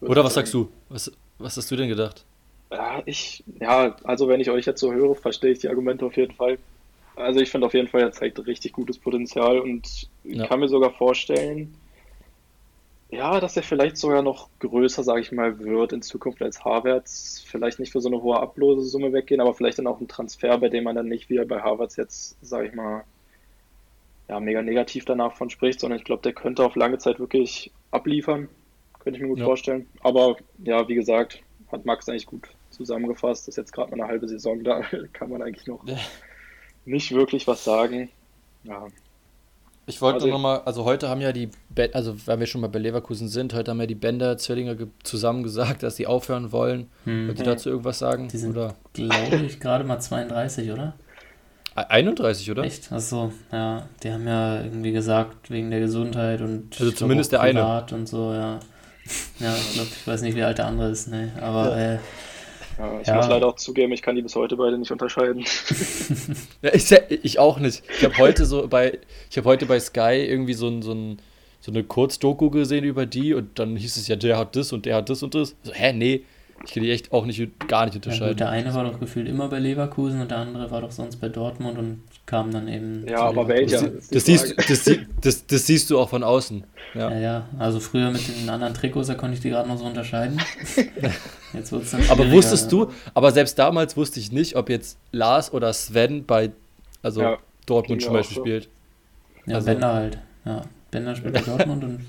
Oder 0.00 0.24
was 0.24 0.34
sagst 0.34 0.52
du? 0.54 0.68
Was, 0.88 1.10
was 1.38 1.56
hast 1.56 1.70
du 1.70 1.76
denn 1.76 1.88
gedacht? 1.88 2.24
Ja, 2.70 3.02
ich, 3.04 3.44
ja, 3.60 3.96
also 4.04 4.28
wenn 4.28 4.40
ich 4.40 4.50
euch 4.50 4.66
jetzt 4.66 4.80
so 4.80 4.92
höre, 4.92 5.14
verstehe 5.14 5.52
ich 5.52 5.58
die 5.58 5.68
Argumente 5.68 6.06
auf 6.06 6.16
jeden 6.16 6.34
Fall. 6.34 6.58
Also 7.16 7.40
ich 7.40 7.50
finde 7.50 7.66
auf 7.66 7.74
jeden 7.74 7.88
Fall, 7.88 8.00
er 8.00 8.12
zeigt 8.12 8.44
richtig 8.46 8.72
gutes 8.72 8.98
Potenzial 8.98 9.58
und 9.58 10.08
ja. 10.24 10.46
kann 10.46 10.60
mir 10.60 10.68
sogar 10.68 10.90
vorstellen, 10.90 11.74
ja, 13.12 13.40
dass 13.40 13.58
er 13.58 13.62
vielleicht 13.62 13.98
sogar 13.98 14.22
noch 14.22 14.48
größer, 14.58 15.04
sage 15.04 15.20
ich 15.20 15.32
mal, 15.32 15.58
wird 15.58 15.92
in 15.92 16.00
Zukunft 16.00 16.40
als 16.40 16.64
Harvards. 16.64 17.44
Vielleicht 17.46 17.78
nicht 17.78 17.92
für 17.92 18.00
so 18.00 18.08
eine 18.08 18.22
hohe 18.22 18.40
Ablosesumme 18.40 19.12
weggehen, 19.12 19.42
aber 19.42 19.52
vielleicht 19.52 19.78
dann 19.78 19.86
auch 19.86 20.00
ein 20.00 20.08
Transfer, 20.08 20.56
bei 20.56 20.70
dem 20.70 20.84
man 20.84 20.96
dann 20.96 21.08
nicht 21.08 21.28
wie 21.28 21.44
bei 21.44 21.60
Harvards 21.60 21.96
jetzt, 21.96 22.38
sage 22.40 22.68
ich 22.68 22.74
mal, 22.74 23.04
ja, 24.28 24.40
mega 24.40 24.62
negativ 24.62 25.04
danach 25.04 25.36
von 25.36 25.50
spricht, 25.50 25.80
sondern 25.80 25.98
ich 25.98 26.06
glaube, 26.06 26.22
der 26.22 26.32
könnte 26.32 26.64
auf 26.64 26.74
lange 26.74 26.96
Zeit 26.96 27.20
wirklich 27.20 27.70
abliefern. 27.90 28.48
Könnte 28.98 29.18
ich 29.18 29.22
mir 29.22 29.28
gut 29.28 29.40
ja. 29.40 29.44
vorstellen. 29.44 29.86
Aber 30.00 30.36
ja, 30.64 30.88
wie 30.88 30.94
gesagt, 30.94 31.42
hat 31.70 31.84
Max 31.84 32.08
eigentlich 32.08 32.26
gut 32.26 32.48
zusammengefasst. 32.70 33.46
Das 33.46 33.52
ist 33.52 33.56
jetzt 33.58 33.72
gerade 33.72 33.90
mal 33.90 34.02
eine 34.02 34.10
halbe 34.10 34.26
Saison, 34.26 34.64
da 34.64 34.80
kann 35.12 35.28
man 35.28 35.42
eigentlich 35.42 35.66
noch 35.66 35.84
nicht 36.86 37.12
wirklich 37.12 37.46
was 37.46 37.62
sagen. 37.62 38.08
Ja. 38.64 38.86
Ich 39.86 40.00
wollte 40.00 40.16
also, 40.16 40.28
nochmal, 40.28 40.62
also 40.64 40.84
heute 40.84 41.08
haben 41.08 41.20
ja 41.20 41.32
die, 41.32 41.50
also 41.92 42.14
weil 42.26 42.38
wir 42.38 42.46
schon 42.46 42.60
mal 42.60 42.68
bei 42.68 42.78
Leverkusen 42.78 43.28
sind, 43.28 43.52
heute 43.52 43.72
haben 43.72 43.80
ja 43.80 43.86
die 43.86 43.96
Bender-Zwillinge 43.96 44.76
zusammen 45.02 45.42
gesagt, 45.42 45.82
dass 45.82 45.96
sie 45.96 46.06
aufhören 46.06 46.52
wollen. 46.52 46.88
Hm. 47.04 47.28
Wollt 47.28 47.38
ihr 47.40 47.44
dazu 47.44 47.70
irgendwas 47.70 47.98
sagen? 47.98 48.28
Die 48.28 48.38
sind, 48.38 48.52
glaube 48.52 48.76
ich, 49.46 49.58
gerade 49.58 49.84
mal 49.84 49.98
32, 49.98 50.70
oder? 50.70 50.94
31, 51.74 52.50
oder? 52.50 52.64
Echt? 52.64 52.92
Achso, 52.92 53.32
ja. 53.50 53.88
Die 54.02 54.12
haben 54.12 54.26
ja 54.26 54.62
irgendwie 54.62 54.92
gesagt, 54.92 55.50
wegen 55.50 55.70
der 55.70 55.80
Gesundheit 55.80 56.40
und 56.42 56.78
also 56.78 56.92
zumindest 56.92 57.32
der 57.32 57.40
eine. 57.40 57.84
und 57.92 58.08
so, 58.08 58.32
ja. 58.32 58.60
Ja, 59.40 59.54
ich 59.56 59.74
glaube, 59.74 59.88
ich 59.90 60.06
weiß 60.06 60.22
nicht, 60.22 60.36
wie 60.36 60.42
alt 60.42 60.58
der 60.58 60.66
andere 60.66 60.90
ist, 60.90 61.08
ne. 61.08 61.32
Aber 61.40 61.76
ja. 61.76 61.94
äh, 61.94 61.98
ja, 62.82 63.00
ich 63.00 63.06
ja. 63.06 63.16
muss 63.16 63.28
leider 63.28 63.46
auch 63.46 63.56
zugeben, 63.56 63.92
ich 63.92 64.02
kann 64.02 64.16
die 64.16 64.22
bis 64.22 64.34
heute 64.34 64.56
beide 64.56 64.76
nicht 64.76 64.90
unterscheiden. 64.90 65.44
ja, 66.62 66.74
ich, 66.74 66.90
ich, 67.22 67.38
auch 67.38 67.58
nicht. 67.58 67.82
Ich 67.98 68.04
habe 68.04 68.18
heute 68.18 68.44
so 68.44 68.66
bei, 68.66 68.98
ich 69.30 69.36
habe 69.36 69.48
heute 69.48 69.66
bei 69.66 69.78
Sky 69.78 70.26
irgendwie 70.26 70.54
so, 70.54 70.68
ein, 70.68 70.82
so, 70.82 70.92
ein, 70.92 71.18
so 71.60 71.70
eine 71.70 71.84
Kurzdoku 71.84 72.50
gesehen 72.50 72.84
über 72.84 73.06
die 73.06 73.34
und 73.34 73.58
dann 73.58 73.76
hieß 73.76 73.96
es 73.96 74.08
ja, 74.08 74.16
der 74.16 74.36
hat 74.36 74.56
das 74.56 74.72
und 74.72 74.84
der 74.84 74.96
hat 74.96 75.10
das 75.10 75.22
und 75.22 75.34
das. 75.34 75.54
So, 75.62 75.72
hä, 75.72 75.92
nee, 75.92 76.24
ich 76.64 76.72
kann 76.72 76.82
die 76.82 76.90
echt 76.90 77.12
auch 77.12 77.24
nicht, 77.24 77.68
gar 77.68 77.84
nicht 77.84 77.94
unterscheiden. 77.94 78.30
Ja, 78.30 78.34
der 78.34 78.50
eine 78.50 78.74
war 78.74 78.84
doch 78.84 78.98
gefühlt 78.98 79.28
immer 79.28 79.48
bei 79.48 79.60
Leverkusen 79.60 80.20
und 80.20 80.30
der 80.30 80.38
andere 80.38 80.70
war 80.70 80.80
doch 80.80 80.92
sonst 80.92 81.16
bei 81.16 81.28
Dortmund 81.28 81.78
und 81.78 82.02
kam 82.26 82.50
dann 82.50 82.68
eben. 82.68 83.06
Ja, 83.06 83.20
aber 83.20 83.48
welcher? 83.48 83.88
Das, 83.88 84.08
das, 84.08 84.24
siehst, 84.24 84.54
das, 84.68 84.84
das, 85.20 85.46
das, 85.46 85.66
siehst 85.66 85.90
du 85.90 85.98
auch 85.98 86.08
von 86.08 86.22
außen. 86.22 86.64
Ja. 86.94 87.10
ja, 87.10 87.18
ja. 87.18 87.48
Also 87.58 87.80
früher 87.80 88.10
mit 88.10 88.22
den 88.28 88.48
anderen 88.48 88.74
Trikots, 88.74 89.08
da 89.08 89.14
konnte 89.14 89.34
ich 89.34 89.40
die 89.40 89.50
gerade 89.50 89.68
noch 89.68 89.78
so 89.78 89.84
unterscheiden. 89.84 90.40
jetzt 91.52 91.72
wird's 91.72 91.90
dann 91.90 92.02
aber 92.08 92.30
wusstest 92.30 92.70
du, 92.70 92.90
aber 93.14 93.32
selbst 93.32 93.58
damals 93.58 93.96
wusste 93.96 94.20
ich 94.20 94.32
nicht, 94.32 94.56
ob 94.56 94.68
jetzt 94.68 94.98
Lars 95.10 95.52
oder 95.52 95.72
Sven 95.72 96.24
bei 96.24 96.52
also 97.02 97.22
ja, 97.22 97.38
Dortmund 97.66 98.02
zum 98.02 98.12
Beispiel 98.12 98.36
so. 98.36 98.40
spielt. 98.42 98.68
Ja, 99.46 99.56
also, 99.56 99.66
Bender 99.66 99.92
halt. 99.92 100.18
Ja, 100.44 100.62
Bender 100.90 101.16
spielt 101.16 101.34
bei 101.34 101.40
Dortmund 101.56 101.84
und. 101.84 102.00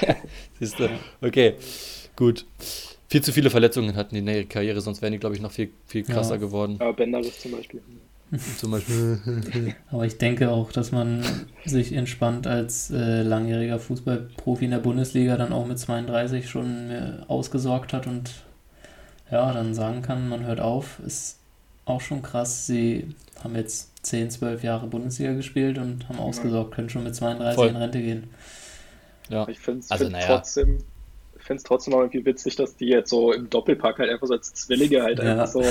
Siehst 0.58 0.78
du, 0.78 0.88
okay, 1.20 1.54
gut 2.16 2.44
viel 3.12 3.22
zu 3.22 3.30
viele 3.30 3.50
Verletzungen 3.50 3.94
hatten 3.94 4.16
in 4.16 4.24
der 4.24 4.44
Karriere, 4.46 4.80
sonst 4.80 5.02
wären 5.02 5.12
die, 5.12 5.18
glaube 5.18 5.36
ich, 5.36 5.42
noch 5.42 5.52
viel, 5.52 5.70
viel 5.86 6.02
krasser 6.02 6.36
ja. 6.36 6.40
geworden. 6.40 6.78
Ja, 6.80 6.92
Benderis 6.92 7.38
zum 7.40 7.52
Beispiel. 7.52 7.82
zum 8.58 8.70
Beispiel. 8.70 9.74
Aber 9.90 10.06
ich 10.06 10.18
denke 10.18 10.50
auch, 10.50 10.72
dass 10.72 10.90
man 10.90 11.22
sich 11.66 11.92
entspannt 11.92 12.46
als 12.46 12.90
äh, 12.90 13.22
langjähriger 13.22 13.78
Fußballprofi 13.78 14.64
in 14.64 14.70
der 14.70 14.78
Bundesliga 14.78 15.36
dann 15.36 15.52
auch 15.52 15.66
mit 15.66 15.78
32 15.78 16.48
schon 16.48 16.90
äh, 16.90 17.12
ausgesorgt 17.28 17.92
hat 17.92 18.06
und 18.06 18.30
ja, 19.30 19.52
dann 19.52 19.74
sagen 19.74 20.02
kann, 20.02 20.28
man 20.28 20.46
hört 20.46 20.60
auf. 20.60 20.98
Ist 21.06 21.38
auch 21.84 22.00
schon 22.00 22.22
krass. 22.22 22.66
Sie 22.66 23.14
haben 23.42 23.54
jetzt 23.54 24.04
10, 24.04 24.30
12 24.30 24.62
Jahre 24.62 24.86
Bundesliga 24.86 25.32
gespielt 25.32 25.78
und 25.78 26.08
haben 26.08 26.18
ausgesorgt, 26.18 26.74
können 26.74 26.88
schon 26.88 27.04
mit 27.04 27.14
32 27.14 27.54
Voll. 27.54 27.68
in 27.68 27.76
Rente 27.76 28.00
gehen. 28.00 28.30
Ja. 29.28 29.48
Ich 29.48 29.58
finde 29.58 29.80
es 29.80 29.90
also, 29.90 30.08
naja. 30.08 30.26
trotzdem 30.26 30.78
finde 31.52 31.58
es 31.58 31.64
trotzdem 31.64 31.94
auch 31.94 32.00
irgendwie 32.00 32.24
witzig, 32.24 32.56
dass 32.56 32.76
die 32.76 32.86
jetzt 32.86 33.10
so 33.10 33.32
im 33.32 33.50
Doppelpack 33.50 33.98
halt 33.98 34.10
einfach 34.10 34.26
so 34.26 34.34
als 34.34 34.54
Zwillinge 34.54 35.02
halt 35.02 35.18
ja. 35.18 35.32
einfach 35.32 35.46
so, 35.46 35.62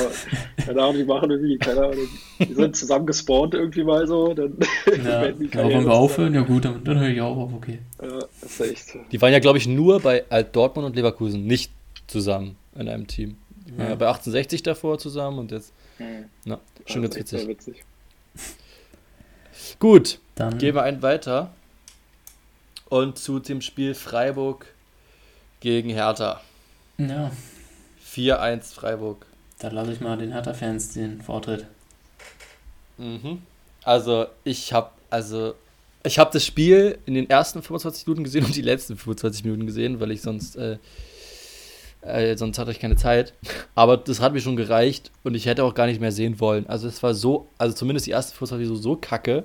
keine 0.63 0.82
Ahnung, 0.82 0.98
die 0.98 1.04
machen 1.04 1.32
irgendwie, 1.32 1.58
keine 1.58 1.86
Ahnung, 1.86 2.08
die 2.39 2.54
sind 2.54 2.76
zusammen 2.76 3.06
gespawnt 3.06 3.54
irgendwie 3.54 3.84
mal 3.84 4.06
so, 4.06 4.34
dann 4.34 4.58
ja. 4.86 5.04
werden 5.22 5.39
die 5.39 5.58
ja, 5.58 5.63
wollen 5.63 5.86
wir 5.86 5.94
aufhören? 5.94 6.34
Ja 6.34 6.41
gut, 6.41 6.65
dann, 6.65 6.84
dann 6.84 7.00
höre 7.00 7.10
ich 7.10 7.22
auch 7.22 7.36
auf, 7.36 7.54
okay. 7.54 7.80
Ja, 8.02 8.20
das 8.41 8.60
ist 8.60 8.62
echt. 8.62 8.98
Die 9.12 9.22
waren 9.22 9.34
ja, 9.34 9.39
glaube 9.39 9.58
ich, 9.58 9.67
nur 9.67 10.00
bei 10.00 10.24
Alt 10.30 10.56
Dortmund 10.56 10.86
und 10.86 10.96
Leverkusen, 10.96 11.46
nicht 11.46 11.72
zusammen 12.08 12.58
in 12.76 12.88
einem 12.88 13.08
Team. 13.08 13.38
Die 13.67 13.78
waren 13.78 13.89
ja, 13.89 13.96
bei 13.96 14.08
1860 14.08 14.63
davor 14.63 15.00
zusammen 15.00 15.39
und 15.39 15.52
jetzt, 15.52 15.74
mhm. 15.98 16.26
na, 16.46 16.60
schon 16.86 17.02
ganz 17.02 17.15
witzig. 17.15 17.48
witzig. 17.48 17.84
Gut, 19.80 20.20
dann 20.36 20.58
gehen 20.58 20.76
wir 20.76 20.84
einen 20.84 21.02
weiter 21.02 21.52
und 22.89 23.17
zu 23.17 23.39
dem 23.39 23.62
Spiel 23.62 23.96
Freiburg 23.96 24.67
gegen 25.62 25.89
Hertha. 25.89 26.41
Ja. 26.97 27.32
4-1 28.13 28.74
Freiburg. 28.74 29.26
Da 29.60 29.69
lasse 29.69 29.93
ich 29.93 30.02
mal 30.02 30.17
den 30.17 30.34
Hertha-Fans 30.34 30.93
den 30.93 31.21
Vortritt. 31.21 31.65
Mhm. 32.97 33.41
Also, 33.84 34.28
ich 34.43 34.74
habe 34.74 34.91
also 35.10 35.56
ich 36.04 36.17
habe 36.17 36.32
das 36.34 36.43
Spiel 36.45 36.97
in 37.06 37.13
den 37.13 37.30
ersten 37.30 37.62
25 37.62 38.08
Minuten 38.08 38.24
gesehen 38.24 38.45
und 38.45 38.56
die 38.56 38.62
letzten 38.62 38.97
25 38.97 39.43
Minuten 39.43 39.67
gesehen, 39.67 40.00
weil 40.00 40.12
ich 40.12 40.21
sonst 40.21 40.56
äh, 40.56 40.78
äh, 42.02 42.36
sonst 42.36 42.58
hatte 42.58 42.71
ich 42.71 42.80
keine 42.80 42.95
Zeit. 42.95 43.34
Aber 43.76 43.97
das 43.97 44.19
hat 44.19 44.34
mir 44.34 44.41
schon 44.41 44.56
gereicht 44.56 45.12
und 45.24 45.36
ich 45.36 45.45
hätte 45.45 45.63
auch 45.63 45.76
gar 45.76 45.86
nicht 45.86 46.02
mehr 46.02 46.12
sehen 46.12 46.39
wollen. 46.39 46.65
Also 46.67 46.88
es 46.88 47.04
war 47.04 47.13
so, 47.13 47.47
also 47.60 47.76
zumindest 47.76 48.08
die 48.08 48.12
ersten 48.12 48.36
25 48.36 48.65
Minuten 48.65 48.82
so, 48.82 48.89
so 48.89 48.95
kacke, 48.95 49.43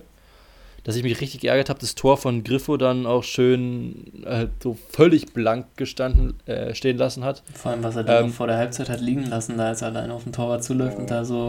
dass 0.86 0.94
ich 0.94 1.02
mich 1.02 1.20
richtig 1.20 1.40
geärgert 1.40 1.68
habe, 1.68 1.80
das 1.80 1.96
Tor 1.96 2.16
von 2.16 2.44
Griffo 2.44 2.76
dann 2.76 3.06
auch 3.06 3.24
schön 3.24 4.22
äh, 4.24 4.46
so 4.62 4.78
völlig 4.90 5.32
blank 5.32 5.66
gestanden 5.76 6.34
äh, 6.46 6.76
stehen 6.76 6.96
lassen 6.96 7.24
hat. 7.24 7.42
Vor 7.54 7.72
allem, 7.72 7.82
was 7.82 7.96
er 7.96 8.04
dann 8.04 8.26
ähm, 8.26 8.32
vor 8.32 8.46
der 8.46 8.56
Halbzeit 8.56 8.88
hat 8.88 9.00
liegen 9.00 9.26
lassen, 9.26 9.58
da 9.58 9.66
als 9.66 9.82
er 9.82 9.88
allein 9.88 10.12
auf 10.12 10.22
dem 10.22 10.30
Torwart 10.30 10.62
zuläuft 10.62 10.96
und 10.96 11.10
da 11.10 11.24
so 11.24 11.48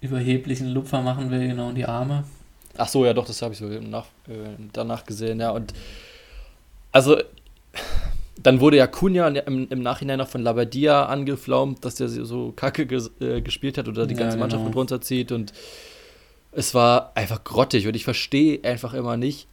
überheblichen 0.00 0.68
Lupfer 0.68 1.02
machen 1.02 1.32
will, 1.32 1.48
genau 1.48 1.70
in 1.70 1.74
die 1.74 1.86
Arme. 1.86 2.22
Ach 2.76 2.86
so, 2.86 3.04
ja 3.04 3.12
doch, 3.14 3.26
das 3.26 3.42
habe 3.42 3.52
ich 3.52 3.58
so 3.58 3.66
nach, 3.66 4.06
äh, 4.28 4.54
danach 4.72 5.04
gesehen, 5.04 5.40
ja. 5.40 5.50
Und 5.50 5.74
also 6.92 7.16
dann 8.40 8.60
wurde 8.60 8.76
ja 8.76 8.86
Kunja 8.86 9.26
im, 9.26 9.66
im, 9.68 9.82
Nachhinein 9.82 10.18
noch 10.18 10.28
von 10.28 10.42
Labadia 10.42 11.06
angeflaumt, 11.06 11.84
dass 11.84 11.96
der 11.96 12.08
so 12.08 12.52
kacke 12.54 12.86
ges, 12.86 13.10
äh, 13.18 13.40
gespielt 13.40 13.76
hat 13.76 13.88
oder 13.88 14.06
die 14.06 14.14
ganze 14.14 14.24
ja, 14.24 14.30
genau. 14.34 14.40
Mannschaft 14.44 14.64
mit 14.64 14.76
runterzieht 14.76 15.32
und 15.32 15.52
es 16.56 16.74
war 16.74 17.12
einfach 17.14 17.44
grottig 17.44 17.86
und 17.86 17.94
ich 17.94 18.04
verstehe 18.04 18.64
einfach 18.64 18.94
immer 18.94 19.16
nicht, 19.16 19.46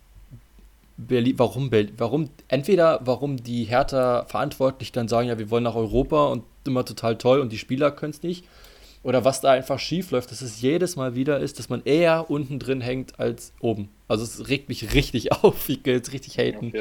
Berlin, 0.95 1.33
warum, 1.37 1.69
warum, 1.97 2.29
entweder 2.47 3.01
warum 3.03 3.43
die 3.43 3.65
Hertha 3.65 4.25
verantwortlich 4.25 4.91
dann 4.91 5.07
sagen, 5.07 5.27
ja, 5.27 5.37
wir 5.37 5.49
wollen 5.49 5.63
nach 5.63 5.75
Europa 5.75 6.27
und 6.27 6.43
immer 6.65 6.85
total 6.85 7.17
toll 7.17 7.39
und 7.41 7.51
die 7.51 7.57
Spieler 7.57 7.91
können 7.91 8.13
es 8.13 8.23
nicht, 8.23 8.45
oder 9.03 9.25
was 9.25 9.41
da 9.41 9.51
einfach 9.51 9.79
schief 9.79 10.11
läuft, 10.11 10.31
dass 10.31 10.41
es 10.41 10.61
jedes 10.61 10.95
Mal 10.95 11.13
wieder 11.13 11.39
ist, 11.39 11.59
dass 11.59 11.67
man 11.67 11.81
eher 11.83 12.29
unten 12.29 12.57
drin 12.57 12.79
hängt 12.79 13.19
als 13.19 13.51
oben. 13.59 13.89
Also 14.07 14.23
es 14.23 14.47
regt 14.47 14.69
mich 14.69 14.93
richtig 14.93 15.31
auf, 15.43 15.67
ich 15.67 15.85
will 15.85 15.95
jetzt 15.95 16.13
richtig 16.13 16.37
haten. 16.37 16.71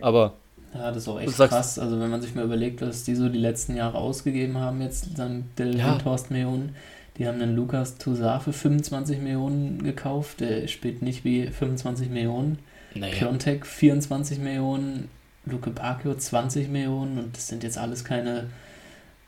Aber 0.00 0.34
ja, 0.74 0.92
das 0.92 0.98
ist 0.98 1.08
auch 1.08 1.20
echt 1.20 1.36
krass. 1.36 1.78
Also 1.80 1.98
wenn 1.98 2.08
man 2.08 2.22
sich 2.22 2.36
mal 2.36 2.44
überlegt, 2.44 2.80
was 2.82 3.02
die 3.02 3.16
so 3.16 3.28
die 3.28 3.38
letzten 3.38 3.74
Jahre 3.74 3.98
ausgegeben 3.98 4.58
haben, 4.58 4.80
jetzt 4.80 5.08
dann 5.16 5.50
Del 5.58 5.76
ja. 5.76 5.98
Millionen, 6.30 6.76
die 7.18 7.28
haben 7.28 7.38
den 7.38 7.54
Lukas 7.54 7.98
Toussaint 7.98 8.42
für 8.42 8.52
25 8.52 9.20
Millionen 9.20 9.82
gekauft. 9.82 10.40
Der 10.40 10.66
spielt 10.66 11.02
nicht 11.02 11.24
wie 11.24 11.46
25 11.46 12.08
Millionen. 12.08 12.58
Naja. 12.94 13.14
Piontek 13.14 13.66
24 13.66 14.38
Millionen, 14.38 15.08
Luke 15.44 15.70
Bacchio 15.70 16.14
20 16.14 16.68
Millionen 16.68 17.18
und 17.18 17.36
das 17.36 17.48
sind 17.48 17.62
jetzt 17.62 17.78
alles 17.78 18.04
keine 18.04 18.48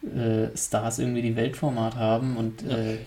äh, 0.03 0.57
Stars 0.57 0.99
irgendwie, 0.99 1.23
die 1.23 1.37
Weltformat 1.37 1.97
haben. 1.97 2.37
Und 2.37 2.63
äh, 2.65 2.99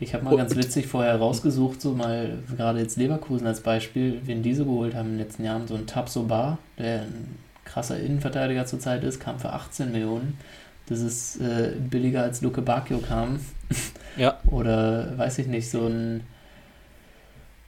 ich 0.00 0.14
habe 0.14 0.24
mal 0.24 0.36
ganz 0.36 0.56
witzig 0.56 0.86
vorher 0.86 1.16
rausgesucht, 1.16 1.80
so 1.80 1.94
mal 1.94 2.38
gerade 2.56 2.80
jetzt 2.80 2.96
Leverkusen 2.96 3.46
als 3.46 3.60
Beispiel, 3.60 4.20
wen 4.24 4.42
diese 4.42 4.64
geholt 4.64 4.94
haben 4.94 5.10
in 5.10 5.18
den 5.18 5.26
letzten 5.26 5.44
Jahren. 5.44 5.66
So 5.66 5.74
ein 5.74 5.86
Tapso 5.86 6.24
Bar, 6.24 6.58
der 6.78 7.02
ein 7.02 7.36
krasser 7.64 7.98
Innenverteidiger 7.98 8.66
zurzeit 8.66 9.04
ist, 9.04 9.20
kam 9.20 9.38
für 9.38 9.52
18 9.52 9.92
Millionen. 9.92 10.38
Das 10.86 11.00
ist 11.00 11.40
äh, 11.40 11.72
billiger 11.78 12.22
als 12.22 12.42
Luke 12.42 12.60
Bacchio 12.60 12.98
kam. 12.98 13.40
Ja. 14.16 14.38
Oder 14.50 15.18
weiß 15.18 15.38
ich 15.38 15.46
nicht, 15.48 15.68
so 15.68 15.86
ein, 15.86 16.22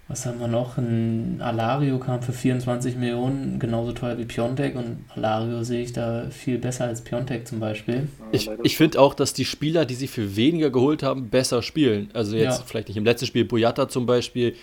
was 0.09 0.27
haben 0.27 0.39
wir 0.39 0.47
noch? 0.47 0.79
Ein 0.79 1.41
Alario 1.41 1.99
kam 1.99 2.23
für 2.23 2.33
24 2.33 2.97
Millionen, 2.97 3.59
genauso 3.59 3.91
teuer 3.93 4.17
wie 4.19 4.25
Piontek 4.25 4.77
und 4.77 5.05
Alario 5.15 5.65
sehe 5.65 5.83
ich 5.83 5.93
da 5.93 6.31
viel 6.31 6.59
besser 6.59 6.85
als 6.85 7.01
Piontek 7.03 7.49
zum 7.49 7.59
Beispiel. 7.59 8.07
Ich, 8.31 8.49
ich 8.63 8.77
finde 8.77 9.01
auch, 9.01 9.15
dass 9.15 9.33
die 9.33 9.45
Spieler, 9.45 9.85
die 9.85 9.95
sie 9.95 10.07
für 10.07 10.37
weniger 10.37 10.71
geholt 10.71 11.03
haben, 11.03 11.31
besser 11.31 11.63
spielen. 11.63 12.11
Also 12.13 12.37
jetzt 12.37 12.61
ja. 12.61 12.65
vielleicht 12.65 12.89
nicht 12.89 12.97
im 12.97 13.05
letzten 13.05 13.27
Spiel, 13.27 13.45
Boyata 13.45 13.89
zum 13.89 14.07
Beispiel, 14.07 14.55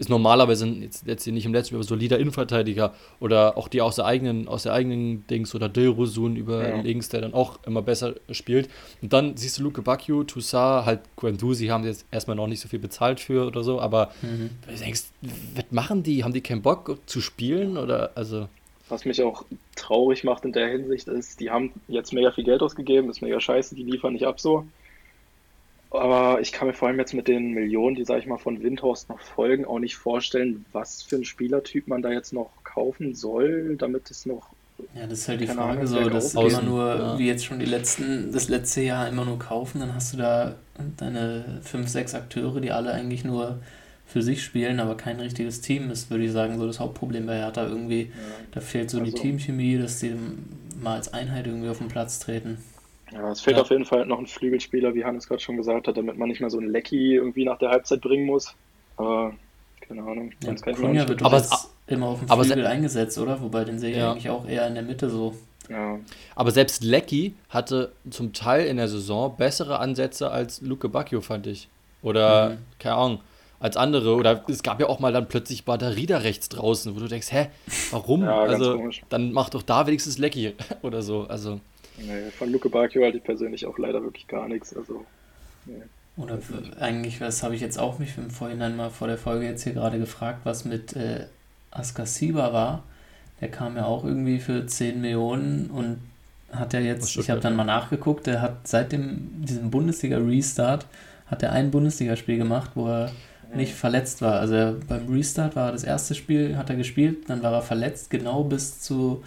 ist 0.00 0.08
normalerweise 0.08 0.66
jetzt, 0.66 1.06
jetzt 1.06 1.26
nicht 1.26 1.44
im 1.44 1.52
letzten 1.52 1.68
Spiel, 1.68 1.78
aber 1.78 1.86
solider 1.86 2.18
Innenverteidiger 2.18 2.94
oder 3.20 3.58
auch 3.58 3.68
die 3.68 3.82
aus 3.82 3.96
der 3.96 4.06
eigenen, 4.06 4.48
aus 4.48 4.62
der 4.62 4.72
eigenen 4.72 5.26
Dings 5.26 5.54
oder 5.54 5.68
Dilrosun 5.68 6.36
über 6.36 6.66
ja. 6.66 6.80
links, 6.80 7.10
der 7.10 7.20
dann 7.20 7.34
auch 7.34 7.58
immer 7.66 7.82
besser 7.82 8.14
spielt. 8.30 8.70
Und 9.02 9.12
dann 9.12 9.36
siehst 9.36 9.58
du 9.58 9.62
Luke 9.62 9.82
Bacchio, 9.82 10.24
Toussaint, 10.24 10.86
halt 10.86 11.00
Guendouzi 11.16 11.66
haben 11.66 11.84
jetzt 11.84 12.06
erstmal 12.10 12.34
noch 12.34 12.46
nicht 12.46 12.60
so 12.60 12.68
viel 12.68 12.78
bezahlt 12.78 13.20
für 13.20 13.46
oder 13.46 13.62
so, 13.62 13.78
aber 13.78 14.10
mhm. 14.22 14.50
du 14.66 14.74
denkst, 14.74 15.02
was 15.54 15.64
machen 15.70 16.02
die? 16.02 16.24
Haben 16.24 16.32
die 16.32 16.40
keinen 16.40 16.62
Bock 16.62 16.98
zu 17.04 17.20
spielen 17.20 17.76
oder 17.76 18.12
also 18.14 18.48
was 18.88 19.04
mich 19.04 19.22
auch 19.22 19.44
traurig 19.76 20.24
macht 20.24 20.44
in 20.44 20.52
der 20.52 20.66
Hinsicht 20.66 21.06
ist, 21.06 21.38
die 21.38 21.50
haben 21.50 21.72
jetzt 21.86 22.12
mega 22.12 22.32
viel 22.32 22.42
Geld 22.42 22.60
ausgegeben, 22.60 23.08
ist 23.08 23.22
mega 23.22 23.38
scheiße, 23.38 23.76
die 23.76 23.84
liefern 23.84 24.14
nicht 24.14 24.26
ab 24.26 24.40
so. 24.40 24.66
Aber 25.90 26.40
ich 26.40 26.52
kann 26.52 26.68
mir 26.68 26.74
vor 26.74 26.88
allem 26.88 26.98
jetzt 26.98 27.14
mit 27.14 27.26
den 27.26 27.52
Millionen, 27.52 27.96
die, 27.96 28.04
sag 28.04 28.20
ich 28.20 28.26
mal, 28.26 28.38
von 28.38 28.62
Windhorst 28.62 29.08
noch 29.08 29.18
folgen, 29.18 29.64
auch 29.64 29.80
nicht 29.80 29.96
vorstellen, 29.96 30.64
was 30.72 31.02
für 31.02 31.16
ein 31.16 31.24
Spielertyp 31.24 31.88
man 31.88 32.00
da 32.00 32.10
jetzt 32.10 32.32
noch 32.32 32.50
kaufen 32.62 33.14
soll, 33.14 33.76
damit 33.76 34.10
es 34.10 34.24
noch. 34.24 34.50
Ja, 34.94 35.06
das 35.06 35.20
ist 35.20 35.28
halt 35.28 35.40
die 35.40 35.46
Frage, 35.46 35.60
Ahnung, 35.60 35.86
so, 35.86 36.08
dass 36.08 36.34
immer 36.34 36.62
nur, 36.62 36.86
ja. 36.86 37.18
wie 37.18 37.26
jetzt 37.26 37.44
schon 37.44 37.58
die 37.58 37.66
letzten, 37.66 38.32
das 38.32 38.48
letzte 38.48 38.82
Jahr 38.82 39.08
immer 39.08 39.24
nur 39.24 39.38
kaufen, 39.38 39.80
dann 39.80 39.94
hast 39.94 40.14
du 40.14 40.18
da 40.18 40.54
deine 40.96 41.60
fünf, 41.62 41.88
sechs 41.88 42.14
Akteure, 42.14 42.60
die 42.60 42.70
alle 42.70 42.92
eigentlich 42.92 43.24
nur 43.24 43.58
für 44.06 44.22
sich 44.22 44.42
spielen, 44.42 44.80
aber 44.80 44.96
kein 44.96 45.20
richtiges 45.20 45.60
Team 45.60 45.90
ist, 45.90 46.10
würde 46.10 46.24
ich 46.24 46.32
sagen, 46.32 46.58
so 46.58 46.66
das 46.66 46.80
Hauptproblem 46.80 47.26
bei 47.26 47.38
Hertha 47.38 47.66
irgendwie. 47.66 48.02
Ja. 48.02 48.10
Da 48.52 48.60
fehlt 48.60 48.90
so 48.90 48.98
also, 48.98 49.10
die 49.10 49.16
Teamchemie, 49.16 49.78
dass 49.78 50.00
die 50.00 50.14
mal 50.80 50.96
als 50.96 51.12
Einheit 51.12 51.46
irgendwie 51.46 51.68
auf 51.68 51.78
den 51.78 51.88
Platz 51.88 52.18
treten. 52.18 52.58
Ja, 53.12 53.30
es 53.30 53.40
fehlt 53.40 53.56
ja. 53.56 53.62
auf 53.62 53.70
jeden 53.70 53.84
Fall 53.84 54.06
noch 54.06 54.18
ein 54.18 54.26
Flügelspieler, 54.26 54.94
wie 54.94 55.04
Hannes 55.04 55.26
gerade 55.26 55.40
schon 55.40 55.56
gesagt 55.56 55.88
hat, 55.88 55.96
damit 55.96 56.16
man 56.16 56.28
nicht 56.28 56.40
mehr 56.40 56.50
so 56.50 56.58
ein 56.58 56.68
Lecky 56.68 57.14
irgendwie 57.14 57.44
nach 57.44 57.58
der 57.58 57.70
Halbzeit 57.70 58.00
bringen 58.00 58.26
muss. 58.26 58.54
Aber 58.96 59.34
keine 59.80 60.02
Ahnung. 60.02 60.32
Ja, 60.44 60.54
kann 60.54 60.74
Kunja 60.74 61.08
wird 61.08 61.22
aber 61.22 61.44
immer 61.86 62.06
auf 62.06 62.20
dem 62.20 62.44
Flügel 62.44 62.66
eingesetzt, 62.66 63.18
oder? 63.18 63.40
Wobei 63.42 63.64
den 63.64 63.78
sehe 63.78 63.90
ich 63.90 63.96
ja. 63.96 64.12
eigentlich 64.12 64.30
auch 64.30 64.46
eher 64.46 64.66
in 64.66 64.74
der 64.74 64.84
Mitte 64.84 65.10
so. 65.10 65.34
Ja. 65.68 65.98
Aber 66.34 66.50
selbst 66.50 66.84
Lecky 66.84 67.34
hatte 67.48 67.92
zum 68.10 68.32
Teil 68.32 68.66
in 68.66 68.76
der 68.76 68.88
Saison 68.88 69.34
bessere 69.36 69.78
Ansätze 69.78 70.30
als 70.30 70.60
Luke 70.60 70.88
Bacchio, 70.88 71.20
fand 71.20 71.46
ich. 71.46 71.68
Oder, 72.02 72.50
mhm. 72.50 72.58
keine 72.78 72.94
Ahnung, 72.96 73.20
als 73.60 73.76
andere. 73.76 74.14
Oder 74.14 74.44
es 74.48 74.62
gab 74.62 74.80
ja 74.80 74.88
auch 74.88 74.98
mal 75.00 75.12
dann 75.12 75.28
plötzlich 75.28 75.64
Batterie 75.64 76.06
da 76.06 76.18
rechts 76.18 76.48
draußen, 76.48 76.94
wo 76.96 77.00
du 77.00 77.06
denkst, 77.06 77.30
hä, 77.30 77.48
warum? 77.90 78.22
Ja, 78.22 78.40
also, 78.40 78.90
dann 79.08 79.32
mach 79.32 79.50
doch 79.50 79.62
da 79.62 79.86
wenigstens 79.86 80.18
Lecky 80.18 80.54
oder 80.82 81.02
so. 81.02 81.26
Also. 81.28 81.60
Nee, 82.06 82.30
von 82.30 82.50
Luke 82.50 82.68
Bacchio 82.68 83.02
halte 83.02 83.18
ich 83.18 83.24
persönlich 83.24 83.66
auch 83.66 83.78
leider 83.78 84.02
wirklich 84.02 84.26
gar 84.26 84.48
nichts. 84.48 84.76
Also, 84.76 85.04
nee. 85.66 85.82
Oder 86.16 86.38
eigentlich, 86.80 87.20
was 87.20 87.42
habe 87.42 87.54
ich 87.54 87.60
jetzt 87.60 87.78
auch 87.78 87.98
mich 87.98 88.16
im 88.18 88.30
Vorhinein 88.30 88.76
mal 88.76 88.90
vor 88.90 89.08
der 89.08 89.18
Folge 89.18 89.46
jetzt 89.46 89.62
hier 89.62 89.72
gerade 89.72 89.98
gefragt, 89.98 90.40
was 90.44 90.64
mit 90.64 90.94
äh, 90.94 91.26
Askasiba 91.70 92.52
war. 92.52 92.82
Der 93.40 93.50
kam 93.50 93.76
ja 93.76 93.86
auch 93.86 94.04
irgendwie 94.04 94.38
für 94.38 94.66
10 94.66 95.00
Millionen 95.00 95.70
und 95.70 95.98
hat 96.52 96.72
ja 96.72 96.80
jetzt, 96.80 97.16
ich 97.16 97.30
habe 97.30 97.40
dann 97.40 97.56
mal 97.56 97.64
nachgeguckt, 97.64 98.26
der 98.26 98.42
hat 98.42 98.66
seit 98.66 98.92
dem, 98.92 99.44
diesem 99.44 99.70
Bundesliga-Restart, 99.70 100.86
hat 101.26 101.42
er 101.42 101.52
ein 101.52 101.70
Bundesligaspiel 101.70 102.36
gemacht, 102.36 102.72
wo 102.74 102.88
er 102.88 103.12
nicht 103.54 103.74
verletzt 103.74 104.20
war. 104.20 104.40
Also 104.40 104.54
er, 104.54 104.72
beim 104.72 105.08
Restart 105.08 105.56
war 105.56 105.72
das 105.72 105.84
erste 105.84 106.14
Spiel, 106.14 106.56
hat 106.56 106.70
er 106.70 106.76
gespielt, 106.76 107.28
dann 107.28 107.42
war 107.42 107.52
er 107.52 107.62
verletzt, 107.62 108.10
genau 108.10 108.44
bis 108.44 108.80
zu, 108.80 109.24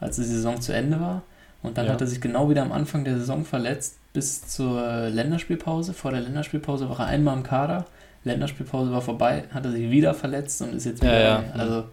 als 0.00 0.16
die 0.16 0.24
Saison 0.24 0.60
zu 0.60 0.72
Ende 0.72 1.00
war. 1.00 1.22
Und 1.62 1.78
dann 1.78 1.86
ja. 1.86 1.92
hat 1.92 2.00
er 2.00 2.06
sich 2.06 2.20
genau 2.20 2.50
wieder 2.50 2.62
am 2.62 2.72
Anfang 2.72 3.04
der 3.04 3.18
Saison 3.18 3.44
verletzt 3.44 3.96
bis 4.12 4.46
zur 4.46 5.08
Länderspielpause. 5.08 5.94
Vor 5.94 6.10
der 6.10 6.20
Länderspielpause 6.20 6.88
war 6.88 7.00
er 7.00 7.06
einmal 7.06 7.36
im 7.36 7.42
Kader. 7.42 7.86
Länderspielpause 8.24 8.92
war 8.92 9.02
vorbei, 9.02 9.44
hat 9.52 9.64
er 9.64 9.72
sich 9.72 9.90
wieder 9.90 10.14
verletzt 10.14 10.62
und 10.62 10.74
ist 10.74 10.84
jetzt 10.84 11.02
wieder. 11.02 11.20
Ja, 11.20 11.42
ja. 11.42 11.44
Also, 11.54 11.84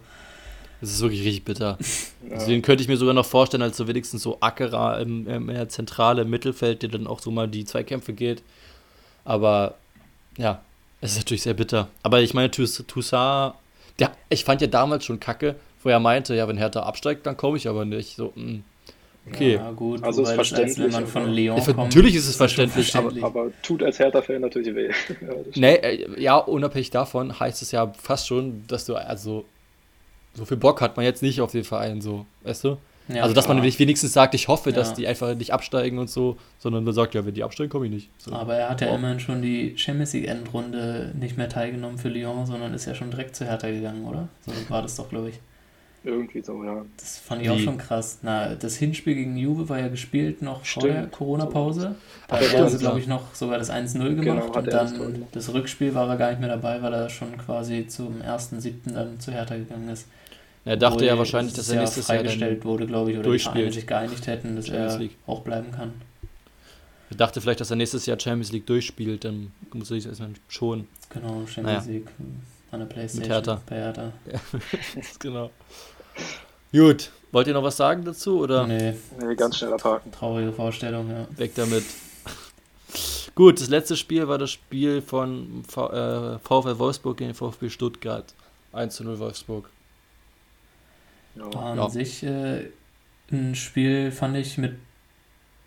das 0.80 0.90
ist 0.90 1.00
wirklich 1.00 1.24
richtig 1.24 1.44
bitter. 1.44 1.78
Ja. 2.22 2.36
Deswegen 2.36 2.60
könnte 2.60 2.82
ich 2.82 2.88
mir 2.88 2.98
sogar 2.98 3.14
noch 3.14 3.24
vorstellen, 3.24 3.62
als 3.62 3.78
so 3.78 3.88
wenigstens 3.88 4.22
so 4.22 4.36
Ackerer 4.40 5.00
im, 5.00 5.26
im, 5.26 5.68
Zentrale 5.70 6.26
Mittelfeld, 6.26 6.82
der 6.82 6.90
dann 6.90 7.06
auch 7.06 7.18
so 7.18 7.30
mal 7.30 7.48
die 7.48 7.64
Zweikämpfe 7.64 8.12
geht. 8.12 8.42
Aber 9.24 9.76
ja, 10.36 10.60
es 11.00 11.12
ist 11.12 11.16
natürlich 11.16 11.42
sehr 11.42 11.54
bitter. 11.54 11.88
Aber 12.02 12.20
ich 12.20 12.34
meine, 12.34 12.50
Toussaint, 12.50 13.54
der, 13.98 14.12
ich 14.28 14.44
fand 14.44 14.60
ja 14.60 14.66
damals 14.66 15.06
schon 15.06 15.18
kacke, 15.18 15.56
wo 15.82 15.88
er 15.88 15.98
meinte, 15.98 16.34
ja, 16.34 16.46
wenn 16.46 16.58
Hertha 16.58 16.82
absteigt, 16.82 17.24
dann 17.24 17.38
komme 17.38 17.56
ich 17.56 17.68
aber 17.68 17.86
nicht. 17.86 18.16
So, 18.16 18.34
mh. 18.36 18.60
Okay. 19.28 19.54
Ja, 19.54 19.70
gut, 19.72 20.02
Also 20.02 20.22
ist 20.22 20.28
als 20.28 20.34
verständlich, 20.36 20.78
wenn 20.78 20.90
man 20.92 21.06
von 21.06 21.22
aber- 21.22 21.30
Lyon 21.30 21.56
Ja, 21.58 21.64
kommt. 21.64 21.76
natürlich 21.76 22.14
ist 22.16 22.26
es 22.28 22.36
verständlich, 22.36 22.90
verständlich. 22.90 23.22
Aber 23.22 23.50
tut 23.62 23.82
als 23.82 23.98
Hertha-Fan 23.98 24.40
natürlich 24.40 24.74
weh. 24.74 24.88
Ja. 25.20 25.34
Nee, 25.54 25.74
äh, 25.74 26.20
ja, 26.20 26.36
unabhängig 26.36 26.90
davon 26.90 27.38
heißt 27.38 27.62
es 27.62 27.70
ja 27.70 27.92
fast 28.02 28.26
schon, 28.26 28.64
dass 28.66 28.86
du, 28.86 28.96
also, 28.96 29.44
so 30.34 30.44
viel 30.44 30.56
Bock 30.56 30.80
hat 30.80 30.96
man 30.96 31.04
jetzt 31.04 31.22
nicht 31.22 31.40
auf 31.40 31.52
den 31.52 31.64
Verein, 31.64 32.00
so, 32.00 32.26
weißt 32.44 32.64
du? 32.64 32.76
Ja, 33.08 33.22
also, 33.22 33.34
dass 33.34 33.48
man 33.48 33.56
klar. 33.56 33.66
nicht 33.66 33.78
wenigstens 33.80 34.12
sagt, 34.12 34.34
ich 34.34 34.46
hoffe, 34.46 34.72
dass 34.72 34.90
Ja. 34.90 34.94
die 34.94 35.06
einfach 35.08 35.34
nicht 35.34 35.52
absteigen 35.52 35.98
und 35.98 36.08
so, 36.08 36.36
sondern 36.60 36.84
man 36.84 36.94
sagt, 36.94 37.14
ja, 37.14 37.26
wenn 37.26 37.34
die 37.34 37.42
absteigen, 37.42 37.68
komme 37.68 37.86
ich 37.86 37.92
nicht. 37.92 38.10
So. 38.18 38.32
Aber 38.32 38.54
er 38.54 38.70
hat 38.70 38.80
ja 38.80 38.88
Wow. 38.88 38.98
immerhin 38.98 39.18
schon 39.20 39.42
die 39.42 39.76
Champions 39.76 40.12
League 40.12 40.28
Endrunde 40.28 41.12
nicht 41.18 41.36
mehr 41.36 41.48
teilgenommen 41.48 41.98
für 41.98 42.08
Lyon, 42.08 42.46
sondern 42.46 42.72
ist 42.72 42.86
ja 42.86 42.94
schon 42.94 43.10
direkt 43.10 43.34
zu 43.34 43.44
Hertha 43.44 43.68
gegangen, 43.68 44.04
oder? 44.04 44.28
So 44.46 44.52
war 44.70 44.82
das 44.82 44.94
doch, 44.96 45.08
glaube 45.08 45.30
ich. 45.30 45.40
Irgendwie 46.02 46.40
so, 46.40 46.64
ja. 46.64 46.82
Das 46.96 47.18
fand 47.18 47.42
ich 47.42 47.50
auch 47.50 47.58
schon 47.58 47.76
krass. 47.76 48.20
Na, 48.22 48.54
das 48.54 48.76
Hinspiel 48.76 49.14
gegen 49.14 49.36
Juve 49.36 49.68
war 49.68 49.78
ja 49.78 49.88
gespielt 49.88 50.40
noch 50.40 50.64
vor 50.64 50.84
der 50.84 51.08
Corona-Pause. 51.08 51.94
Da 52.26 52.36
hat 52.36 52.42
er, 52.42 52.70
glaube 52.78 52.82
ja. 52.82 52.96
ich, 52.96 53.06
noch 53.06 53.34
sogar 53.34 53.58
das 53.58 53.70
1-0 53.70 54.14
gemacht 54.14 54.52
Genau, 54.52 54.56
und 54.56 54.66
dann 54.66 55.26
das 55.32 55.52
Rückspiel 55.52 55.94
war 55.94 56.08
er 56.08 56.16
gar 56.16 56.30
nicht 56.30 56.40
mehr 56.40 56.48
dabei, 56.48 56.80
weil 56.80 56.94
er 56.94 57.10
schon 57.10 57.36
quasi 57.36 57.86
zum 57.86 58.22
1.7. 58.22 58.94
dann 58.94 59.20
zu 59.20 59.30
Hertha 59.30 59.56
gegangen 59.56 59.90
ist. 59.90 60.06
er 60.64 60.78
dachte 60.78 61.04
ja 61.04 61.18
wahrscheinlich, 61.18 61.52
dass 61.52 61.68
er 61.68 61.74
ja 61.74 61.80
nächstes 61.82 62.08
Jahr 62.08 62.18
freigestellt 62.18 62.60
dann, 62.60 62.70
wurde, 62.70 62.86
glaube 62.86 63.10
ich, 63.10 63.16
oder 63.16 63.24
die 63.24 63.28
durchspielt. 63.30 63.54
Vereine 63.56 63.72
sich 63.72 63.86
geeinigt 63.86 64.26
hätten, 64.26 64.56
dass 64.56 64.68
Champions 64.68 64.92
er 64.94 64.98
League. 65.00 65.16
auch 65.26 65.40
bleiben 65.42 65.70
kann. 65.70 65.92
er 67.10 67.16
dachte 67.16 67.42
vielleicht, 67.42 67.60
dass 67.60 67.68
er 67.70 67.76
nächstes 67.76 68.06
Jahr 68.06 68.18
Champions 68.18 68.52
League 68.52 68.66
durchspielt, 68.66 69.24
dann 69.24 69.52
muss 69.74 69.90
er 69.90 69.96
sich 69.96 70.06
erstmal 70.06 70.30
schon. 70.48 70.86
Genau, 71.10 71.46
Champions 71.46 71.86
Naja. 71.86 71.98
League 71.98 72.08
an 72.72 72.78
der 72.80 72.86
Playstation 72.86 73.30
Hertha. 73.32 73.60
bei 73.66 73.76
Hertha. 73.76 74.12
genau. 75.18 75.50
Gut, 76.72 77.10
wollt 77.32 77.46
ihr 77.48 77.54
noch 77.54 77.62
was 77.62 77.76
sagen 77.76 78.04
dazu 78.04 78.38
oder 78.40 78.66
Nee, 78.66 78.94
Nee, 79.20 79.34
ganz 79.34 79.58
schnell 79.58 79.72
abhaken. 79.72 80.12
traurige 80.12 80.52
Vorstellung, 80.52 81.10
ja. 81.10 81.26
weg 81.36 81.52
damit? 81.54 81.84
Gut, 83.34 83.60
das 83.60 83.68
letzte 83.68 83.96
Spiel 83.96 84.28
war 84.28 84.38
das 84.38 84.50
Spiel 84.50 85.00
von 85.02 85.62
v 85.68 85.90
äh, 85.90 86.38
VfL 86.40 86.78
Wolfsburg 86.78 87.16
gegen 87.16 87.32
VfB 87.34 87.70
Stuttgart. 87.70 88.34
1 88.72 88.94
zu 88.96 89.04
0 89.04 89.18
Wolfsburg. 89.18 89.68
Ja. 91.36 91.52
War 91.54 91.64
an 91.72 91.78
Ja. 91.78 91.88
sich 91.88 92.22
äh, 92.22 92.68
ein 93.32 93.54
Spiel, 93.54 94.10
fand 94.12 94.36
ich, 94.36 94.58
mit 94.58 94.74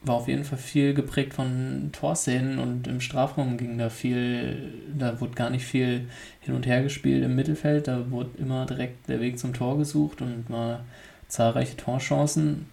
war 0.06 0.16
auf 0.16 0.28
jeden 0.28 0.44
Fall 0.44 0.58
viel 0.58 0.94
geprägt 0.94 1.34
von 1.34 1.90
Torszenen 1.94 2.60
und 2.60 2.88
im 2.88 3.00
Strafraum 3.02 3.58
ging 3.58 3.78
da 3.78 3.90
viel, 3.90 4.74
da 4.98 5.20
wurde 5.22 5.34
gar 5.36 5.50
nicht 5.50 5.66
viel 5.66 6.10
hin 6.42 6.56
und 6.56 6.66
her 6.66 6.84
gespielt 6.84 7.24
im 7.24 7.36
Mittelfeld, 7.36 7.88
da 7.88 8.12
wurde 8.12 8.38
immer 8.38 8.66
direkt 8.66 9.08
der 9.08 9.22
Weg 9.22 9.40
zum 9.40 9.54
Tor 9.54 9.78
gesucht 9.78 10.22
und 10.22 10.50
war 10.50 10.84
zahlreiche 11.30 11.78
Torchancen, 11.78 12.68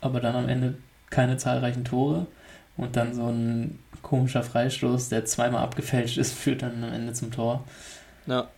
aber 0.00 0.20
dann 0.20 0.34
am 0.36 0.48
Ende 0.48 0.76
keine 1.10 1.36
zahlreichen 1.36 1.84
Tore 1.84 2.26
und 2.76 2.96
dann 2.96 3.14
so 3.14 3.28
ein 3.28 3.78
komischer 4.02 4.42
Freistoß, 4.42 5.08
der 5.10 5.24
zweimal 5.24 5.62
abgefälscht 5.62 6.18
ist, 6.18 6.32
führt 6.38 6.62
dann 6.62 6.82
am 6.84 6.92
Ende 6.92 7.12
zum 7.12 7.30
Tor. 7.30 7.64
Ja, 8.26 8.50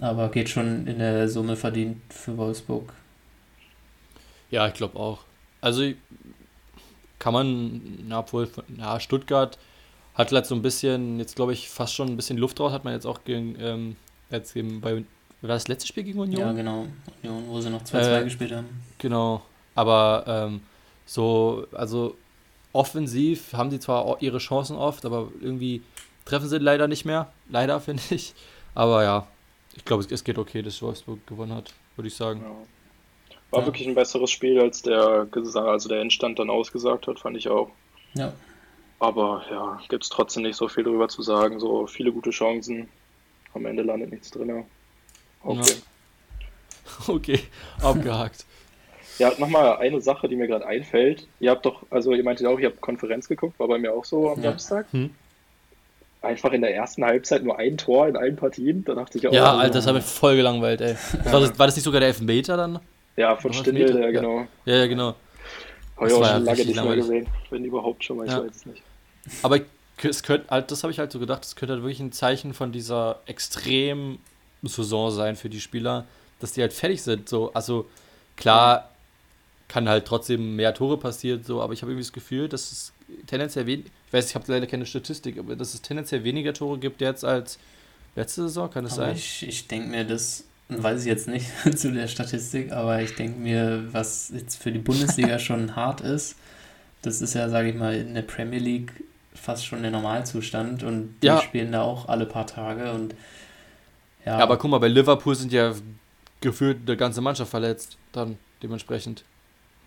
Aber 0.00 0.30
geht 0.30 0.50
schon 0.50 0.86
in 0.86 0.98
der 0.98 1.28
Summe 1.28 1.56
verdient 1.56 2.00
für 2.12 2.36
Wolfsburg. 2.36 2.92
ja 4.50 4.66
ich 4.68 4.74
glaube 4.74 4.98
auch. 4.98 5.24
Also 5.60 5.92
kann 7.22 7.34
man, 7.34 7.80
na, 8.08 8.18
obwohl, 8.18 8.50
ja, 8.78 8.98
Stuttgart 8.98 9.56
hat 10.14 10.32
halt 10.32 10.44
so 10.44 10.56
ein 10.56 10.62
bisschen, 10.62 11.20
jetzt 11.20 11.36
glaube 11.36 11.52
ich, 11.52 11.68
fast 11.70 11.94
schon 11.94 12.08
ein 12.08 12.16
bisschen 12.16 12.36
Luft 12.36 12.58
raus, 12.58 12.72
hat 12.72 12.82
man 12.82 12.94
jetzt 12.94 13.06
auch 13.06 13.22
gegen, 13.22 13.54
ähm, 13.60 13.96
jetzt 14.28 14.56
eben 14.56 14.80
bei, 14.80 14.96
war 14.96 15.04
das 15.40 15.68
letzte 15.68 15.86
Spiel 15.86 16.02
gegen 16.02 16.18
Union? 16.18 16.40
Ja, 16.40 16.52
genau. 16.52 16.88
Union, 17.22 17.44
wo 17.46 17.60
sie 17.60 17.70
noch 17.70 17.82
2-2 17.82 18.20
Äh, 18.20 18.24
gespielt 18.24 18.50
haben. 18.50 18.66
Genau, 18.98 19.40
aber 19.76 20.24
ähm, 20.26 20.62
so, 21.06 21.64
also 21.70 22.16
offensiv 22.72 23.52
haben 23.52 23.70
sie 23.70 23.78
zwar 23.78 24.02
auch 24.04 24.20
ihre 24.20 24.38
Chancen 24.38 24.76
oft, 24.76 25.04
aber 25.04 25.28
irgendwie 25.40 25.82
treffen 26.24 26.48
sie 26.48 26.58
leider 26.58 26.88
nicht 26.88 27.04
mehr. 27.04 27.32
Leider, 27.48 27.78
finde 27.86 28.02
ich. 28.10 28.34
Aber 28.74 29.04
ja, 29.04 29.28
ich 29.76 29.84
glaube, 29.84 30.02
es, 30.02 30.10
es 30.10 30.24
geht 30.24 30.38
okay, 30.38 30.60
dass 30.60 30.82
Wolfsburg 30.82 31.24
gewonnen 31.28 31.54
hat, 31.54 31.72
würde 31.94 32.08
ich 32.08 32.16
sagen. 32.16 32.40
Ja. 32.42 32.50
War 33.52 33.60
Ja. 33.60 33.66
wirklich 33.66 33.86
ein 33.86 33.94
besseres 33.94 34.30
Spiel, 34.30 34.58
als 34.60 34.82
der, 34.82 35.28
also 35.54 35.88
der 35.88 36.00
Endstand 36.00 36.38
dann 36.38 36.50
ausgesagt 36.50 37.06
hat, 37.06 37.20
fand 37.20 37.36
ich 37.36 37.48
auch. 37.48 37.70
Ja, 38.14 38.32
Aber 38.98 39.42
ja, 39.50 39.80
gibt 39.88 40.02
es 40.04 40.08
trotzdem 40.10 40.42
nicht 40.42 40.56
so 40.56 40.68
viel 40.68 40.84
drüber 40.84 41.08
zu 41.08 41.22
sagen. 41.22 41.60
So 41.60 41.86
viele 41.86 42.12
gute 42.12 42.30
Chancen. 42.30 42.88
Am 43.54 43.66
Ende 43.66 43.82
landet 43.82 44.10
nichts 44.10 44.30
drin. 44.30 44.64
Okay. 45.44 45.74
Okay, 47.06 47.38
abgehakt. 47.80 48.44
Ja, 49.18 49.30
nochmal 49.38 49.76
eine 49.76 50.00
Sache, 50.00 50.26
die 50.26 50.36
mir 50.36 50.46
gerade 50.46 50.66
einfällt. 50.66 51.28
Ihr 51.38 51.50
habt 51.50 51.66
doch, 51.66 51.82
also 51.90 52.12
ihr 52.12 52.24
meintet 52.24 52.46
auch, 52.46 52.58
ihr 52.58 52.68
habt 52.70 52.80
Konferenz 52.80 53.28
geguckt, 53.28 53.60
war 53.60 53.68
bei 53.68 53.78
mir 53.78 53.92
auch 53.92 54.06
so 54.06 54.30
am 54.30 54.38
Ja. 54.42 54.50
Samstag. 54.50 54.86
Hm. 54.92 55.10
Einfach 56.22 56.52
in 56.52 56.62
der 56.62 56.74
ersten 56.74 57.04
Halbzeit 57.04 57.44
nur 57.44 57.58
ein 57.58 57.76
Tor 57.76 58.08
in 58.08 58.16
allen 58.16 58.36
Partien. 58.36 58.84
Da 58.84 58.94
dachte 58.94 59.18
ich 59.18 59.28
auch, 59.28 59.32
Ja, 59.32 59.54
oh, 59.54 59.58
Alter, 59.58 59.74
das 59.74 59.86
hat 59.86 59.94
mich 59.94 60.04
voll 60.04 60.36
gelangweilt, 60.36 60.80
ey. 60.80 60.96
War 61.30 61.40
das, 61.40 61.58
war 61.58 61.66
das 61.66 61.76
nicht 61.76 61.84
sogar 61.84 62.00
der 62.00 62.08
Elfmeter 62.08 62.56
dann? 62.56 62.80
Ja, 63.16 63.36
von 63.36 63.52
Stindl, 63.52 63.92
der, 63.92 64.10
Ja. 64.10 64.20
genau. 64.20 64.46
Ja, 64.64 64.76
ja, 64.76 64.86
genau. 64.86 65.14
Habe 65.96 66.08
Das 66.08 66.08
ich 66.10 66.14
auch 66.14 66.24
schon 66.24 66.44
lange 66.44 66.64
nicht 66.64 66.82
mehr 66.82 66.96
gesehen. 66.96 67.28
Wenn 67.50 67.64
überhaupt 67.64 68.04
schon 68.04 68.16
mal, 68.16 68.26
ich 68.26 68.32
Ja. 68.32 68.42
weiß 68.42 68.56
es 68.56 68.66
nicht. 68.66 68.82
Aber 69.42 69.60
es 70.02 70.22
könnte, 70.22 70.48
halt, 70.48 70.70
das 70.70 70.82
habe 70.82 70.92
ich 70.92 70.98
halt 70.98 71.12
so 71.12 71.18
gedacht, 71.18 71.44
es 71.44 71.54
könnte 71.54 71.74
halt 71.74 71.82
wirklich 71.82 72.00
ein 72.00 72.12
Zeichen 72.12 72.54
von 72.54 72.72
dieser 72.72 73.20
extremen 73.26 74.18
Saison 74.62 75.10
sein 75.10 75.36
für 75.36 75.48
die 75.48 75.60
Spieler, 75.60 76.06
dass 76.40 76.52
die 76.52 76.60
halt 76.60 76.72
fertig 76.72 77.02
sind. 77.02 77.28
So, 77.28 77.52
also 77.52 77.88
klar 78.36 78.88
kann 79.68 79.88
halt 79.88 80.06
trotzdem 80.06 80.56
mehr 80.56 80.74
Tore 80.74 80.98
passieren, 80.98 81.44
so, 81.44 81.62
aber 81.62 81.72
ich 81.72 81.82
habe 81.82 81.92
irgendwie 81.92 82.04
das 82.04 82.12
Gefühl, 82.12 82.48
dass 82.48 82.72
es 82.72 82.92
tendenziell 83.26 83.66
wenig, 83.66 83.86
ich 84.06 84.12
weiß, 84.12 84.28
ich 84.28 84.34
habe 84.34 84.44
leider 84.48 84.66
keine 84.66 84.84
Statistik, 84.84 85.38
aber 85.38 85.56
dass 85.56 85.72
es 85.72 85.80
tendenziell 85.82 86.24
weniger 86.24 86.52
Tore 86.52 86.78
gibt 86.78 87.00
jetzt 87.00 87.24
als 87.24 87.58
letzte 88.14 88.42
Saison, 88.42 88.70
kann 88.70 88.84
das 88.84 88.94
aber 88.94 89.06
sein? 89.06 89.16
ich, 89.16 89.46
ich 89.46 89.68
denke 89.68 89.88
mir, 89.88 90.04
das 90.04 90.44
weiß 90.80 91.00
ich 91.00 91.06
jetzt 91.06 91.26
nicht 91.26 91.46
zu 91.76 91.90
der 91.92 92.06
Statistik, 92.06 92.70
aber 92.72 93.02
ich 93.02 93.16
denke 93.16 93.40
mir, 93.40 93.84
was 93.92 94.30
jetzt 94.34 94.62
für 94.62 94.70
die 94.70 94.78
Bundesliga 94.78 95.38
schon 95.40 95.74
hart 95.74 96.00
ist, 96.02 96.36
das 97.02 97.20
ist 97.20 97.34
ja, 97.34 97.48
sage 97.48 97.70
ich 97.70 97.74
mal, 97.74 97.94
in 97.96 98.14
der 98.14 98.22
Premier 98.22 98.60
League 98.60 98.92
fast 99.34 99.66
schon 99.66 99.82
der 99.82 99.90
Normalzustand 99.90 100.82
und 100.84 101.16
die 101.22 101.26
Ja. 101.26 101.40
spielen 101.40 101.72
da 101.72 101.82
auch 101.82 102.08
alle 102.08 102.26
paar 102.26 102.46
Tage 102.46 102.92
und 102.92 103.14
ja, 104.24 104.38
Ja, 104.38 104.44
aber 104.44 104.56
guck 104.56 104.70
mal, 104.70 104.78
bei 104.78 104.86
Liverpool 104.88 105.34
sind 105.34 105.52
ja 105.52 105.74
gefühlt 106.40 106.78
eine 106.86 106.96
ganze 106.96 107.20
Mannschaft 107.20 107.50
verletzt, 107.50 107.96
dann 108.12 108.38
dementsprechend. 108.62 109.24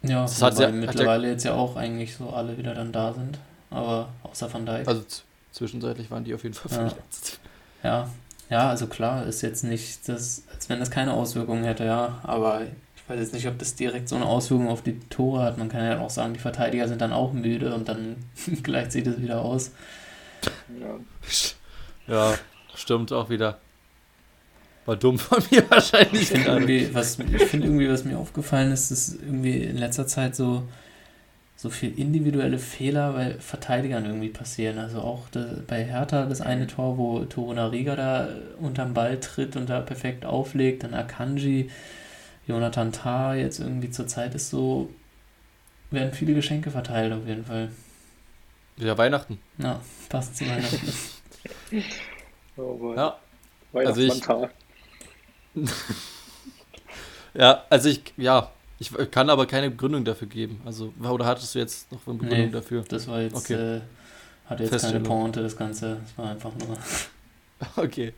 ja, 0.02 0.24
das 0.24 0.42
hat 0.42 0.60
ja- 0.60 0.70
mittlerweile 0.72 1.30
jetzt 1.30 1.44
ja 1.46 1.54
auch 1.54 1.76
eigentlich 1.78 2.16
so 2.16 2.30
alle 2.32 2.58
wieder 2.58 2.74
dann 2.76 2.92
da 2.92 3.14
sind, 3.14 3.40
aber 3.70 4.10
außer 4.24 4.54
Van 4.54 4.66
Dijk. 4.66 4.88
Also 4.88 5.04
zwischenzeitlich 5.54 6.12
waren 6.12 6.24
die 6.26 6.34
auf 6.34 6.44
jeden 6.44 6.56
Fall 6.56 6.72
Ja. 6.72 6.90
verletzt. 6.90 7.40
Ja, 7.84 8.10
ja, 8.50 8.70
also 8.70 8.88
klar, 8.88 9.26
ist 9.26 9.42
jetzt 9.42 9.64
nicht 9.64 10.08
das, 10.08 10.44
als 10.54 10.70
wenn 10.70 10.80
das 10.80 10.92
keine 10.92 11.14
Auswirkungen 11.14 11.64
hätte, 11.64 11.86
ja, 11.86 12.20
aber 12.24 12.62
ich 12.96 13.10
weiß 13.10 13.20
jetzt 13.20 13.34
nicht, 13.34 13.48
ob 13.48 13.58
das 13.60 13.76
direkt 13.76 14.10
so 14.10 14.16
eine 14.16 14.26
Auswirkung 14.26 14.68
auf 14.68 14.82
die 14.82 15.00
Tore 15.10 15.44
hat. 15.44 15.58
Man 15.58 15.70
kann 15.70 15.84
ja 15.84 16.00
auch 16.00 16.10
sagen, 16.10 16.34
die 16.34 16.40
Verteidiger 16.40 16.88
sind 16.88 17.02
dann 17.02 17.14
auch 17.14 17.34
müde 17.34 17.74
und 17.74 17.88
dann 17.88 18.16
gleicht 18.64 18.92
sich 18.92 19.04
das 19.04 19.22
wieder 19.22 19.42
aus. 19.42 19.72
Ja. 20.80 21.00
Ja, 22.08 22.38
stimmt 22.76 23.12
auch 23.12 23.30
wieder. 23.30 23.60
War 24.86 24.96
dumm 24.96 25.18
von 25.18 25.42
mir 25.50 25.64
wahrscheinlich. 25.70 26.22
Ich 26.24 26.28
finde 26.30 26.50
irgendwie, 26.50 26.94
was, 26.94 27.18
ich 27.20 27.44
finde 27.44 27.68
irgendwie, 27.68 27.90
was 27.90 28.06
mir 28.06 28.18
aufgefallen 28.18 28.72
ist, 28.72 28.92
ist 28.92 29.16
irgendwie 29.22 29.64
in 29.64 29.78
letzter 29.78 30.06
Zeit 30.06 30.36
so, 30.36 30.64
so 31.58 31.70
viel 31.70 31.98
individuelle 31.98 32.60
Fehler 32.60 33.14
bei 33.14 33.36
Verteidigern 33.40 34.06
irgendwie 34.06 34.30
passieren. 34.30 34.78
Also 34.78 35.00
auch 35.02 35.30
das, 35.30 35.62
bei 35.68 35.84
Hertha 35.86 36.26
das 36.26 36.42
eine 36.42 36.68
Tor, 36.68 36.98
wo 36.98 37.24
Torunariga 37.26 37.96
da 37.96 38.28
unterm 38.60 38.94
Ball 38.94 39.20
tritt 39.20 39.56
und 39.56 39.70
da 39.70 39.80
perfekt 39.80 40.26
auflegt, 40.26 40.84
dann 40.84 40.94
Akanji, 40.94 41.70
Jonathan 42.46 42.92
Tah 42.92 43.36
jetzt 43.36 43.60
irgendwie 43.60 43.90
zur 43.90 44.08
Zeit 44.08 44.36
ist 44.36 44.50
so, 44.50 44.90
werden 45.92 46.14
viele 46.14 46.34
Geschenke 46.34 46.72
verteilt 46.72 47.14
auf 47.14 47.26
jeden 47.26 47.46
Fall. 47.46 47.70
Wieder 48.76 48.98
Weihnachten. 48.98 49.40
Ja, 49.58 49.80
passt 50.10 50.38
zu 50.38 50.46
Weihnachten. 50.46 50.94
Oh. 52.58 52.94
Ja. 52.96 53.18
Also 53.74 54.00
ich-. 54.00 54.22
Ja, 57.34 57.66
also 57.70 57.90
ich, 57.90 58.14
ja, 58.16 58.50
ich 58.80 58.92
kann 59.12 59.30
aber 59.30 59.46
keine 59.46 59.70
Begründung 59.72 60.04
dafür 60.06 60.28
geben. 60.28 60.62
Also, 60.66 60.94
oder 61.02 61.26
hattest 61.26 61.56
du 61.56 61.60
jetzt 61.60 61.92
noch 61.92 62.00
eine 62.08 62.18
Begründung 62.18 62.46
Nee. 62.48 62.52
dafür? 62.52 62.84
Das 62.88 63.08
war 63.08 63.22
jetzt, 63.22 63.36
Okay. 63.36 63.54
äh, 63.78 63.82
hatte 64.48 64.64
jetzt 64.64 64.82
keine. 64.82 65.00
Pointe, 65.00 65.42
das 65.42 65.56
Ganze. 65.56 65.98
Das 66.02 66.18
war 66.18 66.32
einfach 66.32 66.52
nur. 66.56 66.78
Okay. 67.78 68.14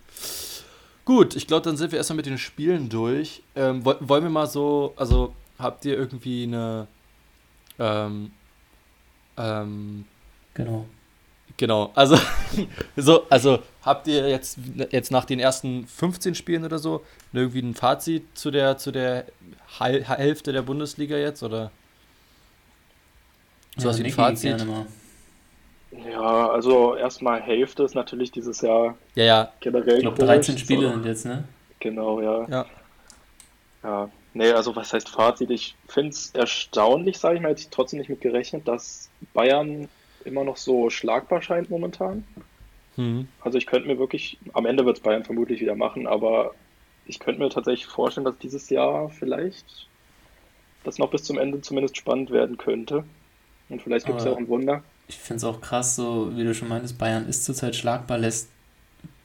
Gut, 1.06 1.36
ich 1.36 1.46
glaube, 1.48 1.62
dann 1.64 1.78
sind 1.78 1.92
wir 1.92 1.98
erstmal 2.00 2.18
mit 2.18 2.26
den 2.26 2.40
Spielen 2.40 2.90
durch. 2.90 3.44
Ähm, 3.56 3.86
woll- 3.86 3.98
wollen 4.02 4.24
wir 4.24 4.30
mal 4.32 4.48
so, 4.48 4.94
also 4.98 5.34
habt 5.60 5.86
ihr 5.86 5.96
irgendwie 5.96 6.44
eine, 6.44 6.88
ähm, 7.80 8.32
ähm, 9.38 10.06
Genau. 10.56 10.86
Genau, 11.56 11.92
also, 11.96 12.18
so, 12.98 13.28
also 13.30 13.60
habt 13.88 14.08
ihr 14.08 14.30
jetzt, 14.30 14.60
jetzt 14.92 15.12
nach 15.12 15.26
den 15.26 15.40
ersten 15.40 15.88
15 15.88 16.36
Spielen 16.36 16.64
oder 16.64 16.78
so 16.78 17.04
irgendwie 17.34 17.62
ein 17.62 17.74
Fazit 17.74 18.24
zu 18.38 18.52
der, 18.52 18.78
zu 18.78 18.92
der 18.92 19.26
Hal- 19.80 20.04
Hälfte 20.04 20.54
der 20.54 20.62
Bundesliga 20.62 21.18
jetzt? 21.18 21.42
Oder? 21.42 21.72
So 23.78 23.90
was 23.90 24.00
wie 24.00 24.06
ein 24.06 24.12
Fazit. 24.12 24.66
Ja, 26.12 26.50
also 26.50 26.96
erstmal 26.96 27.42
Hälfte 27.42 27.84
ist 27.84 27.96
natürlich 27.96 28.32
dieses 28.32 28.62
Jahr 28.62 28.98
ja, 29.16 29.24
ja. 29.24 29.54
generell. 29.62 29.96
Ich 29.96 30.02
glaube, 30.02 30.24
13 30.24 30.58
Spiele 30.58 30.92
sind 30.92 31.06
jetzt, 31.06 31.26
ne? 31.26 31.46
Genau, 31.80 32.22
ja. 32.22 32.48
Ja. 32.50 32.66
Ja, 33.84 34.10
nee, 34.34 34.52
also 34.52 34.76
was 34.76 34.92
heißt 34.94 35.10
Fazit? 35.10 35.50
Ich 35.50 35.76
finde 35.88 36.10
es 36.10 36.32
erstaunlich, 36.32 37.18
sage 37.20 37.36
ich 37.36 37.42
mal, 37.42 37.50
hätte 37.50 37.62
ich 37.62 37.70
trotzdem 37.70 38.00
nicht 38.00 38.10
mit 38.10 38.22
gerechnet, 38.22 38.68
dass 38.68 39.10
Bayern 39.34 39.88
immer 40.26 40.44
noch 40.44 40.58
so 40.58 40.90
schlagbar 40.90 41.42
scheint 41.42 41.70
momentan. 41.70 42.26
Mhm. 42.98 43.28
Also 43.42 43.58
ich 43.58 43.66
könnte 43.66 43.88
mir 43.88 43.98
wirklich, 43.98 44.38
am 44.54 44.66
Ende 44.66 44.86
wird 44.86 44.98
es 44.98 45.04
Bayern 45.04 45.24
vermutlich 45.24 45.62
wieder 45.62 45.76
machen, 45.76 46.08
aber 46.08 46.54
ich 47.06 47.20
könnte 47.20 47.42
mir 47.42 47.50
tatsächlich 47.50 47.86
vorstellen, 47.86 48.26
dass 48.26 48.38
dieses 48.38 48.70
Jahr 48.70 49.10
vielleicht 49.10 49.88
das 50.84 50.98
noch 50.98 51.10
bis 51.10 51.24
zum 51.24 51.38
Ende 51.38 51.62
zumindest 51.62 51.98
spannend 51.98 52.32
werden 52.32 52.58
könnte. 52.58 53.04
Und 53.70 53.82
vielleicht 53.82 54.06
gibt 54.06 54.20
es 54.20 54.26
ja 54.26 54.32
auch 54.32 54.38
ein 54.38 54.48
Wunder. 54.48 54.84
Ich 55.08 55.18
finde 55.18 55.38
es 55.38 55.44
auch 55.44 55.62
krass, 55.62 55.96
so 55.96 56.36
wie 56.36 56.44
du 56.44 56.54
schon 56.54 56.68
meintest, 56.68 56.98
Bayern 56.98 57.28
ist 57.28 57.46
zurzeit 57.46 57.76
schlagbar, 57.76 58.18
lässt 58.18 58.50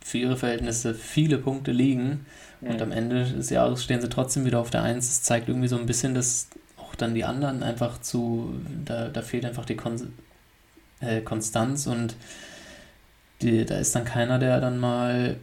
für 0.01 0.19
ihre 0.19 0.37
Verhältnisse 0.37 0.95
viele 0.95 1.39
Punkte 1.39 1.73
liegen. 1.73 2.27
Mhm. 2.61 2.69
Und 2.69 2.83
am 2.83 2.93
Ende 2.93 3.25
des 3.25 3.51
Jahres 3.51 3.83
stehen 3.83 4.01
sie 4.01 4.09
trotzdem 4.09 4.45
wieder 4.45 4.61
auf 4.61 4.71
der 4.71 4.83
Eins. 4.83 5.09
Das 5.09 5.23
zeigt 5.23 5.49
irgendwie 5.49 5.69
so 5.69 5.77
ein 5.77 5.87
bisschen, 5.87 6.15
dass 6.15 6.49
auch 6.77 6.95
dann 6.95 7.15
die 7.15 7.25
anderen 7.25 7.63
einfach 7.63 8.01
zu, 8.01 8.55
da, 8.85 9.09
da 9.09 9.23
fehlt 9.23 9.45
einfach 9.45 9.65
die 9.65 9.77
Kon 9.77 10.13
äh, 11.01 11.21
Konstanz 11.21 11.87
und 11.87 12.17
die, 13.43 13.65
da 13.65 13.77
ist 13.79 13.95
dann 13.95 14.05
keiner, 14.05 14.39
der 14.39 14.61
dann 14.61 14.79
mal 14.79 15.37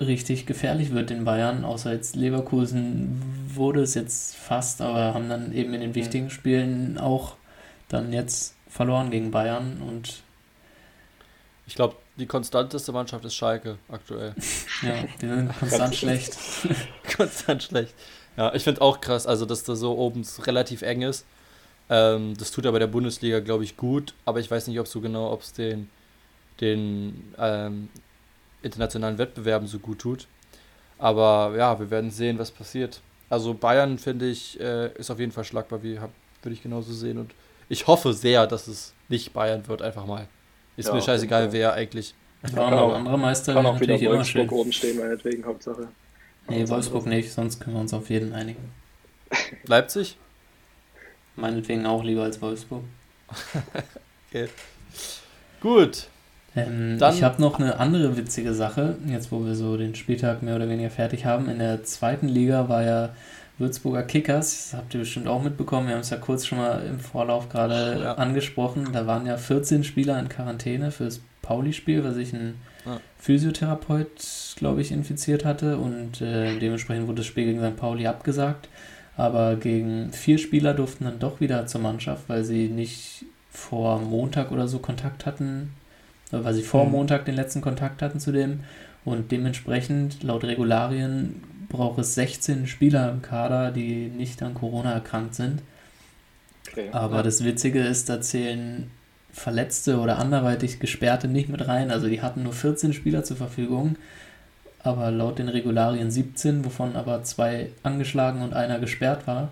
richtig 0.00 0.46
gefährlich 0.46 0.92
wird 0.92 1.10
in 1.10 1.24
Bayern, 1.24 1.64
außer 1.64 1.92
jetzt 1.92 2.14
Leverkusen 2.14 3.20
wurde 3.52 3.82
es 3.82 3.94
jetzt 3.94 4.36
fast, 4.36 4.80
aber 4.80 5.14
haben 5.14 5.28
dann 5.28 5.52
eben 5.52 5.74
in 5.74 5.80
den 5.80 5.94
wichtigen 5.94 6.30
Spielen 6.30 6.98
auch 6.98 7.34
dann 7.88 8.12
jetzt 8.12 8.54
verloren 8.68 9.10
gegen 9.10 9.30
Bayern 9.30 9.82
und 9.86 10.22
ich 11.66 11.74
glaube, 11.74 11.96
die 12.16 12.26
konstanteste 12.26 12.92
Mannschaft 12.92 13.24
ist 13.24 13.34
Schalke 13.34 13.78
aktuell. 13.88 14.34
ja, 14.82 14.94
die 15.20 15.26
sind 15.26 15.58
konstant 15.58 15.94
schlecht. 15.94 16.36
konstant 17.16 17.62
schlecht. 17.62 17.94
Ja, 18.36 18.54
ich 18.54 18.62
finde 18.64 18.80
auch 18.80 19.00
krass, 19.00 19.26
also 19.26 19.44
dass 19.44 19.64
da 19.64 19.76
so 19.76 19.96
oben 19.96 20.26
relativ 20.44 20.82
eng 20.82 21.02
ist. 21.02 21.26
Ähm, 21.90 22.34
das 22.36 22.50
tut 22.50 22.66
aber 22.66 22.78
der 22.78 22.86
Bundesliga, 22.86 23.40
glaube 23.40 23.64
ich, 23.64 23.76
gut, 23.76 24.14
aber 24.24 24.40
ich 24.40 24.50
weiß 24.50 24.66
nicht, 24.68 24.78
ob 24.78 24.86
so 24.86 25.00
genau, 25.00 25.32
ob 25.32 25.42
es 25.42 25.52
den, 25.52 25.90
den 26.60 27.34
ähm, 27.38 27.88
internationalen 28.62 29.18
Wettbewerben 29.18 29.68
so 29.68 29.78
gut 29.78 30.00
tut. 30.00 30.26
Aber 30.98 31.54
ja, 31.56 31.78
wir 31.78 31.90
werden 31.90 32.10
sehen, 32.10 32.38
was 32.38 32.50
passiert. 32.50 33.00
Also 33.30 33.54
Bayern, 33.54 33.98
finde 33.98 34.28
ich, 34.28 34.58
äh, 34.58 34.92
ist 34.94 35.10
auf 35.10 35.20
jeden 35.20 35.32
Fall 35.32 35.44
schlagbar, 35.44 35.82
wie 35.82 35.98
würde 36.42 36.54
ich 36.54 36.62
genauso 36.62 36.92
sehen. 36.92 37.18
Und 37.18 37.32
ich 37.68 37.86
hoffe 37.86 38.12
sehr, 38.12 38.46
dass 38.46 38.66
es 38.66 38.94
nicht 39.08 39.32
Bayern 39.32 39.66
wird, 39.68 39.82
einfach 39.82 40.06
mal. 40.06 40.26
Ist 40.76 40.88
ja, 40.88 40.94
mir 40.94 41.02
scheißegal, 41.02 41.52
wer 41.52 41.74
eigentlich. 41.74 42.14
Ja, 42.54 42.62
aber 42.62 42.96
andere 42.96 43.18
Meister 43.18 43.54
kann 43.54 43.66
auch 43.66 43.80
wieder 43.80 44.00
Wolfsburg 44.00 44.52
oben 44.52 44.72
stehen, 44.72 44.98
meinetwegen, 44.98 45.44
Hauptsache. 45.44 45.88
Nee, 46.48 46.68
Wolfsburg 46.68 47.06
nicht, 47.06 47.32
sonst 47.32 47.60
können 47.60 47.76
wir 47.76 47.80
uns 47.80 47.92
auf 47.92 48.08
jeden 48.10 48.32
einigen. 48.32 48.72
Leipzig? 49.64 50.16
Meinetwegen 51.36 51.84
auch 51.84 52.02
lieber 52.02 52.22
als 52.22 52.40
Wolfsburg. 52.40 52.84
okay. 54.30 54.48
Gut. 55.60 56.08
Ähm, 56.66 56.98
ich 57.12 57.22
habe 57.22 57.40
noch 57.40 57.58
eine 57.58 57.78
andere 57.78 58.16
witzige 58.16 58.54
Sache, 58.54 58.96
jetzt 59.06 59.30
wo 59.30 59.44
wir 59.44 59.54
so 59.54 59.76
den 59.76 59.94
Spieltag 59.94 60.42
mehr 60.42 60.56
oder 60.56 60.68
weniger 60.68 60.90
fertig 60.90 61.24
haben. 61.24 61.48
In 61.48 61.58
der 61.58 61.84
zweiten 61.84 62.28
Liga 62.28 62.68
war 62.68 62.82
ja 62.82 63.10
Würzburger 63.58 64.04
Kickers, 64.04 64.70
das 64.70 64.78
habt 64.78 64.94
ihr 64.94 65.00
bestimmt 65.00 65.26
auch 65.26 65.42
mitbekommen, 65.42 65.88
wir 65.88 65.94
haben 65.94 66.02
es 66.02 66.10
ja 66.10 66.16
kurz 66.16 66.46
schon 66.46 66.58
mal 66.58 66.80
im 66.88 67.00
Vorlauf 67.00 67.48
gerade 67.48 68.00
ja. 68.00 68.14
angesprochen. 68.14 68.88
Da 68.92 69.06
waren 69.06 69.26
ja 69.26 69.36
14 69.36 69.82
Spieler 69.82 70.18
in 70.20 70.28
Quarantäne 70.28 70.92
fürs 70.92 71.20
Pauli-Spiel, 71.42 72.04
weil 72.04 72.12
sich 72.12 72.32
ein 72.32 72.54
ja. 72.86 73.00
Physiotherapeut, 73.18 74.54
glaube 74.56 74.80
ich, 74.80 74.92
infiziert 74.92 75.44
hatte 75.44 75.78
und 75.78 76.20
äh, 76.20 76.58
dementsprechend 76.58 77.08
wurde 77.08 77.18
das 77.18 77.26
Spiel 77.26 77.46
gegen 77.46 77.60
St. 77.60 77.76
Pauli 77.76 78.06
abgesagt. 78.06 78.68
Aber 79.16 79.56
gegen 79.56 80.12
vier 80.12 80.38
Spieler 80.38 80.74
durften 80.74 81.04
dann 81.04 81.18
doch 81.18 81.40
wieder 81.40 81.66
zur 81.66 81.80
Mannschaft, 81.80 82.28
weil 82.28 82.44
sie 82.44 82.68
nicht 82.68 83.24
vor 83.50 83.98
Montag 83.98 84.52
oder 84.52 84.68
so 84.68 84.78
Kontakt 84.78 85.26
hatten, 85.26 85.74
weil 86.30 86.54
sie 86.54 86.62
vor 86.62 86.84
mhm. 86.84 86.92
Montag 86.92 87.24
den 87.24 87.34
letzten 87.34 87.60
Kontakt 87.60 88.02
hatten 88.02 88.20
zu 88.20 88.32
dem. 88.32 88.60
Und 89.04 89.30
dementsprechend, 89.32 90.22
laut 90.22 90.44
Regularien, 90.44 91.42
braucht 91.68 91.98
es 91.98 92.14
16 92.14 92.66
Spieler 92.66 93.10
im 93.10 93.22
Kader, 93.22 93.70
die 93.70 94.08
nicht 94.08 94.42
an 94.42 94.54
Corona 94.54 94.92
erkrankt 94.92 95.34
sind. 95.34 95.62
Okay, 96.70 96.88
Aber 96.92 97.16
ja. 97.16 97.22
das 97.22 97.44
Witzige 97.44 97.80
ist, 97.80 98.08
da 98.08 98.20
zählen 98.20 98.90
Verletzte 99.32 99.98
oder 99.98 100.18
anderweitig 100.18 100.80
Gesperrte 100.80 101.28
nicht 101.28 101.48
mit 101.48 101.66
rein. 101.68 101.90
Also 101.90 102.08
die 102.08 102.22
hatten 102.22 102.42
nur 102.42 102.52
14 102.52 102.92
Spieler 102.92 103.24
zur 103.24 103.36
Verfügung, 103.36 103.96
aber 104.82 105.10
laut 105.10 105.38
den 105.38 105.48
Regularien 105.48 106.10
17, 106.10 106.64
wovon 106.64 106.96
aber 106.96 107.22
zwei 107.22 107.70
angeschlagen 107.82 108.42
und 108.42 108.54
einer 108.54 108.78
gesperrt 108.78 109.26
war. 109.26 109.50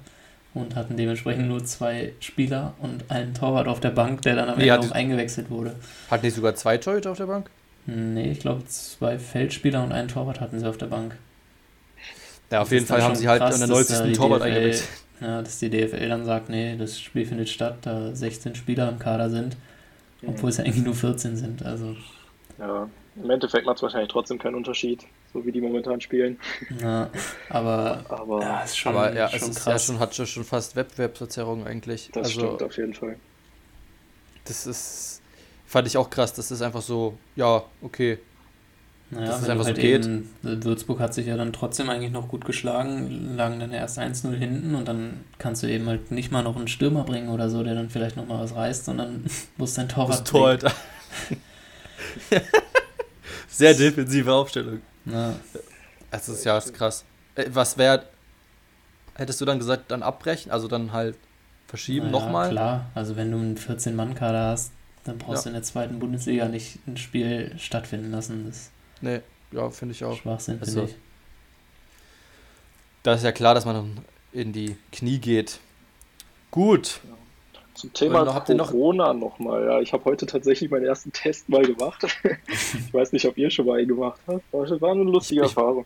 Und 0.56 0.74
hatten 0.74 0.96
dementsprechend 0.96 1.48
nur 1.48 1.62
zwei 1.66 2.14
Spieler 2.18 2.72
und 2.80 3.10
einen 3.10 3.34
Torwart 3.34 3.68
auf 3.68 3.78
der 3.78 3.90
Bank, 3.90 4.22
der 4.22 4.36
dann 4.36 4.48
am 4.48 4.58
Ende 4.58 4.80
auch 4.80 4.90
eingewechselt 4.90 5.50
wurde. 5.50 5.76
Hatten 6.10 6.22
die 6.22 6.30
sogar 6.30 6.54
zwei 6.54 6.78
Torhüter 6.78 7.10
auf 7.10 7.18
der 7.18 7.26
Bank? 7.26 7.50
Nee, 7.84 8.30
ich 8.30 8.40
glaube 8.40 8.64
zwei 8.64 9.18
Feldspieler 9.18 9.84
und 9.84 9.92
einen 9.92 10.08
Torwart 10.08 10.40
hatten 10.40 10.58
sie 10.58 10.66
auf 10.66 10.78
der 10.78 10.86
Bank. 10.86 11.18
Ja, 12.50 12.62
auf 12.62 12.72
jeden 12.72 12.86
Fall 12.86 13.02
haben 13.02 13.14
sie 13.14 13.28
halt 13.28 13.42
krass, 13.42 13.60
an 13.60 13.68
der 13.68 13.76
90. 13.76 14.16
Torwart 14.16 14.40
eingewechselt. 14.40 14.88
Ja, 15.20 15.42
dass 15.42 15.58
die 15.58 15.68
DFL 15.68 16.08
dann 16.08 16.24
sagt, 16.24 16.48
nee, 16.48 16.74
das 16.74 16.98
Spiel 16.98 17.26
findet 17.26 17.50
statt, 17.50 17.76
da 17.82 18.14
16 18.14 18.54
Spieler 18.54 18.88
im 18.88 18.98
Kader 18.98 19.28
sind, 19.28 19.58
obwohl 20.26 20.48
es 20.48 20.56
ja 20.56 20.64
eigentlich 20.64 20.84
nur 20.84 20.94
14 20.94 21.36
sind. 21.36 21.66
Also. 21.66 21.94
Ja, 22.58 22.88
im 23.22 23.28
Endeffekt 23.28 23.66
macht 23.66 23.76
es 23.76 23.82
wahrscheinlich 23.82 24.10
trotzdem 24.10 24.38
keinen 24.38 24.54
Unterschied, 24.54 25.04
so 25.36 25.44
wie 25.46 25.52
die 25.52 25.60
momentan 25.60 26.00
spielen. 26.00 26.38
Ja, 26.80 27.10
aber, 27.50 28.04
aber 28.08 28.40
ja, 28.40 28.60
ist 28.60 28.78
schon, 28.78 28.94
aber 28.94 29.14
ja, 29.14 29.28
schon 29.28 29.36
es 29.36 29.48
ist 29.48 29.64
krass. 29.64 29.86
ja 29.86 29.92
schon, 29.94 30.00
hat 30.00 30.14
schon 30.14 30.44
fast 30.44 30.76
Wettbewerbsverzerrung 30.76 31.66
eigentlich. 31.66 32.10
Das 32.12 32.28
also, 32.28 32.40
stimmt 32.40 32.62
auf 32.62 32.76
jeden 32.76 32.94
Fall. 32.94 33.16
Das 34.44 34.66
ist, 34.66 35.20
fand 35.66 35.86
ich 35.88 35.96
auch 35.96 36.08
krass, 36.08 36.32
das 36.32 36.50
ist 36.50 36.62
einfach 36.62 36.82
so, 36.82 37.18
ja, 37.34 37.64
okay, 37.82 38.18
naja, 39.10 39.26
dass 39.26 39.42
es 39.42 39.48
einfach 39.48 39.66
halt 39.66 39.76
so 39.76 39.82
geht. 39.82 40.04
Eben, 40.04 40.30
Würzburg 40.42 40.98
hat 41.00 41.14
sich 41.14 41.26
ja 41.26 41.36
dann 41.36 41.52
trotzdem 41.52 41.90
eigentlich 41.90 42.10
noch 42.12 42.28
gut 42.28 42.44
geschlagen, 42.44 43.36
lagen 43.36 43.60
dann 43.60 43.72
erst 43.72 43.98
1-0 43.98 44.32
hinten 44.34 44.74
und 44.74 44.88
dann 44.88 45.24
kannst 45.38 45.62
du 45.62 45.68
eben 45.68 45.86
halt 45.86 46.10
nicht 46.10 46.32
mal 46.32 46.42
noch 46.42 46.56
einen 46.56 46.68
Stürmer 46.68 47.04
bringen 47.04 47.28
oder 47.28 47.50
so, 47.50 47.62
der 47.62 47.74
dann 47.74 47.90
vielleicht 47.90 48.16
noch 48.16 48.26
mal 48.26 48.40
was 48.42 48.54
reißt, 48.54 48.84
sondern 48.84 49.24
muss 49.58 49.74
dein 49.74 49.88
Torwart. 49.88 50.20
Das 50.20 50.24
Tor, 50.24 50.58
Sehr 53.48 53.74
defensive 53.74 54.32
Aufstellung. 54.32 54.80
Ja. 55.06 55.34
Das 56.10 56.28
ist 56.28 56.44
ja 56.44 56.60
krass. 56.60 57.04
Äh, 57.34 57.46
was 57.50 57.78
wäre, 57.78 58.04
hättest 59.14 59.40
du 59.40 59.44
dann 59.44 59.58
gesagt, 59.58 59.90
dann 59.90 60.02
abbrechen, 60.02 60.50
also 60.52 60.68
dann 60.68 60.92
halt 60.92 61.16
verschieben 61.68 62.10
naja, 62.10 62.24
nochmal? 62.24 62.50
Klar, 62.50 62.90
also 62.94 63.16
wenn 63.16 63.30
du 63.30 63.38
einen 63.38 63.56
14-Mann-Kader 63.56 64.50
hast, 64.50 64.72
dann 65.04 65.18
brauchst 65.18 65.44
ja. 65.44 65.50
du 65.50 65.50
in 65.50 65.54
der 65.54 65.62
zweiten 65.62 65.98
Bundesliga 65.98 66.48
nicht 66.48 66.78
ein 66.86 66.96
Spiel 66.96 67.52
stattfinden 67.58 68.10
lassen. 68.10 68.46
Das 68.46 68.70
Nee, 69.00 69.20
ja, 69.52 69.70
finde 69.70 69.94
ich 69.94 70.04
auch. 70.04 70.16
Schwachsinn, 70.16 70.58
also, 70.60 70.80
finde 70.80 70.90
ich. 70.92 70.96
Da 73.02 73.14
ist 73.14 73.24
ja 73.24 73.32
klar, 73.32 73.54
dass 73.54 73.64
man 73.64 73.74
dann 73.74 73.98
in 74.32 74.52
die 74.52 74.76
Knie 74.92 75.18
geht. 75.18 75.60
Gut. 76.50 77.00
Zum 77.76 77.92
Thema 77.92 78.24
noch, 78.24 78.44
Corona 78.44 79.12
noch 79.12 79.38
nochmal. 79.38 79.66
Ja, 79.66 79.80
ich 79.80 79.92
habe 79.92 80.02
heute 80.06 80.24
tatsächlich 80.24 80.70
meinen 80.70 80.86
ersten 80.86 81.12
Test 81.12 81.48
mal 81.50 81.62
gemacht. 81.62 82.04
ich 82.48 82.94
weiß 82.94 83.12
nicht, 83.12 83.26
ob 83.26 83.36
ihr 83.36 83.50
schon 83.50 83.66
mal 83.66 83.78
einen 83.78 83.88
gemacht 83.88 84.18
habt. 84.26 84.42
Das 84.50 84.80
war 84.80 84.92
eine 84.92 85.02
lustige 85.02 85.42
ich, 85.42 85.48
Erfahrung. 85.48 85.84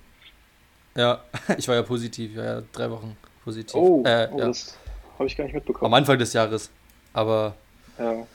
Ja, 0.97 1.24
ich 1.59 1.66
war 1.66 1.74
ja 1.74 1.82
positiv. 1.82 2.36
Ja, 2.36 2.45
ja 2.45 2.62
drei 2.72 2.88
Wochen 2.91 3.16
positiv. 3.43 3.74
Oh, 3.74 4.05
äh, 4.07 4.28
oh 4.30 4.38
ja. 4.38 4.47
das 4.47 4.78
habe 5.18 5.26
ich 5.26 5.36
gar 5.36 5.45
nicht 5.45 5.55
mitbekommen. 5.55 5.86
Am 5.86 5.95
Anfang 5.95 6.16
des 6.16 6.32
Jahres. 6.32 6.70
Aber 7.12 7.57
ja, 7.99 8.26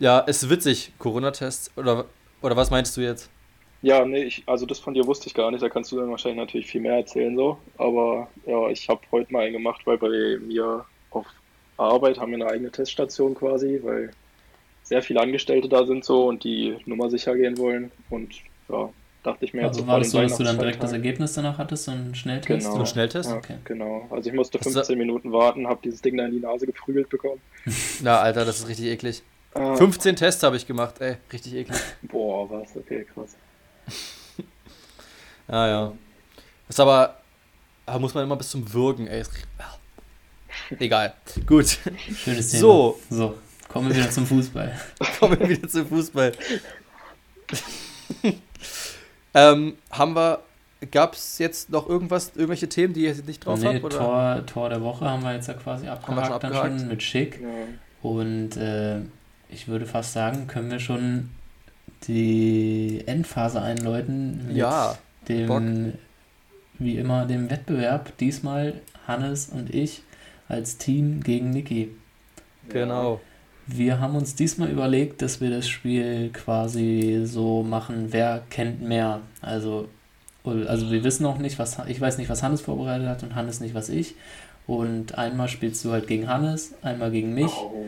ja 0.00 0.24
es 0.26 0.42
ist 0.42 0.50
witzig, 0.50 0.92
Corona-Test. 0.98 1.70
Oder, 1.76 2.06
oder 2.42 2.56
was 2.56 2.70
meinst 2.70 2.96
du 2.96 3.00
jetzt? 3.00 3.30
Ja, 3.80 4.04
nee, 4.04 4.24
ich, 4.24 4.42
also 4.46 4.66
das 4.66 4.80
von 4.80 4.94
dir 4.94 5.06
wusste 5.06 5.28
ich 5.28 5.34
gar 5.34 5.52
nicht, 5.52 5.62
da 5.62 5.68
kannst 5.68 5.92
du 5.92 5.96
dann 5.96 6.10
wahrscheinlich 6.10 6.40
natürlich 6.40 6.66
viel 6.66 6.80
mehr 6.80 6.96
erzählen 6.96 7.36
so. 7.36 7.58
Aber 7.76 8.26
ja, 8.44 8.68
ich 8.70 8.88
habe 8.88 9.00
heute 9.12 9.32
mal 9.32 9.44
einen 9.44 9.52
gemacht, 9.52 9.82
weil 9.84 9.98
bei 9.98 10.38
mir 10.40 10.84
auf 11.10 11.26
Arbeit 11.78 12.18
haben 12.18 12.32
wir 12.32 12.44
eine 12.44 12.50
eigene 12.50 12.70
Teststation 12.70 13.34
quasi, 13.34 13.80
weil 13.82 14.10
sehr 14.82 15.02
viele 15.02 15.20
Angestellte 15.20 15.68
da 15.68 15.86
sind 15.86 16.04
so 16.04 16.26
und 16.26 16.44
die 16.44 16.76
Nummer 16.86 17.10
sicher 17.10 17.34
gehen 17.36 17.58
wollen. 17.58 17.90
Und 18.10 18.34
ja, 18.68 18.90
dachte 19.22 19.44
ich 19.44 19.54
mir 19.54 19.64
also 19.64 19.80
jetzt. 19.80 19.88
war 19.88 19.98
das 19.98 20.10
so, 20.10 20.20
dass 20.20 20.36
du 20.36 20.44
dann 20.44 20.58
direkt 20.58 20.82
das 20.82 20.92
Ergebnis 20.92 21.34
danach 21.34 21.58
hattest, 21.58 21.84
so 21.84 21.92
einen 21.92 22.14
Schnelltest? 22.14 22.46
Genau. 22.48 22.70
So 22.70 22.76
einen 22.76 22.86
Schnelltest? 22.86 23.30
Ja, 23.30 23.36
okay. 23.36 23.56
Genau. 23.64 24.06
Also 24.10 24.30
ich 24.30 24.34
musste 24.34 24.58
15 24.58 24.98
Minuten 24.98 25.32
warten, 25.32 25.68
habe 25.68 25.80
dieses 25.84 26.02
Ding 26.02 26.16
da 26.16 26.26
in 26.26 26.32
die 26.32 26.40
Nase 26.40 26.66
geprügelt 26.66 27.08
bekommen. 27.08 27.40
Na, 28.02 28.20
Alter, 28.20 28.44
das 28.44 28.60
ist 28.60 28.68
richtig 28.68 28.86
eklig. 28.86 29.22
15 29.54 30.12
ah. 30.14 30.18
Tests 30.18 30.42
habe 30.42 30.56
ich 30.56 30.66
gemacht, 30.66 31.00
ey, 31.00 31.16
richtig 31.32 31.54
eklig. 31.54 31.78
Boah, 32.02 32.48
was, 32.50 32.76
okay, 32.76 33.06
krass. 33.12 33.36
ja, 35.48 35.66
ja. 35.68 35.92
Ist 36.68 36.80
aber, 36.80 37.16
da 37.86 37.98
muss 37.98 38.14
man 38.14 38.24
immer 38.24 38.36
bis 38.36 38.50
zum 38.50 38.72
Würgen, 38.72 39.06
ey. 39.06 39.22
Egal. 40.78 41.14
Gut. 41.46 41.78
Schönes 42.24 42.50
Thema. 42.50 42.60
So. 42.60 43.00
So, 43.10 43.38
Kommen 43.68 43.88
wir 43.88 43.96
wieder 43.96 44.10
zum 44.10 44.26
Fußball. 44.26 44.72
Kommen 45.18 45.38
wir 45.38 45.48
wieder 45.48 45.68
zum 45.68 45.86
Fußball. 45.86 46.32
ähm, 49.34 49.74
haben 49.90 50.16
wir, 50.16 50.40
gab 50.90 51.14
es 51.14 51.38
jetzt 51.38 51.70
noch 51.70 51.88
irgendwas, 51.88 52.32
irgendwelche 52.34 52.68
Themen, 52.68 52.94
die 52.94 53.02
ihr 53.02 53.08
jetzt 53.08 53.26
nicht 53.26 53.44
drauf 53.44 53.60
nee, 53.60 53.66
habt? 53.66 53.84
Oder? 53.84 53.98
Tor, 53.98 54.46
Tor 54.46 54.68
der 54.70 54.82
Woche 54.82 55.04
haben 55.04 55.22
wir 55.22 55.34
jetzt 55.34 55.48
ja 55.48 55.54
quasi 55.54 55.86
abgehakt, 55.86 56.26
schon 56.26 56.34
abgehakt. 56.34 56.64
dann 56.66 56.78
schon 56.78 56.88
mit 56.88 57.02
Schick. 57.02 57.40
Ja. 57.40 57.48
Und 58.02 58.56
äh, 58.56 59.00
ich 59.50 59.68
würde 59.68 59.86
fast 59.86 60.12
sagen, 60.12 60.46
können 60.46 60.70
wir 60.70 60.80
schon 60.80 61.30
die 62.06 63.02
Endphase 63.06 63.60
einläuten 63.60 64.48
mit 64.48 64.56
ja, 64.56 64.96
dem, 65.28 65.46
Bock. 65.46 65.62
wie 66.78 66.96
immer, 66.96 67.26
dem 67.26 67.50
Wettbewerb. 67.50 68.16
Diesmal 68.18 68.80
Hannes 69.06 69.48
und 69.48 69.74
ich 69.74 70.02
als 70.48 70.78
Team 70.78 71.22
gegen 71.22 71.50
Niki. 71.50 71.90
Genau. 72.68 73.20
Wir 73.66 74.00
haben 74.00 74.16
uns 74.16 74.34
diesmal 74.34 74.70
überlegt, 74.70 75.20
dass 75.20 75.40
wir 75.40 75.50
das 75.50 75.68
Spiel 75.68 76.30
quasi 76.32 77.22
so 77.24 77.62
machen, 77.62 78.08
wer 78.10 78.42
kennt 78.48 78.80
mehr. 78.80 79.20
Also, 79.42 79.88
also 80.44 80.90
wir 80.90 81.04
wissen 81.04 81.22
noch 81.22 81.38
nicht, 81.38 81.58
was 81.58 81.78
ich 81.86 82.00
weiß 82.00 82.16
nicht, 82.16 82.30
was 82.30 82.42
Hannes 82.42 82.62
vorbereitet 82.62 83.06
hat 83.06 83.22
und 83.22 83.34
Hannes 83.34 83.60
nicht, 83.60 83.74
was 83.74 83.90
ich. 83.90 84.14
Und 84.66 85.16
einmal 85.18 85.48
spielst 85.48 85.84
du 85.84 85.92
halt 85.92 86.06
gegen 86.06 86.28
Hannes, 86.28 86.74
einmal 86.82 87.10
gegen 87.10 87.34
mich. 87.34 87.52
Oh 87.52 87.84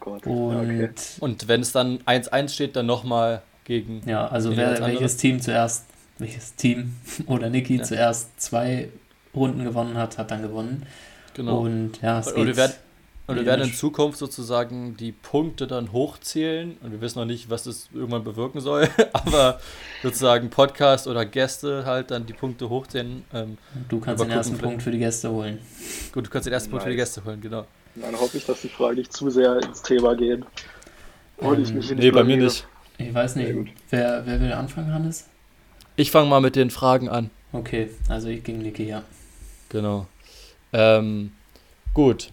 Gott. 0.00 0.26
Und, 0.26 0.56
okay. 0.56 0.90
und 1.20 1.48
wenn 1.48 1.60
es 1.60 1.72
dann 1.72 1.98
1-1 2.00 2.48
steht, 2.48 2.76
dann 2.76 2.86
nochmal 2.86 3.42
gegen. 3.64 4.02
Ja, 4.06 4.26
also 4.26 4.56
wer, 4.56 4.80
welches 4.80 5.16
Team 5.16 5.40
zuerst, 5.40 5.86
welches 6.18 6.56
Team 6.56 6.96
oder 7.26 7.48
Niki 7.48 7.76
ja. 7.76 7.84
zuerst 7.84 8.40
zwei 8.40 8.88
Runden 9.34 9.64
gewonnen 9.64 9.96
hat, 9.96 10.18
hat 10.18 10.30
dann 10.32 10.42
gewonnen. 10.42 10.84
Genau. 11.34 11.60
Und 11.60 12.00
ja, 12.02 12.20
es 12.20 12.28
und 12.28 12.36
geht 12.36 12.46
wir 12.46 12.56
werden, 12.56 12.74
und 13.26 13.36
wir 13.36 13.46
werden 13.46 13.68
in 13.68 13.72
Zukunft 13.72 14.18
sozusagen 14.18 14.96
die 14.96 15.12
Punkte 15.12 15.66
dann 15.66 15.92
hochzählen 15.92 16.76
und 16.82 16.92
wir 16.92 17.00
wissen 17.00 17.18
noch 17.18 17.26
nicht, 17.26 17.48
was 17.50 17.64
das 17.64 17.88
irgendwann 17.94 18.24
bewirken 18.24 18.60
soll, 18.60 18.88
aber 19.12 19.60
sozusagen 20.02 20.50
Podcast 20.50 21.06
oder 21.06 21.24
Gäste 21.24 21.84
halt 21.86 22.10
dann 22.10 22.26
die 22.26 22.32
Punkte 22.32 22.68
hochzählen. 22.68 23.24
Ähm, 23.32 23.58
du 23.88 24.00
kannst 24.00 24.22
den 24.22 24.30
ersten 24.30 24.58
Punkt 24.58 24.82
für 24.82 24.90
die 24.90 24.98
Gäste 24.98 25.30
holen. 25.30 25.58
Gut, 26.12 26.26
du 26.26 26.30
kannst 26.30 26.46
den 26.46 26.52
ersten 26.52 26.70
nice. 26.70 26.72
Punkt 26.72 26.84
für 26.84 26.90
die 26.90 26.96
Gäste 26.96 27.24
holen, 27.24 27.40
genau. 27.40 27.64
Dann 27.94 28.18
hoffe 28.18 28.38
ich, 28.38 28.44
dass 28.44 28.60
die 28.60 28.68
Fragen 28.68 28.96
nicht 28.96 29.12
zu 29.12 29.30
sehr 29.30 29.62
ins 29.62 29.82
Thema 29.82 30.16
gehen. 30.16 30.44
Und 31.36 31.56
ähm, 31.56 31.62
ich 31.62 31.72
mich 31.72 31.90
nee, 31.92 32.10
bei 32.10 32.24
mir 32.24 32.38
nicht. 32.38 32.66
Ich 32.98 33.14
weiß 33.14 33.36
nicht, 33.36 33.54
wer, 33.90 34.26
wer 34.26 34.40
will 34.40 34.52
anfangen, 34.52 34.92
Hannes? 34.92 35.26
Ich 35.96 36.10
fange 36.10 36.28
mal 36.28 36.40
mit 36.40 36.56
den 36.56 36.70
Fragen 36.70 37.08
an. 37.08 37.30
Okay, 37.52 37.90
also 38.08 38.28
ich 38.28 38.42
gegen 38.42 38.58
Niki, 38.58 38.84
ja. 38.84 39.02
Genau. 39.68 40.06
Ähm, 40.72 41.32
gut. 41.94 42.30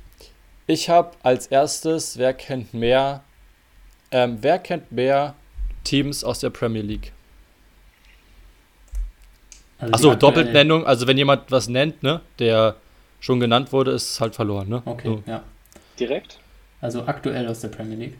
Ich 0.67 0.89
habe 0.89 1.11
als 1.23 1.47
erstes, 1.47 2.17
wer 2.17 2.33
kennt 2.33 2.73
mehr, 2.73 3.23
ähm, 4.11 4.37
wer 4.41 4.59
kennt 4.59 4.91
mehr 4.91 5.35
Teams 5.83 6.23
aus 6.23 6.39
der 6.39 6.49
Premier 6.49 6.81
League? 6.81 7.11
Also 9.79 9.93
Achso, 9.93 10.15
Doppeltnennung, 10.15 10.85
also 10.85 11.07
wenn 11.07 11.17
jemand 11.17 11.51
was 11.51 11.69
nennt, 11.69 12.03
ne, 12.03 12.21
der 12.37 12.75
schon 13.19 13.39
genannt 13.39 13.71
wurde, 13.71 13.91
ist 13.91 14.11
es 14.11 14.21
halt 14.21 14.35
verloren, 14.35 14.67
ne? 14.69 14.81
Okay, 14.85 15.07
so. 15.07 15.23
ja. 15.25 15.43
Direkt? 15.99 16.39
Also 16.81 17.05
aktuell 17.05 17.47
aus 17.47 17.61
der 17.61 17.69
Premier 17.69 17.97
League. 17.97 18.17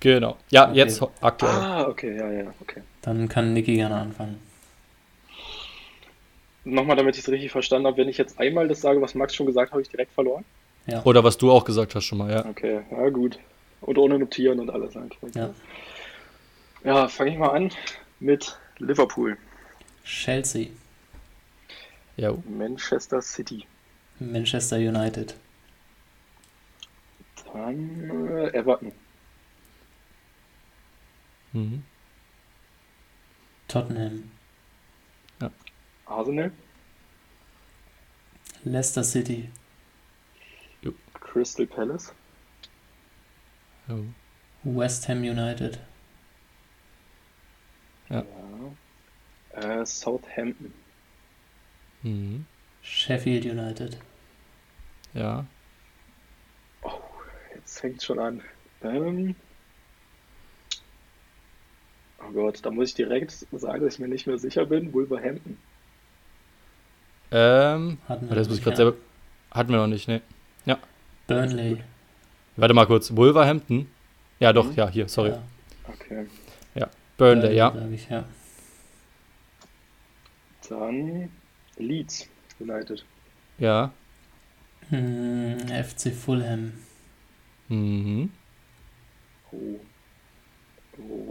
Genau. 0.00 0.36
Ja, 0.50 0.68
okay. 0.68 0.78
jetzt 0.78 1.02
aktuell. 1.20 1.52
Ah, 1.52 1.86
okay, 1.88 2.16
ja, 2.16 2.30
ja, 2.30 2.54
okay. 2.60 2.82
Dann 3.02 3.28
kann 3.28 3.52
Niki 3.54 3.76
gerne 3.76 3.96
anfangen 3.96 4.38
nochmal, 6.64 6.96
damit 6.96 7.16
ich 7.16 7.22
es 7.22 7.28
richtig 7.28 7.52
verstanden 7.52 7.86
habe, 7.86 7.96
wenn 7.98 8.08
ich 8.08 8.18
jetzt 8.18 8.38
einmal 8.38 8.68
das 8.68 8.80
sage, 8.80 9.00
was 9.00 9.14
Max 9.14 9.34
schon 9.34 9.46
gesagt 9.46 9.68
hat, 9.68 9.72
habe 9.72 9.82
ich 9.82 9.88
direkt 9.88 10.12
verloren? 10.12 10.44
Ja. 10.86 11.02
Oder 11.04 11.24
was 11.24 11.38
du 11.38 11.50
auch 11.50 11.64
gesagt 11.64 11.94
hast 11.94 12.04
schon 12.04 12.18
mal, 12.18 12.30
ja. 12.30 12.44
Okay, 12.46 12.80
ja 12.90 13.08
gut. 13.10 13.38
Und 13.80 13.98
ohne 13.98 14.18
Notieren 14.18 14.60
und 14.60 14.70
alles 14.70 14.96
eigentlich. 14.96 15.34
Ja, 15.34 15.50
ja 16.84 17.08
fange 17.08 17.30
ich 17.30 17.38
mal 17.38 17.50
an 17.50 17.70
mit 18.20 18.58
Liverpool. 18.78 19.36
Chelsea. 20.04 20.68
Jo. 22.16 22.42
Manchester 22.46 23.20
City. 23.20 23.66
Manchester 24.18 24.76
United. 24.76 25.34
Dann 27.52 28.30
äh, 28.30 28.48
Everton. 28.48 28.92
Mhm. 31.52 31.82
Tottenham. 33.68 34.30
Arsenal. 36.06 36.50
Leicester 38.64 39.04
City. 39.04 39.50
Crystal 41.34 41.66
Palace. 41.66 42.12
Oh. 43.88 44.04
West 44.62 45.08
Ham 45.08 45.24
United. 45.24 45.80
Ja. 48.08 48.24
ja. 49.52 49.80
Äh, 49.80 49.84
Southampton. 49.84 50.72
Mhm. 52.02 52.46
Sheffield 52.82 53.44
United. 53.46 53.98
Ja. 55.12 55.44
Oh, 56.82 57.00
jetzt 57.54 57.80
fängt 57.80 58.00
schon 58.02 58.20
an. 58.20 58.42
Ähm, 58.82 59.34
oh 62.20 62.30
Gott, 62.32 62.64
da 62.64 62.70
muss 62.70 62.90
ich 62.90 62.94
direkt 62.94 63.32
sagen, 63.32 63.84
dass 63.84 63.94
ich 63.94 64.00
mir 64.00 64.08
nicht 64.08 64.28
mehr 64.28 64.38
sicher 64.38 64.66
bin. 64.66 64.92
Wolverhampton. 64.92 65.58
Ähm, 67.36 67.98
hatten 68.08 68.28
wir, 68.28 68.36
das 68.36 68.48
muss 68.48 68.58
ich 68.58 68.64
ja. 68.64 68.76
selber, 68.76 68.96
hatten 69.50 69.72
wir 69.72 69.78
noch 69.78 69.88
nicht, 69.88 70.06
ne? 70.06 70.22
Ja. 70.66 70.78
Burnley. 71.26 71.82
Warte 72.54 72.74
mal 72.74 72.86
kurz. 72.86 73.14
Wolverhampton? 73.16 73.88
Ja, 74.38 74.52
doch, 74.52 74.66
mhm. 74.66 74.74
ja, 74.76 74.88
hier, 74.88 75.08
sorry. 75.08 75.30
Ja. 75.30 75.42
Okay. 75.88 76.26
Ja, 76.76 76.88
Burnley, 77.16 77.56
Burnley 77.56 77.56
ja. 77.56 77.74
Ich, 77.92 78.08
ja. 78.08 78.24
Dann 80.68 81.28
Leeds 81.76 82.28
United. 82.60 83.04
Ja. 83.58 83.90
Hm, 84.90 85.58
FC 85.58 86.12
Fulham. 86.12 86.72
Mhm. 87.68 88.30
Oh. 89.50 89.80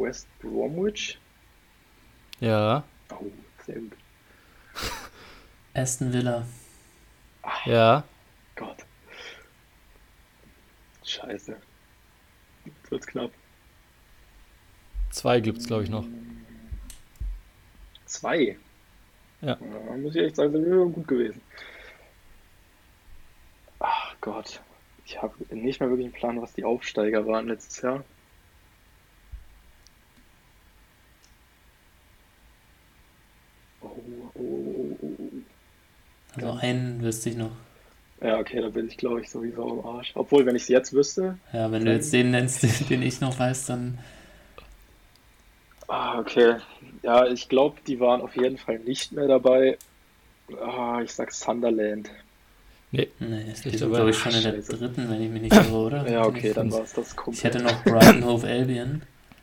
West 0.01 0.27
Bromwich. 0.39 1.17
Ja. 2.41 2.83
Oh, 3.09 3.31
sehr 3.65 3.75
gut. 3.75 3.93
Aston 5.75 6.13
Villa. 6.13 6.45
Ach, 7.41 7.65
ja. 7.65 8.03
Gott. 8.55 8.85
Scheiße. 11.03 11.57
Jetzt 12.65 12.91
wird's 12.91 13.07
knapp. 13.07 13.31
Zwei 15.09 15.39
gibt's, 15.39 15.65
glaube 15.65 15.83
ich, 15.83 15.89
noch. 15.89 16.05
Zwei? 18.05 18.57
Ja. 19.41 19.57
ja 19.59 19.97
muss 19.97 20.15
ich 20.15 20.21
echt 20.21 20.35
sagen, 20.35 20.53
sind 20.53 20.65
wir 20.65 20.85
gut 20.85 21.07
gewesen. 21.07 21.41
Ach 23.79 24.15
Gott. 24.21 24.61
Ich 25.05 25.21
habe 25.21 25.33
nicht 25.53 25.79
mehr 25.79 25.89
wirklich 25.89 26.05
einen 26.05 26.13
Plan, 26.13 26.41
was 26.41 26.53
die 26.53 26.63
Aufsteiger 26.63 27.25
waren 27.25 27.47
letztes 27.47 27.81
Jahr. 27.81 28.03
Oh, 33.81 33.87
oh, 33.87 34.31
oh, 34.35 34.97
oh. 35.01 35.17
oh. 35.19 35.43
Also 36.35 36.51
einen 36.53 37.01
wüsste 37.01 37.29
ich 37.29 37.37
noch. 37.37 37.51
Ja, 38.21 38.39
okay, 38.39 38.61
da 38.61 38.69
bin 38.69 38.87
ich, 38.87 38.97
glaube 38.97 39.21
ich, 39.21 39.29
sowieso 39.29 39.81
am 39.81 39.97
Arsch. 39.97 40.11
Obwohl, 40.15 40.45
wenn 40.45 40.55
ich 40.55 40.63
es 40.63 40.67
jetzt 40.69 40.93
wüsste. 40.93 41.37
Ja, 41.51 41.71
wenn 41.71 41.83
du 41.83 41.91
jetzt 41.91 42.13
den 42.13 42.31
nennst, 42.31 42.63
den 42.89 43.01
ich 43.01 43.19
noch 43.19 43.37
weiß, 43.37 43.65
dann. 43.65 43.99
Ah, 45.87 46.19
okay. 46.19 46.55
Ja, 47.01 47.27
ich 47.27 47.49
glaube, 47.49 47.77
die 47.85 47.99
waren 47.99 48.21
auf 48.21 48.35
jeden 48.37 48.57
Fall 48.57 48.79
nicht 48.79 49.11
mehr 49.11 49.27
dabei. 49.27 49.77
Ah, 50.61 51.01
ich 51.03 51.13
sag 51.13 51.33
Sunderland. 51.33 52.09
Nee, 52.91 53.09
nee 53.19 53.43
das 53.49 53.65
ist 53.65 53.77
glaube 53.79 54.11
ich, 54.11 54.17
schon 54.17 54.33
in 54.33 54.43
der 54.43 54.53
dritten, 54.53 55.09
wenn 55.09 55.21
ich 55.21 55.29
mich 55.29 55.41
nicht 55.41 55.55
irre, 55.55 55.73
oder? 55.73 56.09
ja, 56.11 56.25
okay, 56.25 56.53
dann 56.53 56.71
war 56.71 56.83
es 56.83 56.93
das 56.93 57.15
komplett. 57.15 57.37
Ich 57.39 57.43
hätte 57.43 57.63
noch 57.63 57.83
Brighton 57.83 58.23
Hove 58.23 58.47
Albion. 58.47 59.01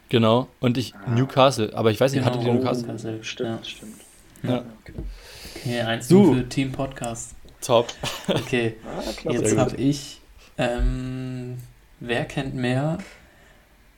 Genau, 0.08 0.48
und 0.60 0.78
ich 0.78 0.94
ah. 0.94 1.10
Newcastle, 1.10 1.74
aber 1.74 1.90
ich 1.90 2.00
weiß 2.00 2.12
nicht, 2.12 2.24
genau, 2.24 2.34
hatte 2.36 2.44
die 2.44 2.50
Newcastle? 2.50 2.86
Newcastle? 2.86 3.24
Stimmt, 3.24 3.50
ja. 3.50 3.64
stimmt. 3.64 4.00
Ja. 4.42 4.50
ja 4.50 4.64
okay. 4.80 4.94
Okay, 5.56 5.80
eins 5.80 6.08
du. 6.08 6.34
für 6.34 6.48
Team 6.48 6.72
Podcast. 6.72 7.34
Top. 7.60 7.92
Okay, 8.28 8.76
ah, 8.86 9.30
jetzt 9.30 9.56
habe 9.56 9.76
ich, 9.76 10.20
ähm, 10.58 11.58
wer 12.00 12.24
kennt 12.24 12.54
mehr 12.54 12.98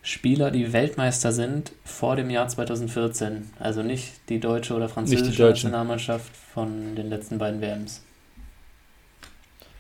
Spieler, 0.03 0.51
die 0.51 0.73
Weltmeister 0.73 1.31
sind 1.31 1.73
vor 1.85 2.17
dem 2.17 2.29
Jahr 2.29 2.49
2014? 2.49 3.51
Also 3.61 3.83
nicht 3.83 4.13
die 4.29 4.41
deutsche 4.41 4.75
oder 4.75 4.89
französische 4.89 5.43
Nationalmannschaft 5.43 6.37
von 6.53 6.97
den 6.97 7.09
letzten 7.09 7.39
beiden 7.39 7.61
WMs. 7.61 8.03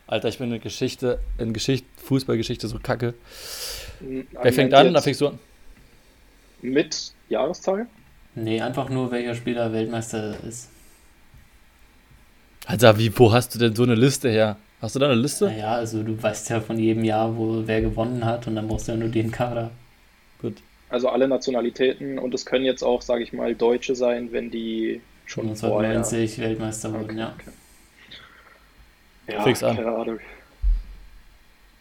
Alter, 0.06 0.28
ich 0.28 0.38
bin 0.38 0.52
in 0.52 0.60
Geschichte, 0.60 1.20
in 1.38 1.52
Geschichte, 1.52 1.86
Fußballgeschichte 1.96 2.68
so 2.68 2.78
kacke. 2.78 3.14
Hm, 3.98 4.26
wer 4.40 4.52
fängt 4.52 4.74
an? 4.74 4.94
Da 4.94 5.00
fängst 5.00 5.20
du 5.20 5.28
an. 5.28 5.38
Mit 6.60 7.12
Jahreszahl? 7.28 7.86
Nee, 8.34 8.60
einfach 8.60 8.88
nur, 8.88 9.10
welcher 9.10 9.34
Spieler 9.34 9.72
Weltmeister 9.72 10.36
ist. 10.44 10.68
Alter, 12.72 12.96
wie, 12.96 13.12
wo 13.18 13.30
hast 13.30 13.54
du 13.54 13.58
denn 13.58 13.76
so 13.76 13.82
eine 13.82 13.94
Liste 13.94 14.30
her? 14.30 14.56
Hast 14.80 14.94
du 14.94 14.98
da 14.98 15.04
eine 15.04 15.20
Liste? 15.20 15.44
Naja, 15.44 15.74
also 15.74 16.02
du 16.02 16.20
weißt 16.22 16.48
ja 16.48 16.62
von 16.62 16.78
jedem 16.78 17.04
Jahr, 17.04 17.36
wo 17.36 17.66
wer 17.66 17.82
gewonnen 17.82 18.24
hat 18.24 18.46
und 18.46 18.56
dann 18.56 18.66
brauchst 18.66 18.88
du 18.88 18.92
ja 18.92 18.98
nur 18.98 19.10
den 19.10 19.30
Kader. 19.30 19.70
Gut. 20.40 20.56
Also 20.88 21.10
alle 21.10 21.28
Nationalitäten 21.28 22.18
und 22.18 22.32
es 22.32 22.46
können 22.46 22.64
jetzt 22.64 22.82
auch, 22.82 23.02
sage 23.02 23.24
ich 23.24 23.34
mal, 23.34 23.54
Deutsche 23.54 23.94
sein, 23.94 24.32
wenn 24.32 24.50
die 24.50 25.02
schon 25.26 25.48
1990 25.48 26.30
vorher... 26.30 26.48
Weltmeister 26.48 26.92
wurden, 26.94 27.10
okay, 27.10 27.18
ja. 27.18 27.34
Okay. 27.38 27.50
Ja, 29.34 29.42
Fix 29.42 29.62
an. 29.62 29.76
keine 29.76 29.94
Ahnung. 29.94 30.20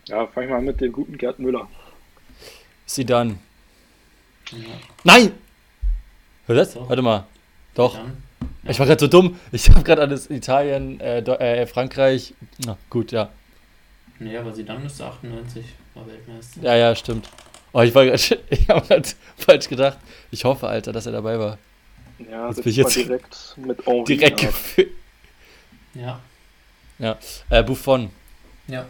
Ja, 0.07 0.27
fang 0.27 0.43
ich 0.43 0.49
mal 0.49 0.61
mit 0.61 0.81
dem 0.81 0.91
guten 0.91 1.17
Gerd 1.17 1.39
Müller. 1.39 1.69
Sie 2.85 3.05
dann. 3.05 3.39
Ja. 4.51 4.57
Nein! 5.05 5.31
Hör 6.47 6.55
das? 6.55 6.73
Doch. 6.73 6.89
Warte 6.89 7.01
mal. 7.01 7.23
Doch. 7.75 7.95
Ja. 7.95 8.05
Ich 8.63 8.79
war 8.79 8.85
gerade 8.85 8.99
so 8.99 9.07
dumm. 9.07 9.39
Ich 9.51 9.69
habe 9.69 9.83
gerade 9.83 10.01
alles 10.01 10.29
Italien, 10.29 10.99
äh, 10.99 11.19
äh, 11.19 11.65
Frankreich. 11.65 12.33
Na 12.65 12.77
gut, 12.89 13.11
ja. 13.11 13.29
Nee, 14.19 14.37
aber 14.37 14.53
sie 14.53 14.63
dann 14.63 14.83
müsste 14.83 15.05
98 15.05 15.65
war 15.95 16.07
Weltmeister. 16.07 16.61
Ja, 16.61 16.75
ja, 16.75 16.95
stimmt. 16.95 17.29
Oh, 17.73 17.81
ich, 17.81 17.95
ich 18.49 18.69
habe 18.69 18.87
gerade 18.87 19.09
falsch 19.37 19.67
gedacht. 19.67 19.97
Ich 20.29 20.43
hoffe, 20.43 20.67
Alter, 20.67 20.91
dass 20.91 21.05
er 21.05 21.13
dabei 21.13 21.39
war. 21.39 21.57
Ja, 22.29 22.47
jetzt 22.49 22.63
bin 22.63 22.71
ich 22.71 22.77
jetzt 22.77 22.95
direkt 22.95 23.55
mit 23.57 23.85
Henri 23.85 24.03
direkt 24.03 24.47
Ja. 25.93 26.21
Ja. 26.99 27.17
Äh, 27.49 27.63
Buffon. 27.63 28.11
Ja. 28.67 28.85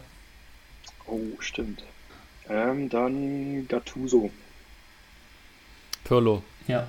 Oh, 1.06 1.18
stimmt. 1.40 1.82
Ähm, 2.48 2.90
dann 2.90 3.66
Gattuso. 3.68 4.30
Pirlo. 6.04 6.42
Ja. 6.66 6.88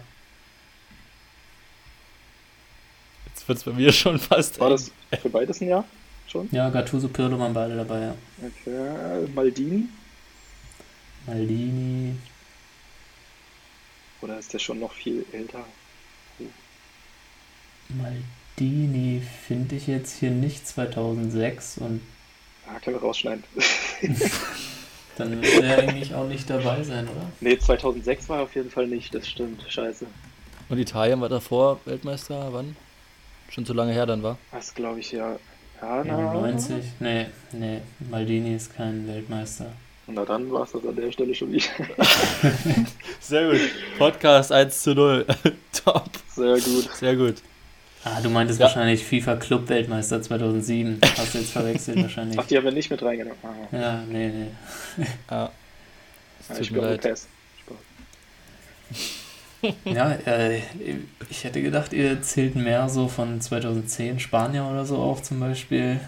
Jetzt 3.34 3.48
wird 3.48 3.58
es 3.58 3.64
bei 3.64 3.74
mir 3.74 3.92
schon 3.92 4.20
fast. 4.20 4.60
War 4.60 4.70
das 4.70 4.92
für 5.22 5.30
beides 5.30 5.60
ein 5.62 5.70
Jahr 5.70 5.86
schon? 6.28 6.48
Ja, 6.52 6.70
Gattuso, 6.70 7.08
Pirlo 7.08 7.40
waren 7.40 7.54
beide 7.54 7.76
dabei, 7.76 8.00
ja. 8.02 8.16
Okay, 8.42 9.28
Maldini. 9.34 9.90
Maldini. 11.26 12.16
Oder 14.22 14.40
ist 14.40 14.54
der 14.54 14.60
schon 14.60 14.80
noch 14.80 14.94
viel 14.94 15.26
älter? 15.32 15.66
Maldini 17.90 19.22
finde 19.46 19.76
ich 19.76 19.88
jetzt 19.88 20.20
hier 20.20 20.32
nicht 20.32 20.68
2006 20.68 21.80
und. 21.80 22.02
Ah, 22.68 22.80
können 22.80 22.96
wir 22.96 23.02
rausschneiden. 23.02 23.44
Dann 25.18 25.40
müsste 25.40 25.64
er 25.64 25.80
eigentlich 25.80 26.14
auch 26.16 26.28
nicht 26.28 26.50
dabei 26.50 26.84
sein, 26.84 27.08
oder? 27.08 27.30
Nee, 27.40 27.60
2006 27.60 28.30
war 28.30 28.38
er 28.38 28.44
auf 28.44 28.56
jeden 28.56 28.72
Fall 28.72 28.88
nicht, 28.88 29.14
das 29.14 29.28
stimmt. 29.28 29.64
Scheiße. 29.68 30.08
Und 30.70 30.78
Italien 30.80 31.22
war 31.22 31.30
davor 31.30 31.80
Weltmeister, 31.86 32.52
wann? 32.52 32.76
Schon 33.54 33.68
zu 33.68 33.74
lange 33.74 33.94
her 33.94 34.08
dann 34.08 34.24
war? 34.24 34.40
Das 34.52 34.74
glaube 34.74 35.00
ich 35.00 35.12
ja. 35.12 35.36
Ja, 35.80 36.04
na. 36.04 36.34
90? 36.34 36.76
Nee, 37.00 37.28
nee, 37.52 37.82
Maldini 38.10 38.56
ist 38.56 38.76
kein 38.76 39.08
Weltmeister. 39.08 39.68
Na 40.08 40.26
dann 40.26 40.52
war 40.52 40.64
es 40.64 40.72
das 40.72 40.84
an 40.84 40.96
der 40.96 41.12
Stelle 41.12 41.36
schon 41.36 41.52
wieder. 41.52 41.68
Sehr 43.20 43.52
gut. 43.52 43.60
Podcast 44.00 44.52
1 44.52 44.82
zu 44.82 44.96
0. 44.96 45.28
Top. 45.86 46.10
Sehr 46.30 46.56
gut. 46.56 46.90
Sehr 46.96 47.16
gut. 47.16 47.36
Ah, 48.04 48.20
du 48.22 48.32
meintest 48.32 48.60
ja. 48.60 48.66
wahrscheinlich 48.66 49.04
FIFA 49.04 49.36
Club 49.36 49.70
Weltmeister 49.70 50.20
2007. 50.20 51.00
Hast 51.16 51.36
du 51.36 51.38
jetzt 51.38 51.52
verwechselt 51.52 52.02
wahrscheinlich. 52.02 52.40
Ach, 52.40 52.48
die 52.48 52.58
haben 52.58 52.66
wir 52.66 52.72
nicht 52.72 52.90
mit 52.90 53.04
reingenommen. 53.04 53.38
Ah. 53.44 53.76
Ja, 53.76 54.04
nee, 54.10 54.30
nee. 54.30 55.06
Ja. 55.30 55.52
Das 56.48 56.58
tut 56.58 56.72
mir 56.72 56.82
leid. 56.82 57.28
ja, 59.86 60.12
äh, 60.26 60.62
ich 61.30 61.44
hätte 61.44 61.62
gedacht, 61.62 61.94
ihr 61.94 62.22
zählt 62.22 62.56
mehr 62.56 62.90
so 62.90 63.08
von 63.08 63.40
2010 63.40 64.20
Spanier 64.20 64.66
oder 64.66 64.86
so 64.86 64.98
auf 64.98 65.24
zum 65.24 65.40
Beispiel. 65.40 66.00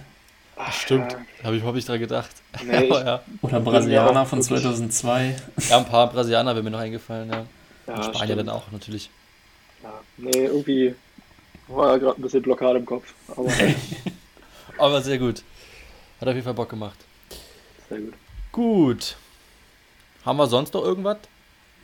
Ach, 0.58 0.72
Stimmt, 0.72 1.12
ja. 1.12 1.20
habe 1.44 1.58
ich, 1.58 1.64
hab 1.64 1.76
ich 1.76 1.86
dran 1.86 2.00
gedacht. 2.00 2.32
Nee, 2.64 2.88
ja. 2.90 3.22
Oder 3.42 3.60
Brasilianer 3.60 4.26
von 4.26 4.42
2002. 4.42 5.36
Ja, 5.70 5.78
ein 5.78 5.86
paar 5.86 6.10
Brasilianer 6.10 6.56
wären 6.56 6.66
mir 6.66 6.72
noch 6.72 6.80
eingefallen, 6.80 7.30
ja. 7.30 7.46
ja 7.88 7.96
Und 7.96 8.04
Spanier 8.04 8.34
stimmt. 8.34 8.40
dann 8.40 8.50
auch, 8.50 8.72
natürlich. 8.72 9.10
Ja, 9.84 10.00
nee, 10.18 10.46
irgendwie 10.46 10.96
war 11.68 12.00
gerade 12.00 12.20
ein 12.20 12.22
bisschen 12.22 12.42
Blockade 12.42 12.80
im 12.80 12.86
Kopf. 12.86 13.14
Aber, 13.36 13.52
aber 14.78 15.02
sehr 15.02 15.18
gut. 15.18 15.44
Hat 16.20 16.28
auf 16.28 16.34
jeden 16.34 16.46
Fall 16.46 16.54
Bock 16.54 16.70
gemacht. 16.70 16.98
Sehr 17.90 18.00
gut. 18.00 18.14
Gut. 18.52 19.18
Haben 20.26 20.38
wir 20.38 20.48
sonst 20.48 20.74
noch 20.74 20.84
irgendwas? 20.84 21.18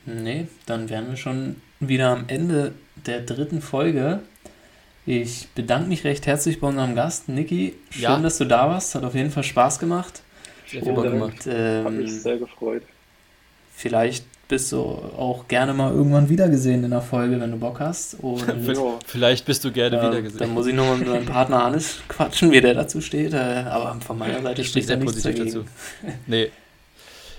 Nee, 0.06 0.48
dann 0.66 0.90
wären 0.90 1.10
wir 1.10 1.18
schon 1.18 1.58
wieder 1.80 2.10
am 2.10 2.26
Ende 2.28 2.74
der 3.06 3.22
dritten 3.22 3.62
Folge. 3.62 4.20
Ich 5.06 5.48
bedanke 5.56 5.90
mich 5.90 6.04
recht 6.04 6.28
herzlich 6.28 6.60
bei 6.60 6.68
unserem 6.68 6.96
Gast, 6.96 7.28
Niki. 7.28 7.76
Schön, 7.90 8.02
ja. 8.04 8.20
dass 8.20 8.38
du 8.38 8.46
da 8.46 8.70
warst. 8.70 8.94
Hat 8.96 9.04
auf 9.04 9.16
jeden 9.16 9.32
Fall 9.32 9.44
Spaß 9.44 9.80
gemacht. 9.80 10.22
Sehr 10.68 10.84
viel 10.84 10.94
Bock 10.94 11.04
gemacht. 11.04 11.48
Ähm, 11.48 11.86
Hat 11.86 11.94
mich 11.94 12.22
sehr 12.22 12.38
gefreut. 12.38 12.84
Vielleicht 13.76 14.26
bist 14.48 14.72
du 14.74 14.78
auch 14.78 15.48
gerne 15.48 15.74
mal 15.74 15.92
irgendwann 15.92 16.30
wiedergesehen 16.30 16.84
in 16.84 16.92
der 16.92 17.02
Folge, 17.02 17.40
wenn 17.40 17.52
du 17.52 17.58
Bock 17.58 17.80
hast. 17.80 18.16
Und, 18.22 18.44
Vielleicht 19.06 19.46
bist 19.46 19.64
du 19.64 19.72
gerne 19.72 19.98
äh, 19.98 20.08
wiedergesehen. 20.08 20.40
Dann 20.40 20.54
muss 20.54 20.68
ich 20.68 20.76
nur 20.76 20.96
mit 20.96 21.08
meinem 21.08 21.26
Partner 21.26 21.64
Hannes 21.64 22.00
quatschen, 22.08 22.52
wie 22.52 22.62
der 22.62 22.76
dazu 22.76 23.02
steht. 23.02 23.34
Äh, 23.34 23.38
aber 23.38 24.00
von 24.02 24.18
meiner 24.18 24.42
Seite 24.42 24.64
steht 24.64 24.90
er 24.90 24.98
nichts 24.98 25.24
dagegen. 25.24 25.46
dazu. 25.46 25.66
Nee. 26.28 26.52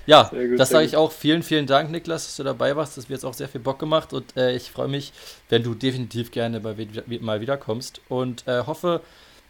Ja, 0.07 0.24
gut, 0.24 0.59
das 0.59 0.70
sage 0.70 0.84
ich 0.84 0.96
auch. 0.96 1.12
Vielen, 1.12 1.42
vielen 1.42 1.66
Dank, 1.66 1.90
Niklas, 1.90 2.26
dass 2.26 2.36
du 2.36 2.42
dabei 2.42 2.74
warst. 2.76 2.96
Das 2.96 3.05
hat 3.05 3.11
mir 3.11 3.16
jetzt 3.16 3.24
auch 3.24 3.34
sehr 3.34 3.48
viel 3.48 3.61
Bock 3.61 3.78
gemacht 3.78 4.12
und 4.12 4.36
äh, 4.36 4.55
ich 4.55 4.70
freue 4.70 4.88
mich, 4.88 5.12
wenn 5.48 5.62
du 5.62 5.74
definitiv 5.74 6.30
gerne 6.30 6.61
bei, 6.61 6.74
mal 7.20 7.40
wiederkommst 7.40 8.00
und 8.09 8.46
äh, 8.48 8.64
hoffe, 8.66 9.00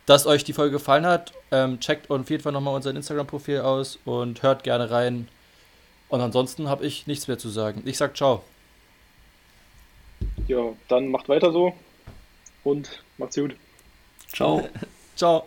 dass 0.06 0.26
euch 0.26 0.44
die 0.44 0.52
Folge 0.52 0.72
gefallen 0.72 1.06
hat. 1.06 1.32
Ähm, 1.50 1.80
checkt 1.80 2.10
auf 2.10 2.28
jeden 2.28 2.42
Fall 2.42 2.52
nochmal 2.52 2.74
unser 2.74 2.90
Instagram-Profil 2.90 3.60
aus 3.60 3.98
und 4.04 4.42
hört 4.42 4.64
gerne 4.64 4.90
rein. 4.90 5.28
Und 6.08 6.20
ansonsten 6.20 6.68
habe 6.68 6.84
ich 6.84 7.06
nichts 7.06 7.28
mehr 7.28 7.38
zu 7.38 7.48
sagen. 7.48 7.82
Ich 7.86 7.96
sag 7.96 8.16
ciao. 8.16 8.42
Ja, 10.48 10.72
dann 10.88 11.08
macht 11.08 11.28
weiter 11.28 11.52
so 11.52 11.72
und 12.64 13.02
macht's 13.16 13.36
gut. 13.36 13.56
Ciao. 14.32 14.68
ciao. 15.16 15.46